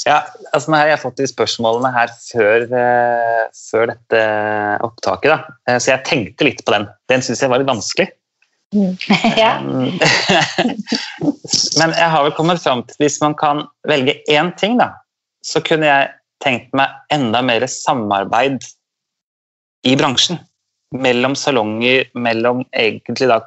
Ja, 0.05 0.19
altså 0.53 0.69
Nå 0.69 0.77
har 0.77 0.91
jeg 0.91 1.01
fått 1.01 1.17
de 1.17 1.25
spørsmålene 1.29 1.89
her 1.95 2.11
før, 2.13 2.67
eh, 2.77 3.45
før 3.57 3.89
dette 3.89 4.21
opptaket, 4.85 5.31
da. 5.33 5.55
Eh, 5.65 5.79
så 5.81 5.95
jeg 5.95 6.05
tenkte 6.05 6.45
litt 6.45 6.61
på 6.65 6.75
den. 6.75 6.85
Den 7.09 7.25
syns 7.25 7.41
jeg 7.41 7.49
var 7.49 7.61
litt 7.61 7.71
vanskelig. 7.71 8.11
ja. 9.43 9.53
Mm. 9.63 9.95
Men 11.79 11.95
jeg 11.95 12.09
har 12.11 12.25
vel 12.25 12.35
kommet 12.37 12.63
fram 12.63 12.83
til 12.87 13.05
hvis 13.05 13.19
man 13.23 13.35
kan 13.39 13.65
velge 13.87 14.17
én 14.31 14.51
ting, 14.59 14.77
da, 14.81 14.91
så 15.45 15.61
kunne 15.65 15.89
jeg 15.89 16.11
tenkt 16.43 16.73
meg 16.77 16.91
enda 17.13 17.41
mer 17.45 17.65
samarbeid 17.71 18.65
i 19.85 19.95
bransjen. 19.99 20.39
Mellom 20.95 21.35
salonger, 21.35 22.05
mellom 22.13 22.63
egentlig 22.71 23.29
da 23.31 23.41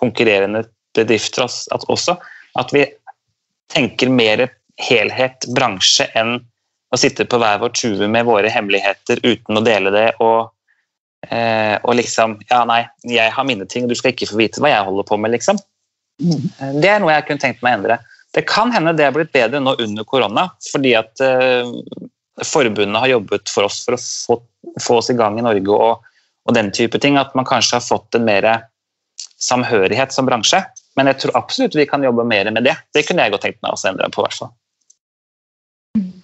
konkurrerende 0.00 0.64
bedrifter 0.96 1.46
også. 1.46 2.16
At 2.58 2.72
vi 2.74 2.84
tenker 3.70 4.10
mer 4.10 4.48
helhet 4.80 5.46
bransje 5.54 6.08
enn 6.18 6.38
å 6.90 6.98
sitte 6.98 7.26
på 7.30 7.38
hver 7.38 7.60
vår 7.62 7.74
tjue 7.76 8.08
med 8.10 8.26
våre 8.26 8.50
hemmeligheter 8.50 9.20
uten 9.22 9.60
å 9.60 9.64
dele 9.64 9.92
det. 9.94 10.08
og 10.18 10.50
Eh, 11.28 11.76
og 11.84 11.94
liksom 11.98 12.38
Ja, 12.48 12.62
nei, 12.64 12.84
jeg 13.04 13.32
har 13.32 13.44
mine 13.44 13.66
ting, 13.68 13.84
og 13.84 13.92
du 13.92 13.98
skal 13.98 14.14
ikke 14.14 14.30
få 14.30 14.38
vite 14.40 14.62
hva 14.62 14.72
jeg 14.72 14.86
holder 14.86 15.08
på 15.08 15.18
med, 15.20 15.34
liksom. 15.36 15.60
Mm. 16.22 16.46
Eh, 16.60 16.72
Det 16.80 16.92
er 16.92 17.02
noe 17.02 17.12
jeg 17.12 17.26
kunne 17.28 17.44
tenkt 17.44 17.64
meg 17.64 17.74
å 17.74 17.80
endre. 17.80 17.98
Det 18.32 18.46
kan 18.48 18.72
hende 18.72 18.94
det 18.96 19.08
har 19.08 19.16
blitt 19.16 19.32
bedre 19.34 19.60
nå 19.60 19.74
under 19.82 20.06
korona, 20.06 20.48
fordi 20.70 20.94
at 20.98 21.20
eh, 21.24 21.70
forbundet 22.46 23.02
har 23.02 23.14
jobbet 23.16 23.50
for 23.52 23.66
oss 23.68 23.82
for 23.84 23.96
å 23.96 24.00
få, 24.00 24.38
få 24.80 25.00
oss 25.00 25.10
i 25.10 25.18
gang 25.18 25.38
i 25.38 25.44
Norge 25.44 25.74
og, 25.74 26.04
og 26.46 26.56
den 26.56 26.70
type 26.74 27.00
ting. 27.02 27.18
At 27.20 27.34
man 27.34 27.48
kanskje 27.48 27.80
har 27.80 27.84
fått 27.84 28.16
en 28.16 28.28
mer 28.28 28.46
samhørighet 29.40 30.14
som 30.14 30.28
bransje. 30.28 30.62
Men 30.98 31.10
jeg 31.10 31.22
tror 31.22 31.36
absolutt 31.42 31.76
vi 31.78 31.88
kan 31.90 32.04
jobbe 32.04 32.24
mer 32.28 32.50
med 32.54 32.64
det. 32.66 32.76
Det 32.94 33.04
kunne 33.08 33.26
jeg 33.26 33.34
godt 33.34 33.46
tenkt 33.48 33.60
meg 33.64 33.74
å 33.74 33.88
endre 33.88 34.08
på, 34.12 34.22
i 34.22 34.26
hvert 34.28 34.38
fall. 34.38 34.54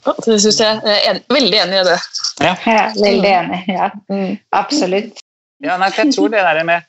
Ja, 0.06 0.12
Det 0.24 0.36
synes 0.40 0.58
jeg 0.60 0.80
jeg 0.86 0.96
er 1.08 1.14
en, 1.16 1.22
veldig 1.32 1.58
enig 1.64 1.78
i 1.80 1.84
det. 1.88 1.98
ja, 2.44 2.54
veldig 2.94 3.30
enig. 3.34 3.60
Ja, 3.68 3.90
Mm. 4.08 4.38
absolutt. 4.52 5.22
Ja, 5.64 5.76
nei, 5.80 5.88
for 5.90 6.04
jeg 6.04 6.14
tror 6.14 6.28
det 6.30 6.42
der 6.44 6.64
med 6.64 6.82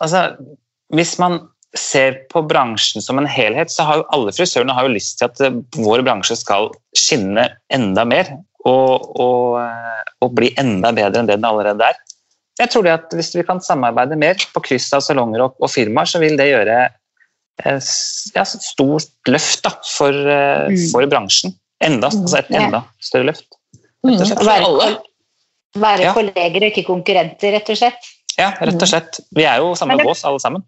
altså, 0.00 0.36
Hvis 0.94 1.18
man 1.18 1.40
ser 1.74 2.18
på 2.30 2.42
bransjen 2.48 3.00
som 3.02 3.18
en 3.18 3.26
helhet, 3.26 3.70
så 3.72 3.82
har 3.88 3.96
jo 4.00 4.06
alle 4.12 4.32
frisørene 4.32 4.74
har 4.76 4.84
jo 4.86 4.92
lyst 4.94 5.18
til 5.18 5.24
at 5.30 5.40
eh, 5.40 5.54
vår 5.76 6.02
bransje 6.04 6.36
skal 6.36 6.68
skinne 6.96 7.46
enda 7.72 8.04
mer 8.04 8.28
og, 8.68 9.08
og, 9.18 9.60
eh, 9.62 10.02
og 10.20 10.34
bli 10.36 10.50
enda 10.60 10.92
bedre 10.92 11.20
enn 11.22 11.26
det 11.30 11.38
den 11.40 11.48
allerede 11.48 11.80
er. 11.88 11.96
Jeg 12.60 12.68
tror 12.70 12.82
det 12.84 12.92
at 12.92 13.14
Hvis 13.16 13.32
vi 13.34 13.42
kan 13.48 13.60
samarbeide 13.64 14.16
mer 14.20 14.36
på 14.52 14.60
kryss 14.62 14.92
av 14.92 15.00
salonger 15.00 15.40
og, 15.46 15.56
og 15.60 15.70
firmaer, 15.72 16.04
så 16.06 16.20
vil 16.20 16.36
det 16.36 16.50
gjøre 16.52 16.76
et 17.64 17.88
ja, 18.34 18.42
et 18.44 18.62
stort 18.68 19.08
løft 19.28 19.62
da, 19.64 19.72
for, 19.96 20.12
eh, 20.12 20.68
Mm. 20.68 20.90
for 20.92 21.06
bransjen. 21.08 21.56
Enda, 21.82 22.10
altså 22.12 22.38
et 22.38 22.50
enda 22.50 22.84
større 23.02 23.30
løft. 23.32 23.48
Mm. 24.02 24.16
og 24.16 24.26
slett. 24.26 24.38
For 24.38 24.50
Være, 24.50 24.66
alle. 24.66 24.90
være 25.82 26.02
Ja. 26.08 26.12
kolleger 26.16 26.60
og 26.62 26.68
ikke 26.70 26.86
konkurrenter, 26.86 27.52
rett 27.56 27.70
og 27.70 27.78
slett. 27.78 28.12
Ja, 28.38 28.50
rett 28.60 28.82
og 28.82 28.88
slett. 28.88 29.20
Vi 29.34 29.44
er 29.44 29.58
jo 29.62 29.74
samme 29.78 29.98
bås, 30.02 30.24
alle 30.24 30.40
sammen. 30.40 30.64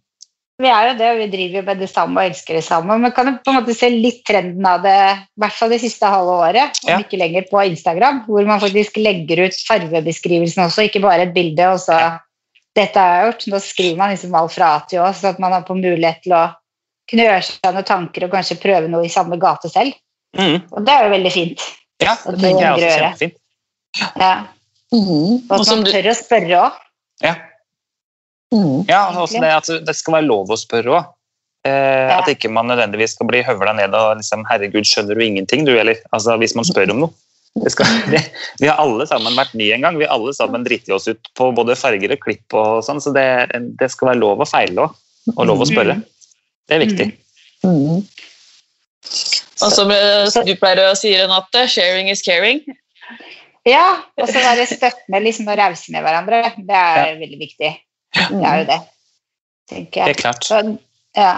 Vi 0.62 0.68
er 0.70 0.92
jo 0.92 0.98
det, 0.98 1.06
og 1.10 1.18
vi 1.18 1.26
driver 1.32 1.56
jo 1.58 1.62
med 1.66 1.80
det 1.82 1.88
samme 1.90 2.20
og 2.20 2.30
elsker 2.30 2.54
det 2.54 2.62
samme. 2.62 2.96
Men 3.02 3.10
kan 3.10 3.26
du 3.26 3.32
på 3.42 3.50
en 3.50 3.56
måte 3.58 3.74
se 3.74 3.88
litt 3.90 4.20
trenden 4.28 4.64
av 4.70 4.84
det, 4.84 4.98
i 5.18 5.40
hvert 5.42 5.56
fall 5.56 5.72
det 5.74 5.80
siste 5.82 6.06
halve 6.06 6.36
året, 6.44 6.78
om 6.84 6.92
Ja. 6.92 6.98
ikke 7.02 7.18
lenger 7.18 7.48
på 7.50 7.58
Instagram, 7.66 8.24
hvor 8.28 8.46
man 8.46 8.60
faktisk 8.60 8.96
legger 8.96 9.46
ut 9.48 9.56
farvebeskrivelsen 9.66 10.62
også, 10.62 10.86
ikke 10.86 11.02
bare 11.02 11.26
et 11.26 11.34
bilde, 11.34 11.66
og 11.72 11.80
så 11.80 12.20
dette 12.76 12.94
har 12.98 13.16
jeg 13.16 13.32
gjort. 13.32 13.46
Nå 13.50 13.60
skriver 13.60 13.96
man 13.96 14.10
liksom 14.14 14.34
alt 14.34 14.52
fra 14.52 14.76
A 14.76 14.84
til 14.88 15.00
Å, 15.00 15.10
så 15.12 15.30
at 15.34 15.40
man 15.40 15.52
har 15.52 15.62
på 15.62 15.74
mulighet 15.74 16.22
til 16.22 16.32
å 16.32 16.54
kunne 17.10 17.26
gjøre 17.26 17.42
seg 17.42 17.74
noen 17.74 17.84
tanker 17.84 18.24
og 18.24 18.30
kanskje 18.30 18.60
prøve 18.62 18.88
noe 18.88 19.04
i 19.04 19.12
samme 19.12 19.36
gate 19.40 19.68
selv. 19.68 19.92
Mm. 20.34 20.60
Og 20.72 20.84
det 20.86 20.94
er 20.94 21.04
jo 21.06 21.10
veldig 21.14 21.32
fint. 21.32 21.64
Ja, 22.02 22.14
det 22.26 22.38
tenker 22.42 22.62
jeg 22.64 22.72
også 22.74 22.86
er 22.90 23.02
kjempefint. 23.02 23.36
Ja. 24.18 24.32
Mm. 24.94 25.34
Og 25.50 25.52
at 25.60 25.68
man 25.70 25.84
du 25.84 25.90
tør 25.90 26.08
å 26.10 26.14
spørre 26.18 26.62
òg. 26.62 26.80
Ja. 27.24 27.34
Mm, 28.54 28.84
Ja, 28.88 29.00
og 29.10 29.24
også 29.24 29.40
det 29.42 29.50
at 29.50 29.70
det 29.86 29.94
skal 29.98 30.18
være 30.18 30.28
lov 30.28 30.50
å 30.50 30.58
spørre 30.58 30.96
òg. 30.98 31.12
Eh, 31.64 31.72
Ja. 32.10 32.18
At 32.20 32.28
ikke 32.28 32.50
man 32.52 32.66
nødvendigvis 32.68 33.14
skal 33.16 33.26
bli 33.30 33.42
høvla 33.42 33.72
ned 33.74 33.94
og 33.94 34.18
liksom 34.18 34.44
'herregud, 34.46 34.84
skjønner 34.84 35.14
du 35.14 35.22
ingenting', 35.24 35.64
du, 35.64 35.72
heller. 35.76 35.96
altså, 36.12 36.36
hvis 36.38 36.54
man 36.54 36.64
spør 36.64 36.90
om 36.90 37.00
noe. 37.06 37.10
Det 37.62 37.70
skal, 37.70 37.86
det, 38.12 38.20
vi 38.60 38.66
har 38.66 38.76
alle 38.82 39.06
sammen 39.06 39.34
vært 39.38 39.54
nye 39.54 39.74
en 39.74 39.80
gang. 39.86 39.98
Vi 39.98 40.04
har 40.04 40.14
alle 40.14 40.34
sammen 40.34 40.64
driti 40.66 40.90
oss 40.92 41.06
ut 41.08 41.22
på 41.38 41.52
både 41.54 41.76
farger 41.78 42.12
og 42.12 42.20
klipp 42.20 42.52
og 42.52 42.82
sånn, 42.84 43.00
så 43.00 43.14
det, 43.14 43.50
det 43.78 43.90
skal 43.90 44.08
være 44.10 44.18
lov 44.20 44.42
å 44.42 44.48
feile 44.50 44.88
òg. 44.88 44.94
Og 45.38 45.46
lov 45.46 45.62
å 45.62 45.66
spørre. 45.70 46.02
Det 46.68 46.74
er 46.76 46.82
viktig. 46.84 47.06
Mhm. 47.64 48.02
Og 49.62 49.70
som 49.70 49.90
eh, 49.94 50.26
du 50.46 50.54
pleier 50.58 50.82
å 50.88 50.96
si, 50.98 51.12
Renate, 51.14 51.66
'sharing 51.70 52.10
is 52.10 52.24
caring'. 52.26 52.62
Ja, 53.64 54.02
og 54.20 54.28
så 54.28 54.42
være 54.44 54.66
støttende 54.68 55.20
liksom, 55.24 55.48
og 55.48 55.58
rause 55.58 55.92
med 55.92 56.04
hverandre. 56.04 56.40
Det 56.68 56.80
er 56.80 57.14
veldig 57.20 57.38
viktig. 57.40 57.70
Det 58.14 58.44
er 58.44 58.58
jo 58.60 58.66
det, 58.68 58.80
tenker 59.70 60.00
jeg. 60.00 60.08
Det 60.08 60.16
er 60.16 60.20
klart. 60.20 60.44
Så, 60.44 60.60
ja. 61.16 61.34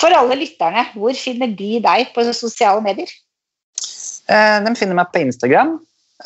For 0.00 0.14
alle 0.16 0.38
lytterne, 0.40 0.88
hvor 0.96 1.14
finner 1.18 1.52
de 1.54 1.78
deg 1.84 2.10
på 2.14 2.24
sosiale 2.34 2.82
medier? 2.82 3.10
Eh, 4.26 4.58
de 4.64 4.74
finner 4.78 4.98
meg 4.98 5.12
på 5.12 5.22
Instagram. 5.22 5.76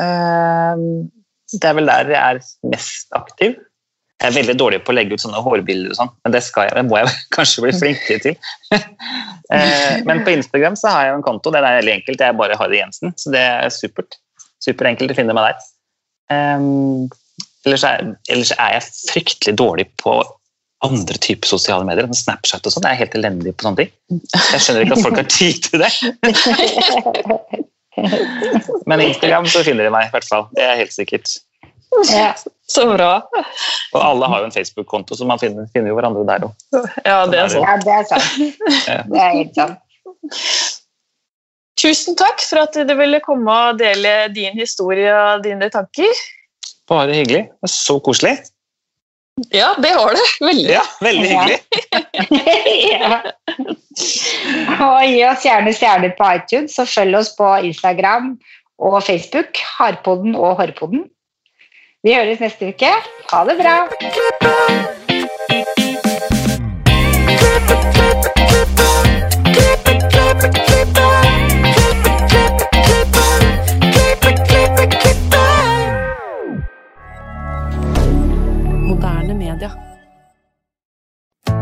Eh, 0.00 0.84
det 1.52 1.68
er 1.68 1.76
vel 1.76 1.90
der 1.90 2.12
jeg 2.14 2.20
er 2.22 2.40
mest 2.72 3.12
aktiv. 3.16 3.58
Jeg 4.18 4.32
er 4.32 4.34
veldig 4.34 4.54
dårlig 4.58 4.78
på 4.82 4.90
å 4.90 4.96
legge 4.98 5.14
ut 5.14 5.22
sånne 5.22 5.40
hårbilder, 5.44 5.92
og 5.94 5.98
sånn, 6.00 6.08
men 6.26 6.34
det, 6.34 6.40
skal 6.42 6.66
jeg, 6.66 6.74
det 6.74 6.84
må 6.88 6.98
jeg 6.98 7.12
kanskje 7.36 7.66
bli 7.66 7.74
flinkere 7.76 8.24
til. 8.26 8.38
Eh, 9.48 10.02
men 10.04 10.18
på 10.26 10.34
Instagram 10.34 10.74
så 10.76 10.90
har 10.92 11.06
jeg 11.06 11.12
jo 11.14 11.16
en 11.16 11.22
konto. 11.24 11.48
Den 11.54 11.64
er 11.64 11.78
veldig 11.78 11.92
enkelt. 11.94 12.20
Jeg 12.20 12.34
er 12.34 12.36
bare 12.36 12.58
Harry 12.60 12.82
Jensen, 12.82 13.14
så 13.16 13.30
det 13.32 13.40
er 13.40 13.70
supert. 13.72 14.18
Superenkelt 14.60 15.14
å 15.14 15.16
finne 15.16 15.32
meg 15.32 15.46
der. 15.46 15.62
Ellers, 17.64 17.86
er, 17.88 18.10
ellers 18.28 18.52
er 18.58 18.74
jeg 18.74 18.84
fryktelig 19.08 19.54
dårlig 19.56 19.86
på 20.02 20.18
andre 20.84 21.18
typer 21.24 21.48
sosiale 21.50 21.86
medier. 21.88 22.06
Sånn 22.10 22.20
Snapchat 22.20 22.68
og 22.68 22.74
sånn. 22.74 22.86
Jeg 22.86 22.98
er 22.98 23.02
helt 23.06 23.16
elendig 23.18 23.56
på 23.56 23.66
sånne 23.66 23.86
ting. 23.86 24.20
Jeg 24.36 24.62
skjønner 24.62 24.84
ikke 24.84 24.98
at 24.98 25.06
folk 25.06 25.18
har 25.22 25.30
tid 25.32 25.56
til 25.64 25.78
det. 25.82 25.92
Men 28.88 29.02
Instagram 29.08 29.48
så 29.50 29.64
finner 29.66 29.88
de 29.88 29.94
meg 29.94 30.06
i 30.06 30.12
hvert 30.12 30.28
fall. 30.28 30.46
Det 30.54 30.64
er 30.64 30.80
helt 30.84 30.94
sikkert. 30.94 31.38
Ja. 32.12 32.34
Så 32.68 32.84
bra. 32.90 33.12
Og 33.94 34.00
alle 34.04 34.28
har 34.28 34.42
jo 34.42 34.48
en 34.50 34.52
Facebook-konto, 34.52 35.16
så 35.16 35.24
man 35.28 35.40
finner, 35.40 35.68
finner 35.72 35.88
jo 35.92 35.96
hverandre 35.96 36.24
der 36.28 36.44
òg. 36.48 36.52
Ja, 37.06 37.22
det 37.30 37.38
er 37.40 37.48
sånn. 37.54 37.64
ja, 37.64 37.76
det 37.80 37.94
er 37.94 38.04
sant. 38.10 38.26
Det 39.08 39.22
er 39.22 39.32
helt 39.38 39.56
sant. 39.56 39.78
Tusen 41.78 42.18
takk 42.18 42.42
for 42.42 42.60
at 42.64 42.76
du 42.76 42.94
ville 42.98 43.20
komme 43.24 43.54
og 43.70 43.80
dele 43.80 44.28
din 44.34 44.56
historie 44.58 45.08
og 45.14 45.44
dine 45.46 45.70
tanker. 45.72 46.22
Bare 46.90 47.14
hyggelig. 47.14 47.46
Det 47.48 47.70
er 47.70 47.72
Så 47.72 47.98
koselig. 48.04 48.36
Ja, 49.54 49.70
det 49.78 49.92
var 49.94 50.16
det. 50.18 50.24
Veldig. 50.42 50.70
Ja, 50.72 50.82
veldig 51.00 51.28
hyggelig. 51.30 51.58
ja. 52.98 53.20
Og 54.82 55.04
gi 55.06 55.20
oss 55.28 55.44
gjerne 55.46 55.74
stjerner 55.76 56.14
på 56.18 56.32
iTunes, 56.34 56.74
og 56.82 56.90
følg 56.90 57.20
oss 57.20 57.30
på 57.38 57.52
Instagram 57.70 58.32
og 58.82 58.98
Facebook. 59.06 59.60
Harpoden 59.78 60.34
og 60.34 60.58
Hårpodden. 60.58 61.06
Vi 62.06 62.12
høres 62.14 62.38
neste 62.38 62.68
uke. 62.70 62.90
Ha 63.32 63.44
det 63.48 63.56
bra! 63.58 63.74